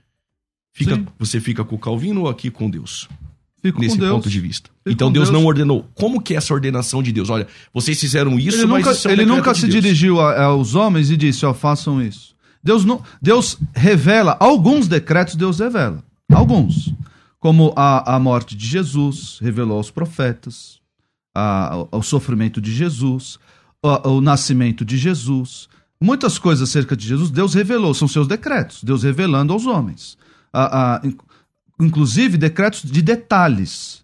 Fica, 0.73 0.97
Sim. 0.97 1.07
você 1.18 1.41
fica 1.41 1.62
com 1.62 1.77
o 1.77 1.79
Calvino 1.79 2.23
ou 2.23 2.29
aqui 2.29 2.51
com 2.51 2.71
Deus? 2.71 3.09
Fico 3.63 3.81
nesse 3.81 3.97
com 3.97 4.01
Deus. 4.01 4.13
ponto 4.15 4.31
de 4.31 4.41
vista. 4.41 4.71
Fico 4.83 4.91
então 4.95 5.13
Deus, 5.13 5.29
Deus. 5.31 5.39
não 5.41 5.47
ordenou. 5.47 5.87
Como 5.95 6.21
que 6.21 6.35
é 6.35 6.37
essa 6.39 6.55
ordenação 6.55 7.03
de 7.03 7.13
Deus? 7.13 7.29
Olha, 7.29 7.47
vocês 7.75 7.99
fizeram 8.01 8.39
isso, 8.39 8.57
Ele 8.59 8.67
mas 8.67 8.79
nunca, 8.85 8.93
isso 8.93 9.07
é 9.09 9.11
um 9.11 9.15
ele 9.15 9.27
nunca 9.27 9.53
de 9.53 9.61
se 9.61 9.67
Deus. 9.69 9.83
dirigiu 9.83 10.21
a- 10.21 10.45
aos 10.45 10.75
homens 10.75 11.11
e 11.11 11.17
disse, 11.17 11.45
ó, 11.45 11.53
façam 11.53 12.01
isso. 12.03 12.35
Deus, 12.63 12.85
não, 12.85 13.03
Deus 13.21 13.59
revela, 13.75 14.37
alguns 14.41 14.87
decretos 14.89 15.35
Deus 15.35 15.59
revela, 15.59 16.03
alguns. 16.33 16.93
Como 17.39 17.73
a, 17.77 18.17
a 18.17 18.19
morte 18.19 18.55
de 18.57 18.67
Jesus, 18.67 19.39
revelou 19.41 19.79
aos 19.79 19.91
profetas, 19.91 20.79
a- 21.35 21.87
o 21.93 22.03
sofrimento 22.03 22.61
de 22.61 22.73
Jesus, 22.75 23.39
o, 23.83 24.09
o 24.17 24.21
nascimento 24.21 24.85
de 24.85 24.97
Jesus. 24.99 25.69
Muitas 26.03 26.39
coisas 26.39 26.69
acerca 26.69 26.97
de 26.97 27.07
Jesus, 27.07 27.31
Deus 27.31 27.55
revelou, 27.55 27.93
são 27.95 28.09
seus 28.09 28.27
decretos, 28.27 28.83
Deus 28.83 29.03
revelando 29.03 29.53
aos 29.53 29.67
homens. 29.67 30.17
A- 30.53 31.01
inclusive 31.81 32.37
decretos 32.37 32.83
de 32.83 33.03
detalhes. 33.03 34.03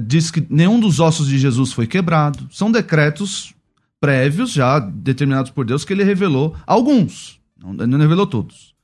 Diz 0.00 0.30
que 0.30 0.46
nenhum 0.48 0.78
dos 0.78 1.00
ossos 1.00 1.26
de 1.26 1.38
Jesus 1.38 1.72
foi 1.72 1.86
quebrado. 1.86 2.48
São 2.52 2.70
decretos 2.70 3.54
prévios, 4.00 4.52
já 4.52 4.78
determinados 4.78 5.50
por 5.50 5.64
Deus, 5.64 5.84
que 5.84 5.92
ele 5.92 6.04
revelou 6.04 6.54
alguns. 6.66 7.40
Não, 7.58 7.72
ele 7.72 7.86
não 7.86 7.98
revelou 7.98 8.26
todos. 8.26 8.74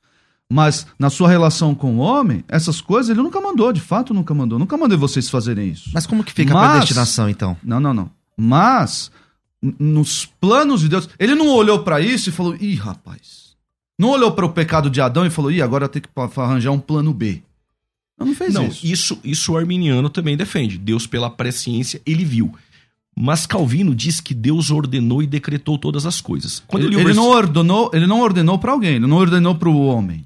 Mas 0.51 0.85
na 0.99 1.09
sua 1.09 1.29
relação 1.29 1.73
com 1.73 1.95
o 1.95 1.99
homem, 1.99 2.43
essas 2.47 2.81
coisas 2.81 3.09
ele 3.09 3.21
nunca 3.21 3.39
mandou, 3.39 3.71
de 3.71 3.79
fato 3.79 4.13
nunca 4.13 4.33
mandou. 4.33 4.59
Nunca 4.59 4.75
mandei 4.77 4.97
vocês 4.97 5.29
fazerem 5.29 5.69
isso. 5.69 5.89
Mas 5.93 6.05
como 6.05 6.23
que 6.25 6.33
fica 6.33 6.51
a 6.51 6.55
Mas- 6.55 6.71
predestinação, 6.71 7.29
então? 7.29 7.55
Não, 7.63 7.79
não, 7.79 7.93
não. 7.93 8.11
Mas, 8.35 9.09
nos 9.79 10.25
planos 10.25 10.81
de 10.81 10.89
Deus, 10.89 11.07
ele 11.17 11.35
não 11.35 11.47
olhou 11.47 11.83
pra 11.83 12.01
isso 12.01 12.27
e 12.27 12.31
falou: 12.33 12.55
ih, 12.59 12.75
rapaz. 12.75 13.55
Não 13.97 14.09
olhou 14.09 14.31
para 14.31 14.45
o 14.45 14.51
pecado 14.51 14.89
de 14.89 14.99
Adão 14.99 15.25
e 15.25 15.29
falou: 15.29 15.51
ih, 15.51 15.61
agora 15.61 15.87
tem 15.87 16.01
que 16.01 16.09
arranjar 16.37 16.71
um 16.71 16.79
plano 16.79 17.13
B. 17.13 17.41
Não, 18.21 18.27
não 18.27 18.35
fez 18.35 18.53
Não, 18.53 18.67
isso. 18.67 18.85
isso, 18.85 19.19
isso 19.23 19.51
o 19.53 19.57
arminiano 19.57 20.09
também 20.09 20.37
defende. 20.37 20.77
Deus, 20.77 21.05
pela 21.07 21.29
presciência, 21.29 22.01
ele 22.05 22.23
viu. 22.25 22.53
Mas 23.15 23.45
Calvino 23.45 23.93
diz 23.93 24.21
que 24.21 24.33
Deus 24.33 24.71
ordenou 24.71 25.21
e 25.21 25.27
decretou 25.27 25.77
todas 25.77 26.05
as 26.05 26.21
coisas. 26.21 26.63
Quando 26.65 26.85
Ele, 26.85 26.95
ele 26.95 27.13
não 27.13 27.27
ordenou, 27.27 27.91
ele 27.93 28.07
não 28.07 28.21
ordenou 28.21 28.57
para 28.57 28.71
alguém, 28.71 28.95
ele 28.95 29.05
não 29.07 29.17
ordenou 29.17 29.53
para 29.55 29.69
o 29.69 29.85
homem. 29.85 30.23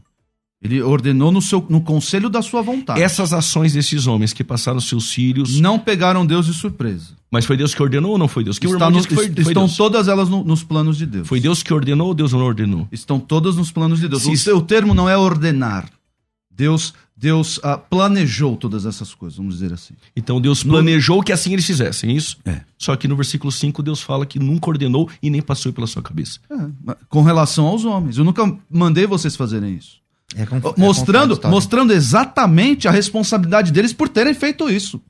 Ele 0.61 0.81
ordenou 0.81 1.31
no, 1.31 1.41
seu, 1.41 1.63
no 1.69 1.81
conselho 1.81 2.27
da 2.29 2.41
sua 2.41 2.61
vontade. 2.61 2.99
Essas 3.01 3.33
ações 3.33 3.73
desses 3.73 4.07
homens 4.07 4.33
que 4.33 4.43
passaram 4.43 4.79
seus 4.79 5.11
filhos. 5.11 5.59
Não 5.59 5.77
pegaram 5.77 6.25
Deus 6.25 6.45
de 6.47 6.53
surpresa. 6.53 7.09
Mas 7.29 7.45
foi 7.45 7.55
Deus 7.57 7.75
que 7.75 7.83
ordenou 7.83 8.13
ou 8.13 8.17
não 8.17 8.27
foi 8.27 8.43
Deus? 8.43 8.57
Que 8.57 8.65
Está 8.65 8.89
no- 8.89 9.03
que 9.05 9.13
foi, 9.13 9.25
est- 9.25 9.33
foi 9.33 9.43
estão 9.51 9.65
Deus. 9.65 9.77
todas 9.77 10.07
elas 10.07 10.27
no- 10.29 10.43
nos 10.43 10.63
planos 10.63 10.97
de 10.97 11.05
Deus. 11.05 11.27
Foi 11.27 11.39
Deus 11.39 11.61
que 11.61 11.73
ordenou 11.73 12.07
ou 12.07 12.13
Deus 12.15 12.31
não 12.33 12.39
ordenou? 12.39 12.87
Estão 12.91 13.19
todas 13.19 13.55
nos 13.57 13.71
planos 13.71 13.99
de 13.99 14.07
Deus. 14.07 14.23
Se 14.23 14.51
O, 14.51 14.57
o 14.57 14.61
termo 14.61 14.93
não 14.95 15.07
é 15.09 15.15
ordenar. 15.17 15.87
Deus, 16.49 16.93
Deus 17.17 17.59
ah, 17.63 17.77
planejou 17.77 18.57
todas 18.57 18.85
essas 18.85 19.13
coisas, 19.13 19.37
vamos 19.37 19.53
dizer 19.55 19.71
assim. 19.73 19.93
Então 20.15 20.41
Deus 20.41 20.63
No- 20.63 20.73
planejou 20.73 21.23
que 21.23 21.31
assim 21.31 21.53
eles 21.53 21.65
fizessem, 21.65 22.15
isso? 22.15 22.37
É. 22.45 22.61
Só 22.77 22.95
que 22.95 23.07
no 23.07 23.15
versículo 23.15 23.51
5 23.51 23.81
Deus 23.81 24.01
fala 24.01 24.25
que 24.25 24.37
nunca 24.37 24.69
ordenou 24.69 25.09
e 25.21 25.29
nem 25.29 25.41
passou 25.41 25.71
pela 25.71 25.87
sua 25.87 26.01
cabeça. 26.01 26.39
É, 26.51 26.95
com 27.07 27.21
relação 27.23 27.67
aos 27.67 27.85
homens. 27.85 28.17
Eu 28.17 28.25
nunca 28.25 28.43
mandei 28.69 29.07
vocês 29.07 29.35
fazerem 29.35 29.75
isso. 29.75 30.03
É 30.35 30.45
conf- 30.45 30.65
é 30.65 30.73
mostrando, 30.77 31.21
contraditório. 31.29 31.49
mostrando 31.55 31.93
exatamente 31.93 32.87
a 32.87 32.91
responsabilidade 32.91 33.71
deles 33.71 33.93
por 33.93 34.09
terem 34.09 34.33
feito 34.33 34.69
isso. 34.69 35.01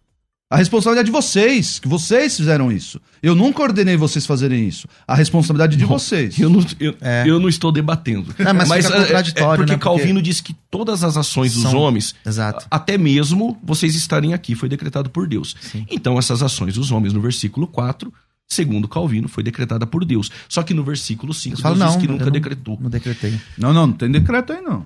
A 0.48 0.58
responsabilidade 0.58 1.08
de 1.08 1.12
vocês, 1.12 1.80
que 1.80 1.88
vocês 1.88 2.38
fizeram 2.38 2.72
isso. 2.72 3.02
Eu 3.22 3.34
nunca 3.34 3.64
ordenei 3.64 3.98
vocês 3.98 4.28
fazerem 4.28 4.68
isso. 4.68 4.88
A 5.08 5.16
responsabilidade 5.16 5.76
de 5.76 5.84
vocês. 5.86 6.38
Eu 6.40 6.52
não, 6.52 6.64
eu, 6.80 6.96
É. 7.02 7.24
eu 7.26 7.40
não 7.40 7.50
estou 7.50 7.72
debatendo. 7.72 8.34
Não, 8.38 8.54
mas 8.54 8.86
fica 8.86 8.96
é- 8.96 9.02
é- 9.02 9.06
contraditório, 9.08 9.54
é 9.54 9.58
porque 9.58 9.72
né? 9.72 9.78
Porque- 9.78 9.84
Calvino 9.84 10.22
diz 10.22 10.42
que 10.42 10.54
todas 10.70 11.04
as 11.04 11.18
ações 11.18 11.54
dos 11.56 11.64
São- 11.64 11.76
homens, 11.80 12.14
Exato. 12.24 12.68
até 12.70 12.96
mesmo 12.96 13.58
vocês 13.64 13.96
estarem 13.96 14.36
aqui, 14.36 14.54
foi 14.54 14.70
decretado 14.70 15.10
por 15.10 15.28
Deus. 15.28 15.56
Então 15.90 16.20
essas 16.20 16.44
ações 16.44 16.76
dos 16.76 16.92
homens 16.92 17.12
no 17.12 17.20
versículo 17.22 17.66
4, 17.66 18.14
segundo 18.48 18.88
Calvino, 18.88 19.28
foi 19.28 19.42
decretada 19.44 19.88
por 19.88 20.06
Deus. 20.06 20.30
Só 20.48 20.62
que 20.62 20.76
no 20.76 20.84
versículo 20.84 21.34
5 21.34 21.56
Deus 21.56 21.64
Deus 21.64 21.80
fala, 21.80 21.88
diz 21.88 21.96
não, 21.96 22.02
que 22.02 22.08
nunca 22.08 22.26
não- 22.26 22.32
decretou. 22.32 22.78
Não 22.80 22.90
decretei. 22.92 23.40
Não, 23.58 23.74
não, 23.74 23.88
não 23.88 23.94
tem 23.94 24.12
decreto 24.12 24.54
aí 24.54 24.62
não. 24.62 24.86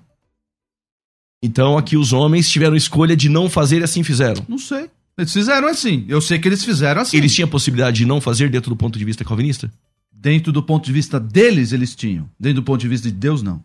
Então 1.44 1.78
aqui 1.78 1.98
os 1.98 2.14
homens 2.14 2.50
tiveram 2.50 2.78
escolha 2.78 3.16
de 3.16 3.28
não 3.28 3.50
fazer 3.50 3.80
e 3.82 3.84
assim 3.84 4.04
fizeram. 4.04 4.46
Não 4.48 4.58
sei. 4.58 4.90
Eles 5.22 5.34
fizeram 5.34 5.68
assim. 5.68 6.06
Eu 6.08 6.22
sei 6.22 6.40
que 6.40 6.48
eles 6.48 6.64
fizeram 6.64 7.02
assim. 7.02 7.18
Eles 7.18 7.34
tinham 7.34 7.48
a 7.48 7.52
possibilidade 7.52 7.98
de 7.98 8.06
não 8.06 8.20
fazer 8.22 8.50
dentro 8.50 8.70
do 8.70 8.76
ponto 8.76 8.98
de 8.98 9.06
vista 9.06 9.24
calvinista? 9.24 9.72
Dentro 10.12 10.52
do 10.52 10.62
ponto 10.64 10.86
de 10.86 10.92
vista 10.92 11.20
deles, 11.20 11.72
eles 11.72 11.96
tinham. 11.96 12.30
Dentro 12.40 12.62
do 12.62 12.64
ponto 12.66 12.80
de 12.82 12.88
vista 12.88 13.08
de 13.10 13.14
Deus, 13.16 13.42
não. 13.42 13.64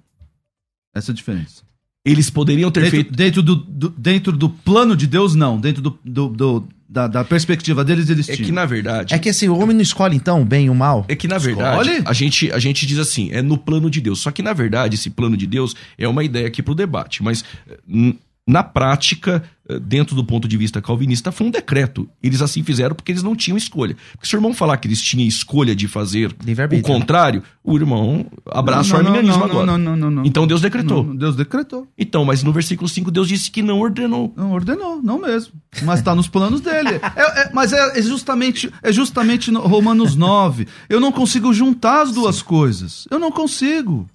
Essa 0.94 1.10
é 1.10 1.12
a 1.12 1.14
diferença. 1.16 1.62
Eles 2.04 2.28
poderiam 2.28 2.70
ter 2.70 2.80
Dentro, 2.80 2.90
feito. 2.96 3.12
dentro, 3.14 3.42
do, 3.42 3.56
do- 3.56 3.88
dentro 3.96 4.32
do 4.32 4.48
plano 4.50 4.94
de 4.96 5.06
Deus, 5.06 5.34
não. 5.34 5.58
Dentro 5.58 5.80
do, 5.82 5.98
do- 6.04 6.28
do- 6.28 6.68
da, 6.86 7.06
da 7.08 7.24
perspectiva 7.24 7.82
deles, 7.82 8.08
eles 8.10 8.28
É 8.28 8.36
tinham. 8.36 8.46
que 8.46 8.52
na 8.52 8.66
verdade. 8.66 9.14
É 9.14 9.18
que 9.18 9.28
esse 9.30 9.48
homem 9.48 9.74
não 9.74 9.82
escolhe, 9.82 10.14
então, 10.14 10.42
o 10.42 10.44
bem 10.44 10.66
e 10.66 10.70
o 10.70 10.74
mal? 10.74 11.04
É 11.08 11.16
que, 11.16 11.26
na 11.26 11.38
verdade, 11.38 11.88
Escolhe. 11.90 12.02
a 12.06 12.12
gente, 12.12 12.52
a 12.52 12.58
gente 12.58 12.86
diz 12.86 12.98
assim, 12.98 13.30
é 13.32 13.40
no 13.42 13.56
plano 13.58 13.90
de 13.90 14.00
Deus. 14.02 14.20
Só 14.20 14.30
que, 14.30 14.42
na 14.42 14.52
verdade, 14.52 14.94
esse 14.94 15.08
plano 15.10 15.36
de 15.36 15.46
Deus 15.46 15.74
é 15.98 16.06
uma 16.06 16.22
ideia 16.22 16.46
aqui 16.46 16.62
pro 16.62 16.74
debate. 16.74 17.22
Mas, 17.22 17.42
n- 17.88 18.16
na 18.46 18.62
prática, 18.62 19.42
eh, 19.66 19.78
dentro 19.78 20.14
do 20.14 20.22
ponto 20.22 20.46
de 20.46 20.56
vista 20.58 20.82
calvinista, 20.82 21.32
foi 21.32 21.46
um 21.46 21.50
decreto. 21.50 22.06
Eles 22.22 22.42
assim 22.42 22.62
fizeram 22.62 22.94
porque 22.94 23.10
eles 23.10 23.22
não 23.22 23.34
tinham 23.34 23.56
escolha. 23.56 23.96
Porque 24.12 24.26
se 24.28 24.34
o 24.34 24.38
irmão 24.38 24.52
falar 24.52 24.76
que 24.76 24.86
eles 24.86 25.00
tinham 25.00 25.26
escolha 25.26 25.74
de 25.74 25.88
fazer 25.88 26.30
o 26.30 26.44
Livre-arbítrio. 26.44 26.84
contrário, 26.94 27.42
o 27.62 27.74
irmão 27.74 28.26
abraça 28.46 28.92
Não, 28.92 29.00
o 29.00 29.02
não, 29.02 29.10
arminianismo 29.12 29.38
não, 29.46 29.50
agora. 29.50 29.66
não, 29.66 29.78
não, 29.78 29.96
não, 29.96 30.10
não. 30.10 30.24
Então 30.26 30.46
Deus 30.46 30.60
decretou. 30.60 31.04
Deus 31.14 31.34
decretou. 31.36 31.88
Então, 31.96 32.22
mas 32.24 32.42
no 32.42 32.52
versículo 32.52 32.86
5, 32.86 33.10
Deus 33.10 33.28
disse 33.28 33.50
que 33.50 33.62
não 33.62 33.80
ordenou. 33.80 34.30
Não 34.36 34.52
ordenou, 34.52 35.00
não 35.02 35.18
mesmo. 35.18 35.54
Mas 35.82 36.00
está 36.00 36.14
nos 36.14 36.28
planos 36.28 36.60
dele. 36.60 37.00
É- 37.16 37.42
é- 37.44 37.50
mas 37.54 37.72
é, 37.72 37.98
é 37.98 38.02
justamente, 38.02 38.70
é 38.82 38.92
justamente 38.92 39.50
no 39.50 39.60
Romanos 39.60 40.14
9. 40.16 40.66
Eu 40.88 41.00
não 41.00 41.10
consigo 41.12 41.52
juntar 41.54 42.02
as 42.02 42.12
duas 42.12 42.42
coisas. 42.42 43.06
Eu 43.10 43.18
não 43.18 43.30
consigo. 43.30 44.06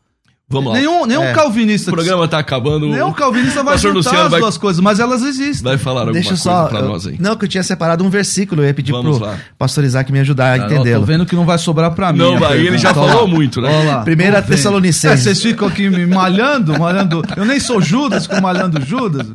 Vamos 0.51 0.73
lá. 0.73 0.79
Nenhum, 0.79 1.05
nenhum 1.05 1.21
É. 1.23 1.31
calvinista. 1.33 1.91
O 1.91 1.93
programa 1.93 2.27
tá 2.27 2.39
acabando. 2.39 2.87
Nenhum 2.89 3.13
calvinista 3.13 3.63
vai 3.63 3.77
juntar 3.77 3.93
Luciano 3.97 4.19
as 4.25 4.31
vai- 4.31 4.39
duas 4.41 4.57
coisas, 4.57 4.81
mas 4.81 4.99
elas 4.99 5.21
existem. 5.21 5.63
Vai 5.63 5.77
falar 5.77 5.99
alguma 6.01 6.13
Deixa 6.13 6.29
coisa 6.29 6.41
só. 6.43 6.65
pra 6.65 6.79
eu- 6.79 6.87
nós 6.87 7.05
aí. 7.05 7.17
Não, 7.19 7.35
que 7.35 7.45
eu 7.45 7.49
tinha 7.49 7.61
separado 7.61 8.03
um 8.03 8.09
versículo, 8.09 8.63
eu 8.63 8.65
ia 8.67 8.73
pedir 8.73 8.91
Vamos 8.91 9.17
pro 9.19 9.27
lá. 9.27 9.37
pastor 9.59 9.83
Isaac 9.83 10.11
me 10.11 10.19
ajudar 10.19 10.45
a 10.45 10.55
Ah, 10.55 10.63
ó, 10.63 10.65
entendê-lo. 10.65 11.01
Tô 11.01 11.05
vendo 11.05 11.25
que 11.27 11.35
não 11.35 11.45
vai 11.45 11.59
sobrar 11.59 11.91
pra 11.91 12.11
mim. 12.11 12.17
Não 12.17 12.39
vai, 12.39 12.57
ele 12.57 12.79
já 12.79 12.93
falou 12.95 13.21
lá. 13.21 13.27
muito, 13.27 13.61
né? 13.61 13.69
Ó 13.71 13.83
lá, 13.87 14.01
Primeira. 14.01 14.41
Tessalonicenses. 14.41 15.19
É, 15.27 15.29
vocês 15.33 15.39
ficam 15.41 15.67
aqui 15.67 15.87
me 15.87 16.07
malhando, 16.07 16.79
malhando. 16.79 17.21
Eu 17.37 17.45
nem 17.45 17.59
sou 17.59 17.79
Judas, 17.79 18.25
fico 18.25 18.41
malhando 18.41 18.83
Judas. 18.83 19.27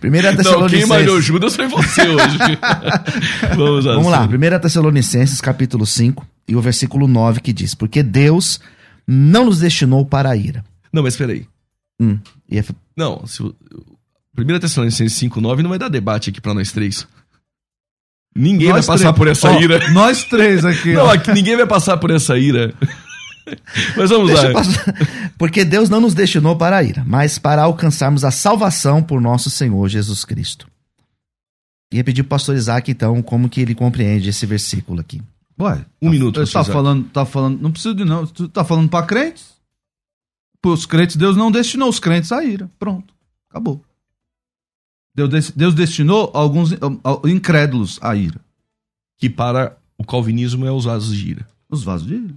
Primeira 0.00 0.28
Não, 0.28 0.36
quem 0.36 0.44
Tessalonicenses. 0.44 0.88
malhou 0.88 1.20
Judas 1.20 1.54
foi 1.56 1.68
você 1.68 2.02
hoje. 2.08 2.38
Vamos 3.54 3.84
lá. 3.84 3.94
Vamos 3.94 4.10
lá, 4.10 4.22
Ciro. 4.26 4.38
1 4.38 4.58
Tessalonicenses, 4.60 5.40
capítulo 5.42 5.84
5, 5.84 6.26
e 6.48 6.56
o 6.56 6.60
versículo 6.60 7.06
9 7.06 7.40
que 7.40 7.52
diz: 7.52 7.74
Porque 7.74 8.02
Deus 8.02 8.60
não 9.06 9.46
nos 9.46 9.58
destinou 9.60 10.04
para 10.04 10.30
a 10.30 10.36
ira. 10.36 10.64
Não, 10.92 11.02
mas 11.02 11.16
peraí. 11.16 11.46
Hum, 12.00 12.18
e 12.50 12.58
é- 12.58 12.64
Não, 12.96 13.26
se 13.26 13.42
o... 13.42 13.54
1 14.36 14.58
Tessalonicenses 14.58 15.16
5,9 15.18 15.62
não 15.62 15.70
vai 15.70 15.78
dar 15.78 15.88
debate 15.88 16.30
aqui 16.30 16.40
pra 16.40 16.52
nós 16.54 16.72
três. 16.72 17.06
Ninguém 18.36 18.68
Nós 18.70 18.84
vai 18.84 18.96
passar 18.96 19.12
três. 19.12 19.16
por 19.16 19.28
essa 19.28 19.50
Ó, 19.50 19.60
ira. 19.60 19.90
Nós 19.92 20.24
três 20.24 20.64
aqui. 20.64 20.92
Não, 20.92 21.08
aqui 21.08 21.30
ninguém 21.32 21.56
vai 21.56 21.66
passar 21.66 21.96
por 21.98 22.10
essa 22.10 22.36
ira. 22.36 22.74
Mas 23.96 24.10
vamos 24.10 24.28
Deixa 24.28 24.48
lá. 24.48 24.54
passar. 24.54 25.32
Porque 25.38 25.64
Deus 25.64 25.88
não 25.88 26.00
nos 26.00 26.14
destinou 26.14 26.56
para 26.56 26.78
a 26.78 26.82
ira, 26.82 27.04
mas 27.06 27.38
para 27.38 27.62
alcançarmos 27.62 28.24
a 28.24 28.30
salvação 28.30 29.02
por 29.02 29.20
nosso 29.20 29.50
Senhor 29.50 29.86
Jesus 29.88 30.24
Cristo. 30.24 30.66
Ia 31.92 32.02
pedir 32.02 32.22
pro 32.22 32.30
pastor 32.30 32.56
Isaac, 32.56 32.90
então, 32.90 33.20
como 33.22 33.48
que 33.48 33.60
ele 33.60 33.74
compreende 33.74 34.30
esse 34.30 34.46
versículo 34.46 34.98
aqui. 35.00 35.20
Ué, 35.60 35.84
Um 36.02 36.10
minuto, 36.10 36.40
Ele 36.40 36.50
tá 36.50 36.64
falando, 36.64 37.04
tá 37.10 37.24
falando, 37.24 37.60
não 37.62 37.70
precisa 37.70 37.94
de 37.94 38.04
não, 38.04 38.26
tu 38.26 38.48
tá 38.48 38.64
falando 38.64 38.88
pra 38.88 39.02
crentes? 39.04 39.54
Pros 40.60 40.84
crentes, 40.86 41.16
Deus 41.16 41.36
não 41.36 41.50
destinou 41.52 41.88
os 41.88 42.00
crentes 42.00 42.32
à 42.32 42.42
ira. 42.44 42.68
Pronto, 42.78 43.12
acabou. 43.50 43.80
Deus, 45.14 45.50
Deus 45.52 45.74
destinou 45.74 46.30
alguns 46.34 46.70
incrédulos 47.26 47.98
à 48.02 48.16
ira. 48.16 48.40
Que 49.18 49.30
para 49.30 49.76
o 49.96 50.04
calvinismo 50.04 50.66
é 50.66 50.72
os 50.72 50.84
vasos 50.86 51.14
de 51.16 51.30
ira. 51.30 51.46
Os 51.70 51.84
vasos 51.84 52.06
de 52.08 52.14
ira. 52.14 52.34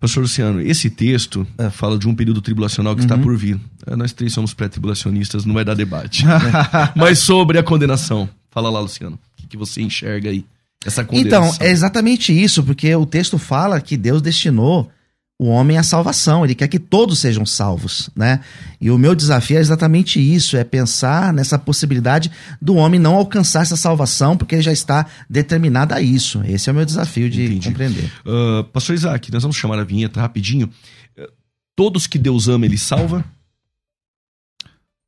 Pastor 0.00 0.22
Luciano, 0.22 0.60
esse 0.60 0.88
texto 0.90 1.46
É. 1.58 1.68
fala 1.70 1.98
de 1.98 2.08
um 2.08 2.14
período 2.14 2.40
tribulacional 2.40 2.96
que 2.96 3.02
está 3.02 3.14
Uhum. 3.14 3.22
por 3.22 3.36
vir. 3.36 3.60
É, 3.86 3.94
Nós 3.94 4.12
três 4.12 4.32
somos 4.32 4.54
pré-tribulacionistas, 4.54 5.44
não 5.44 5.54
vai 5.54 5.64
dar 5.64 5.74
debate. 5.74 6.24
Mas 6.96 7.18
sobre 7.18 7.58
a 7.58 7.62
condenação. 7.62 8.28
Fala 8.50 8.70
lá, 8.70 8.80
Luciano. 8.80 9.16
O 9.16 9.42
que, 9.42 9.46
que 9.48 9.56
você 9.56 9.82
enxerga 9.82 10.30
aí? 10.30 10.44
Essa 10.84 11.06
Então, 11.12 11.50
é 11.60 11.70
exatamente 11.70 12.32
isso, 12.32 12.62
porque 12.62 12.94
o 12.94 13.06
texto 13.06 13.38
fala 13.38 13.80
que 13.80 13.96
Deus 13.96 14.20
destinou 14.20 14.90
o 15.38 15.46
homem 15.46 15.76
à 15.76 15.82
salvação, 15.82 16.44
ele 16.44 16.54
quer 16.54 16.68
que 16.68 16.78
todos 16.78 17.18
sejam 17.18 17.44
salvos, 17.44 18.08
né? 18.14 18.40
E 18.80 18.92
o 18.92 18.98
meu 18.98 19.12
desafio 19.12 19.56
é 19.56 19.60
exatamente 19.60 20.20
isso, 20.20 20.56
é 20.56 20.62
pensar 20.62 21.32
nessa 21.32 21.58
possibilidade 21.58 22.30
do 22.60 22.76
homem 22.76 23.00
não 23.00 23.16
alcançar 23.16 23.62
essa 23.62 23.76
salvação, 23.76 24.36
porque 24.36 24.54
ele 24.54 24.62
já 24.62 24.72
está 24.72 25.04
determinado 25.28 25.94
a 25.94 26.00
isso. 26.00 26.40
Esse 26.44 26.70
é 26.70 26.72
o 26.72 26.76
meu 26.76 26.84
desafio 26.84 27.28
de 27.28 27.42
Entendi. 27.44 27.68
compreender. 27.68 28.12
Ah, 28.24 28.64
Pastor 28.72 28.94
Isaac, 28.94 29.32
nós 29.32 29.42
vamos 29.42 29.56
chamar 29.56 29.80
a 29.80 29.84
vinheta 29.84 30.20
rapidinho. 30.20 30.70
Eh, 31.16 31.28
Todos 31.74 32.06
que 32.06 32.18
Deus 32.18 32.46
ama, 32.46 32.66
ele 32.66 32.78
salva? 32.78 33.24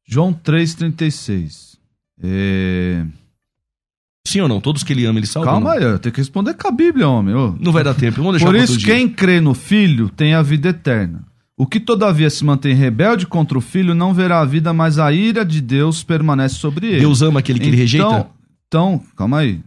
João 0.04 0.32
3,36. 0.32 1.76
É... 2.22 3.04
Sim 4.26 4.40
ou 4.40 4.48
não? 4.48 4.60
Todos 4.60 4.82
que 4.82 4.92
ele 4.92 5.04
ama, 5.04 5.18
ele 5.18 5.26
salva? 5.26 5.50
Calma 5.50 5.72
aí, 5.72 5.98
tenho 5.98 6.12
que 6.12 6.20
responder 6.20 6.54
com 6.54 6.66
a 6.66 6.70
Bíblia, 6.70 7.08
homem. 7.08 7.34
ô. 7.34 7.54
Não 7.60 7.72
vai 7.72 7.84
dar 7.84 7.94
tempo. 7.94 8.16
Vamos 8.16 8.32
deixar 8.32 8.46
Por 8.46 8.56
isso, 8.56 8.78
quem 8.78 9.08
crê 9.08 9.40
no 9.40 9.54
Filho 9.54 10.08
tem 10.08 10.34
a 10.34 10.42
vida 10.42 10.70
eterna. 10.70 11.24
O 11.56 11.66
que 11.66 11.78
todavia 11.78 12.28
se 12.30 12.44
mantém 12.44 12.74
rebelde 12.74 13.26
contra 13.26 13.56
o 13.56 13.60
Filho 13.60 13.94
não 13.94 14.12
verá 14.12 14.40
a 14.40 14.44
vida, 14.44 14.72
mas 14.72 14.98
a 14.98 15.12
ira 15.12 15.44
de 15.44 15.60
Deus 15.60 16.02
permanece 16.02 16.56
sobre 16.56 16.86
ele. 16.86 17.00
Deus 17.00 17.22
ama 17.22 17.40
aquele 17.40 17.60
que 17.60 17.66
ele 17.66 17.76
rejeita? 17.76 18.06
Então, 18.06 18.26
então, 18.66 19.02
calma 19.14 19.38
aí. 19.38 19.60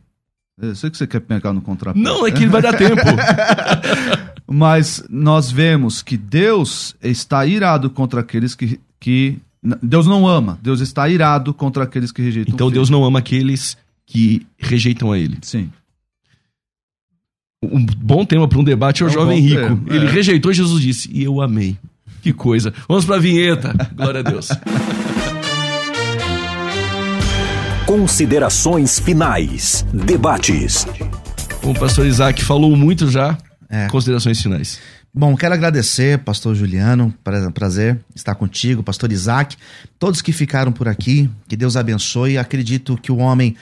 Eu 0.59 0.75
sei 0.75 0.89
que 0.89 0.97
você 0.97 1.05
quer 1.05 1.21
pegar 1.21 1.53
no 1.53 1.61
contrapé. 1.61 1.97
Não, 1.97 2.25
é 2.25 2.31
que 2.31 2.39
ele 2.39 2.49
vai 2.49 2.61
dar 2.61 2.73
tempo. 2.75 3.01
Mas 4.49 5.03
nós 5.09 5.51
vemos 5.51 6.01
que 6.01 6.17
Deus 6.17 6.95
está 7.01 7.45
irado 7.45 7.89
contra 7.89 8.21
aqueles 8.21 8.55
que, 8.55 8.79
que. 8.99 9.37
Deus 9.81 10.07
não 10.07 10.27
ama. 10.27 10.57
Deus 10.61 10.81
está 10.81 11.07
irado 11.07 11.53
contra 11.53 11.83
aqueles 11.83 12.11
que 12.11 12.21
rejeitam 12.21 12.53
Então. 12.53 12.71
Deus 12.71 12.89
não 12.89 13.05
ama 13.05 13.19
aqueles 13.19 13.77
que 14.07 14.47
rejeitam 14.57 15.11
a 15.11 15.19
ele. 15.19 15.37
Sim. 15.43 15.69
Um 17.61 17.85
bom 17.85 18.23
tema 18.25 18.47
para 18.47 18.57
um 18.59 18.63
debate 18.63 19.03
é 19.03 19.05
o 19.05 19.09
É 19.09 19.11
um 19.11 19.13
jovem 19.13 19.39
rico. 19.41 19.61
tema, 19.61 19.81
Ele 19.89 20.05
é. 20.07 20.09
rejeitou, 20.09 20.51
Jesus 20.53 20.81
disse, 20.81 21.09
e 21.11 21.23
eu 21.23 21.41
amei. 21.41 21.77
Que 22.21 22.31
coisa. 22.33 22.73
Vamos 22.87 23.05
para 23.05 23.17
a 23.17 23.19
vinheta. 23.19 23.73
Glória 23.95 24.21
a 24.21 24.23
Deus. 24.23 24.49
Considerações 27.85 28.99
finais. 28.99 29.85
Debates. 29.93 30.85
O 31.63 31.73
pastor 31.73 32.05
Isaac 32.05 32.43
falou 32.43 32.75
muito 32.75 33.09
já. 33.09 33.37
É. 33.69 33.87
Considerações 33.87 34.41
finais. 34.41 34.79
Bom, 35.13 35.35
quero 35.35 35.53
agradecer, 35.53 36.19
pastor 36.19 36.53
Juliano, 36.53 37.13
pra- 37.23 37.49
prazer 37.51 37.99
estar 38.15 38.35
contigo, 38.35 38.83
pastor 38.83 39.11
Isaac, 39.11 39.55
todos 39.97 40.21
que 40.21 40.31
ficaram 40.31 40.71
por 40.71 40.87
aqui, 40.87 41.29
que 41.47 41.55
Deus 41.57 41.75
abençoe. 41.75 42.37
Acredito 42.37 42.97
que 42.97 43.11
o 43.11 43.17
homem, 43.17 43.55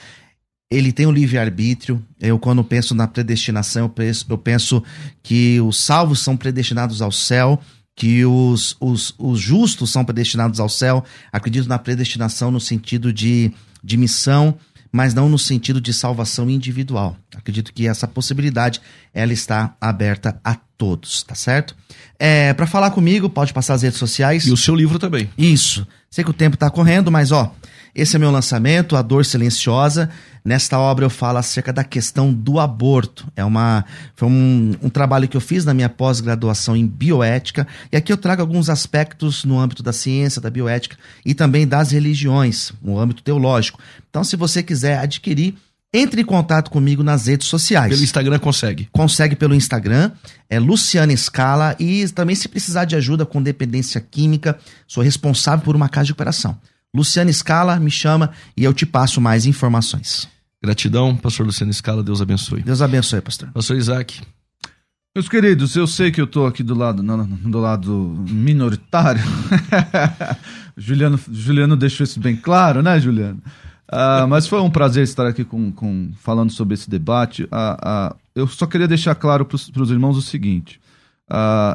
ele 0.70 0.92
tem 0.92 1.06
o 1.06 1.12
livre-arbítrio. 1.12 2.04
Eu, 2.20 2.38
quando 2.38 2.62
penso 2.64 2.94
na 2.94 3.06
predestinação, 3.06 3.82
eu 3.82 3.88
penso, 3.88 4.26
eu 4.28 4.38
penso 4.38 4.82
que 5.22 5.60
os 5.60 5.78
salvos 5.78 6.20
são 6.20 6.36
predestinados 6.36 7.00
ao 7.00 7.12
céu, 7.12 7.60
que 7.94 8.24
os, 8.24 8.76
os, 8.80 9.14
os 9.18 9.40
justos 9.40 9.90
são 9.90 10.04
predestinados 10.04 10.60
ao 10.60 10.68
céu. 10.68 11.04
Acredito 11.32 11.68
na 11.68 11.78
predestinação 11.78 12.50
no 12.50 12.60
sentido 12.60 13.12
de, 13.12 13.52
de 13.82 13.96
missão, 13.96 14.56
mas 14.92 15.14
não 15.14 15.28
no 15.28 15.38
sentido 15.38 15.80
de 15.80 15.92
salvação 15.92 16.50
individual. 16.50 17.16
Acredito 17.34 17.72
que 17.72 17.86
essa 17.86 18.08
possibilidade 18.08 18.80
ela 19.14 19.32
está 19.32 19.76
aberta 19.80 20.40
a 20.44 20.56
todos, 20.76 21.22
tá 21.22 21.34
certo? 21.34 21.76
É, 22.18 22.52
para 22.52 22.66
falar 22.66 22.90
comigo, 22.90 23.30
pode 23.30 23.52
passar 23.52 23.74
as 23.74 23.82
redes 23.82 23.98
sociais. 23.98 24.46
E 24.46 24.52
o 24.52 24.56
seu 24.56 24.74
livro 24.74 24.98
também. 24.98 25.30
Isso. 25.38 25.86
Sei 26.10 26.24
que 26.24 26.30
o 26.30 26.34
tempo 26.34 26.56
tá 26.56 26.70
correndo, 26.70 27.10
mas 27.10 27.30
ó, 27.32 27.54
esse 27.96 28.14
é 28.14 28.18
meu 28.18 28.30
lançamento, 28.30 28.94
A 28.94 29.00
Dor 29.00 29.24
Silenciosa. 29.24 30.10
Nesta 30.44 30.78
obra 30.78 31.06
eu 31.06 31.10
falo 31.10 31.38
acerca 31.38 31.72
da 31.72 31.82
questão 31.82 32.30
do 32.30 32.60
aborto. 32.60 33.26
É 33.34 33.42
uma 33.42 33.86
foi 34.14 34.28
um, 34.28 34.76
um 34.82 34.90
trabalho 34.90 35.26
que 35.26 35.34
eu 35.36 35.40
fiz 35.40 35.64
na 35.64 35.72
minha 35.72 35.88
pós-graduação 35.88 36.76
em 36.76 36.86
bioética, 36.86 37.66
e 37.90 37.96
aqui 37.96 38.12
eu 38.12 38.18
trago 38.18 38.42
alguns 38.42 38.68
aspectos 38.68 39.44
no 39.44 39.58
âmbito 39.58 39.82
da 39.82 39.94
ciência, 39.94 40.42
da 40.42 40.50
bioética 40.50 40.98
e 41.24 41.32
também 41.32 41.66
das 41.66 41.90
religiões, 41.90 42.70
no 42.82 43.00
âmbito 43.00 43.22
teológico. 43.22 43.80
Então, 44.10 44.22
se 44.22 44.36
você 44.36 44.62
quiser 44.62 44.98
adquirir, 44.98 45.54
entre 45.92 46.20
em 46.20 46.24
contato 46.24 46.70
comigo 46.70 47.02
nas 47.02 47.26
redes 47.26 47.48
sociais. 47.48 47.88
Pelo 47.88 48.04
Instagram 48.04 48.38
consegue. 48.38 48.88
Consegue 48.92 49.34
pelo 49.34 49.54
Instagram, 49.54 50.10
é 50.50 50.60
Luciana 50.60 51.16
Scala 51.16 51.74
e 51.80 52.06
também 52.10 52.36
se 52.36 52.46
precisar 52.46 52.84
de 52.84 52.94
ajuda 52.94 53.24
com 53.24 53.42
dependência 53.42 54.00
química, 54.02 54.58
sou 54.86 55.02
responsável 55.02 55.64
por 55.64 55.74
uma 55.74 55.88
casa 55.88 56.06
de 56.06 56.12
operação. 56.12 56.58
Luciana 56.94 57.32
Scala, 57.32 57.78
me 57.78 57.90
chama 57.90 58.30
e 58.56 58.64
eu 58.64 58.72
te 58.72 58.86
passo 58.86 59.20
mais 59.20 59.46
informações. 59.46 60.28
Gratidão, 60.62 61.16
pastor 61.16 61.46
Luciano 61.46 61.72
Scala, 61.72 62.02
Deus 62.02 62.20
abençoe. 62.22 62.62
Deus 62.62 62.80
abençoe, 62.82 63.20
pastor. 63.20 63.50
Pastor 63.52 63.76
Isaac. 63.76 64.20
Meus 65.14 65.28
queridos, 65.28 65.74
eu 65.76 65.86
sei 65.86 66.10
que 66.10 66.20
eu 66.20 66.26
tô 66.26 66.44
aqui 66.46 66.62
do 66.62 66.74
lado, 66.74 67.02
não, 67.02 67.16
não, 67.16 67.26
do 67.50 67.58
lado 67.58 68.24
minoritário. 68.28 69.22
Juliano, 70.76 71.18
Juliano 71.30 71.76
deixou 71.76 72.04
isso 72.04 72.20
bem 72.20 72.36
claro, 72.36 72.82
né, 72.82 73.00
Juliano? 73.00 73.42
Ah, 73.88 74.26
mas 74.28 74.46
foi 74.46 74.60
um 74.60 74.68
prazer 74.70 75.04
estar 75.04 75.26
aqui 75.26 75.44
com, 75.44 75.70
com- 75.72 76.10
falando 76.20 76.50
sobre 76.52 76.74
esse 76.74 76.90
debate. 76.90 77.46
Ah, 77.50 77.76
ah, 77.82 78.16
eu 78.34 78.46
só 78.46 78.66
queria 78.66 78.88
deixar 78.88 79.14
claro 79.14 79.44
para 79.46 79.56
os 79.56 79.90
irmãos 79.90 80.16
o 80.18 80.22
seguinte: 80.22 80.80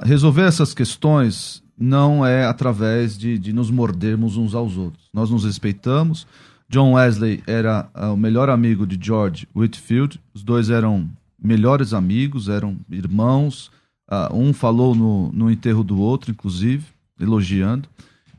resolver 0.03 0.43
essas 0.43 0.73
questões 0.73 1.63
não 1.81 2.25
é 2.25 2.45
através 2.45 3.17
de, 3.17 3.37
de 3.39 3.51
nos 3.51 3.71
mordermos 3.71 4.37
uns 4.37 4.53
aos 4.53 4.77
outros. 4.77 5.05
Nós 5.13 5.29
nos 5.29 5.43
respeitamos. 5.43 6.27
John 6.69 6.93
Wesley 6.93 7.43
era 7.47 7.89
ah, 7.93 8.11
o 8.11 8.17
melhor 8.17 8.49
amigo 8.49 8.85
de 8.87 8.97
George 9.03 9.47
Whitfield. 9.55 10.19
Os 10.33 10.43
dois 10.43 10.69
eram 10.69 11.09
melhores 11.41 11.93
amigos, 11.93 12.47
eram 12.47 12.77
irmãos. 12.89 13.71
Ah, 14.09 14.29
um 14.33 14.53
falou 14.53 14.93
no, 14.95 15.31
no 15.33 15.49
enterro 15.51 15.83
do 15.83 15.99
outro, 15.99 16.31
inclusive, 16.31 16.85
elogiando. 17.19 17.89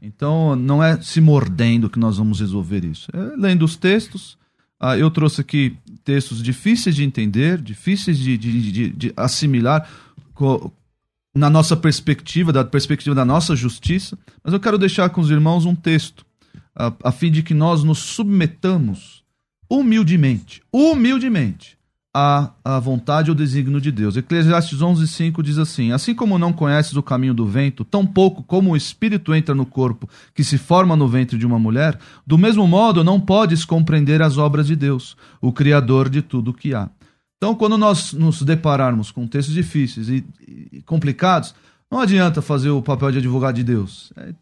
Então, 0.00 0.56
não 0.56 0.82
é 0.82 1.00
se 1.00 1.20
mordendo 1.20 1.88
que 1.90 1.98
nós 1.98 2.16
vamos 2.18 2.40
resolver 2.40 2.84
isso. 2.84 3.08
É 3.12 3.36
lendo 3.36 3.64
os 3.64 3.76
textos. 3.76 4.36
Ah, 4.80 4.96
eu 4.98 5.10
trouxe 5.10 5.40
aqui 5.40 5.76
textos 6.04 6.42
difíceis 6.42 6.96
de 6.96 7.04
entender, 7.04 7.60
difíceis 7.60 8.18
de, 8.18 8.36
de- 8.36 8.72
de- 8.72 8.90
de 8.90 9.12
assimilar 9.16 9.88
na 11.34 11.48
nossa 11.48 11.76
perspectiva, 11.76 12.52
da 12.52 12.64
perspectiva 12.64 13.14
da 13.14 13.24
nossa 13.24 13.56
justiça. 13.56 14.18
Mas 14.44 14.52
eu 14.52 14.60
quero 14.60 14.78
deixar 14.78 15.08
com 15.10 15.20
os 15.20 15.30
irmãos 15.30 15.64
um 15.64 15.74
texto, 15.74 16.24
a, 16.74 16.92
a 17.04 17.12
fim 17.12 17.30
de 17.30 17.42
que 17.42 17.54
nós 17.54 17.82
nos 17.82 17.98
submetamos 17.98 19.22
humildemente, 19.68 20.62
humildemente, 20.72 21.78
à, 22.14 22.50
à 22.62 22.78
vontade 22.78 23.30
ou 23.30 23.34
desígnio 23.34 23.80
de 23.80 23.90
Deus. 23.90 24.16
Eclesiastes 24.16 24.80
11:5 24.80 25.42
diz 25.42 25.56
assim: 25.56 25.92
Assim 25.92 26.14
como 26.14 26.38
não 26.38 26.52
conheces 26.52 26.94
o 26.94 27.02
caminho 27.02 27.32
do 27.32 27.46
vento, 27.46 27.84
tão 27.84 28.04
pouco 28.06 28.42
como 28.42 28.72
o 28.72 28.76
espírito 28.76 29.34
entra 29.34 29.54
no 29.54 29.64
corpo 29.64 30.08
que 30.34 30.44
se 30.44 30.58
forma 30.58 30.94
no 30.94 31.08
ventre 31.08 31.38
de 31.38 31.46
uma 31.46 31.58
mulher, 31.58 31.98
do 32.26 32.36
mesmo 32.36 32.66
modo 32.66 33.02
não 33.02 33.18
podes 33.18 33.64
compreender 33.64 34.20
as 34.20 34.36
obras 34.36 34.66
de 34.66 34.76
Deus, 34.76 35.16
o 35.40 35.52
criador 35.52 36.10
de 36.10 36.20
tudo 36.20 36.50
o 36.50 36.54
que 36.54 36.74
há. 36.74 36.90
Então, 37.42 37.56
quando 37.56 37.76
nós 37.76 38.12
nos 38.12 38.40
depararmos 38.42 39.10
com 39.10 39.26
textos 39.26 39.52
difíceis 39.52 40.08
e, 40.08 40.24
e 40.70 40.80
complicados, 40.82 41.52
não 41.90 41.98
adianta 41.98 42.40
fazer 42.40 42.70
o 42.70 42.80
papel 42.80 43.10
de 43.10 43.18
advogado 43.18 43.56
de 43.56 43.64
Deus. 43.64 44.12
É, 44.16 44.32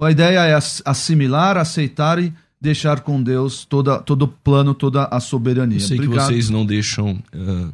a 0.00 0.10
ideia 0.12 0.38
é 0.44 0.54
ass- 0.54 0.80
assimilar, 0.84 1.56
aceitar 1.56 2.22
e 2.22 2.32
deixar 2.60 3.00
com 3.00 3.20
Deus 3.20 3.64
toda, 3.64 3.98
todo 3.98 4.22
o 4.22 4.28
plano, 4.28 4.74
toda 4.74 5.06
a 5.06 5.18
soberania. 5.18 5.78
Eu 5.78 5.80
sei 5.80 5.98
que 5.98 6.04
Obrigado. 6.04 6.28
vocês 6.28 6.48
não 6.48 6.64
deixam 6.64 7.18
ah, 7.34 7.70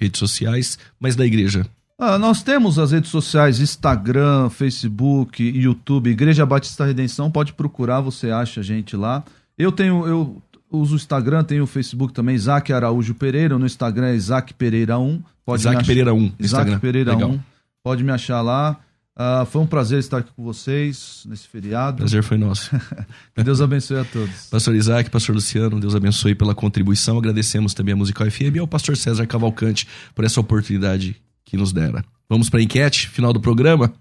redes 0.00 0.18
sociais, 0.18 0.78
mas 0.98 1.14
da 1.14 1.26
igreja. 1.26 1.66
Ah, 1.98 2.18
nós 2.18 2.42
temos 2.42 2.78
as 2.78 2.92
redes 2.92 3.10
sociais, 3.10 3.60
Instagram, 3.60 4.48
Facebook, 4.48 5.42
YouTube, 5.42 6.08
Igreja 6.08 6.46
Batista 6.46 6.86
Redenção, 6.86 7.30
pode 7.30 7.52
procurar, 7.52 8.00
você 8.00 8.30
acha 8.30 8.60
a 8.60 8.64
gente 8.64 8.96
lá. 8.96 9.22
Eu 9.58 9.70
tenho, 9.70 10.06
eu 10.06 10.42
uso 10.72 10.94
o 10.94 10.96
Instagram, 10.96 11.44
tenho 11.44 11.64
o 11.64 11.66
Facebook 11.66 12.12
também, 12.12 12.34
Isaac 12.34 12.72
Araújo 12.72 13.14
Pereira, 13.14 13.58
no 13.58 13.66
Instagram 13.66 14.08
é 14.08 14.14
Isaac 14.16 14.54
Pereira 14.54 14.98
1. 14.98 15.22
Pode 15.44 15.62
Isaac 15.62 15.76
me 15.76 15.80
ach- 15.82 15.86
Pereira 15.86 16.14
1, 16.14 16.18
Isaac 16.18 16.42
Instagram. 16.44 16.78
Pereira 16.78 17.12
Legal. 17.14 17.30
1, 17.30 17.40
pode 17.82 18.04
me 18.04 18.10
achar 18.12 18.40
lá. 18.40 18.78
Ah, 19.14 19.44
foi 19.50 19.60
um 19.60 19.66
prazer 19.66 19.98
estar 19.98 20.18
aqui 20.18 20.30
com 20.34 20.42
vocês 20.42 21.24
nesse 21.28 21.46
feriado. 21.46 21.98
Prazer 21.98 22.22
foi 22.22 22.38
nosso. 22.38 22.70
Que 23.36 23.42
Deus 23.44 23.60
abençoe 23.60 23.98
a 23.98 24.04
todos. 24.06 24.46
Pastor 24.50 24.74
Isaac, 24.74 25.10
Pastor 25.10 25.34
Luciano, 25.34 25.78
Deus 25.78 25.94
abençoe 25.94 26.34
pela 26.34 26.54
contribuição. 26.54 27.18
Agradecemos 27.18 27.74
também 27.74 27.92
a 27.92 27.96
Musical 27.96 28.30
FM 28.30 28.56
e 28.56 28.58
ao 28.58 28.66
Pastor 28.66 28.96
César 28.96 29.26
Cavalcante 29.26 29.86
por 30.14 30.24
essa 30.24 30.40
oportunidade 30.40 31.16
que 31.44 31.58
nos 31.58 31.72
dera. 31.72 32.02
Vamos 32.26 32.48
para 32.48 32.60
a 32.60 32.62
enquete, 32.62 33.08
final 33.10 33.34
do 33.34 33.40
programa. 33.40 33.92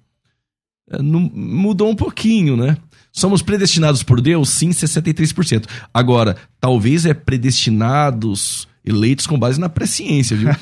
É, 0.89 1.01
não- 1.01 1.29
mudou 1.33 1.89
um 1.89 1.95
pouquinho, 1.95 2.55
né? 2.55 2.77
Somos 3.11 3.41
predestinados 3.41 4.03
por 4.03 4.21
Deus? 4.21 4.49
Sim, 4.49 4.69
63%. 4.69 5.65
Agora, 5.93 6.37
talvez 6.59 7.05
é 7.05 7.13
predestinados, 7.13 8.67
eleitos 8.85 9.27
com 9.27 9.37
base 9.37 9.59
na 9.59 9.67
presciência, 9.69 10.35
viu? 10.37 10.49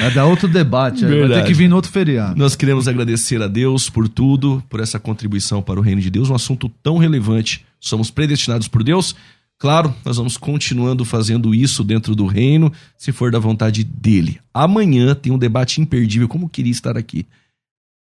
Vai 0.00 0.12
dar 0.12 0.26
outro 0.26 0.48
debate, 0.48 1.04
aí, 1.04 1.10
vai 1.10 1.20
ter 1.20 1.28
Verdade. 1.28 1.46
que 1.46 1.54
vir 1.54 1.68
no 1.68 1.76
outro 1.76 1.90
feriado. 1.90 2.38
Nós 2.38 2.54
queremos 2.54 2.86
agradecer 2.86 3.40
a 3.42 3.48
Deus 3.48 3.88
por 3.88 4.08
tudo, 4.08 4.62
por 4.68 4.80
essa 4.80 4.98
contribuição 4.98 5.62
para 5.62 5.80
o 5.80 5.82
reino 5.82 6.00
de 6.00 6.10
Deus, 6.10 6.28
um 6.28 6.34
assunto 6.34 6.70
tão 6.82 6.98
relevante. 6.98 7.64
Somos 7.80 8.10
predestinados 8.10 8.68
por 8.68 8.82
Deus. 8.82 9.14
Claro, 9.58 9.94
nós 10.04 10.16
vamos 10.16 10.36
continuando 10.36 11.04
fazendo 11.04 11.54
isso 11.54 11.82
dentro 11.82 12.14
do 12.14 12.26
reino, 12.26 12.72
se 12.96 13.10
for 13.12 13.30
da 13.30 13.38
vontade 13.38 13.82
dele. 13.82 14.38
Amanhã 14.52 15.14
tem 15.14 15.32
um 15.32 15.38
debate 15.38 15.80
imperdível, 15.80 16.28
como 16.28 16.48
queria 16.48 16.70
estar 16.70 16.96
aqui. 16.96 17.26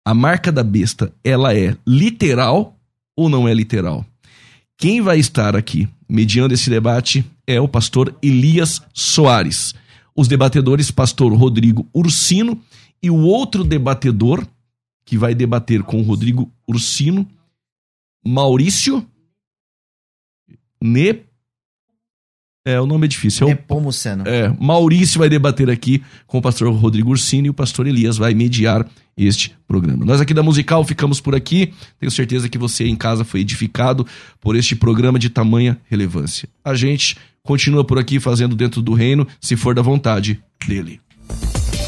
A 0.04 0.14
marca 0.14 0.50
da 0.50 0.62
besta, 0.62 1.12
ela 1.22 1.54
é 1.54 1.76
literal 1.86 2.76
ou 3.16 3.28
não 3.28 3.46
é 3.46 3.54
literal? 3.54 4.04
Quem 4.76 5.00
vai 5.00 5.18
estar 5.18 5.54
aqui 5.54 5.88
mediando 6.08 6.54
esse 6.54 6.68
debate 6.68 7.24
é 7.46 7.60
o 7.60 7.68
pastor 7.68 8.16
Elias 8.20 8.82
Soares. 8.92 9.74
Os 10.14 10.26
debatedores, 10.26 10.90
pastor 10.90 11.32
Rodrigo 11.32 11.88
Ursino 11.94 12.60
e 13.02 13.10
o 13.10 13.20
outro 13.20 13.64
debatedor 13.64 14.46
que 15.04 15.16
vai 15.16 15.34
debater 15.34 15.82
com 15.82 16.00
o 16.00 16.04
Rodrigo 16.04 16.50
Ursino, 16.66 17.28
Maurício 18.24 19.06
Ne 20.82 21.24
É, 22.64 22.80
o 22.80 22.86
nome 22.86 23.06
é 23.06 23.08
difícil. 23.08 23.48
É 23.48 23.50
Nepomuceno. 23.50 24.24
é, 24.26 24.54
Maurício 24.60 25.18
vai 25.18 25.28
debater 25.28 25.68
aqui 25.68 26.02
com 26.26 26.38
o 26.38 26.42
pastor 26.42 26.72
Rodrigo 26.72 27.10
Ursini 27.10 27.48
e 27.48 27.50
o 27.50 27.54
pastor 27.54 27.86
Elias 27.88 28.16
vai 28.16 28.34
mediar 28.34 28.88
este 29.16 29.54
programa. 29.66 30.04
Nós 30.04 30.20
aqui 30.20 30.32
da 30.32 30.42
Musical 30.42 30.84
ficamos 30.84 31.20
por 31.20 31.34
aqui. 31.34 31.72
Tenho 31.98 32.10
certeza 32.10 32.48
que 32.48 32.56
você 32.56 32.86
em 32.86 32.96
casa 32.96 33.24
foi 33.24 33.40
edificado 33.40 34.06
por 34.40 34.54
este 34.54 34.76
programa 34.76 35.18
de 35.18 35.28
tamanha 35.28 35.78
relevância. 35.90 36.48
A 36.64 36.74
gente 36.74 37.16
continua 37.42 37.84
por 37.84 37.98
aqui 37.98 38.20
fazendo 38.20 38.54
dentro 38.54 38.80
do 38.80 38.94
reino, 38.94 39.26
se 39.40 39.56
for 39.56 39.74
da 39.74 39.82
vontade 39.82 40.40
dele. 40.66 41.00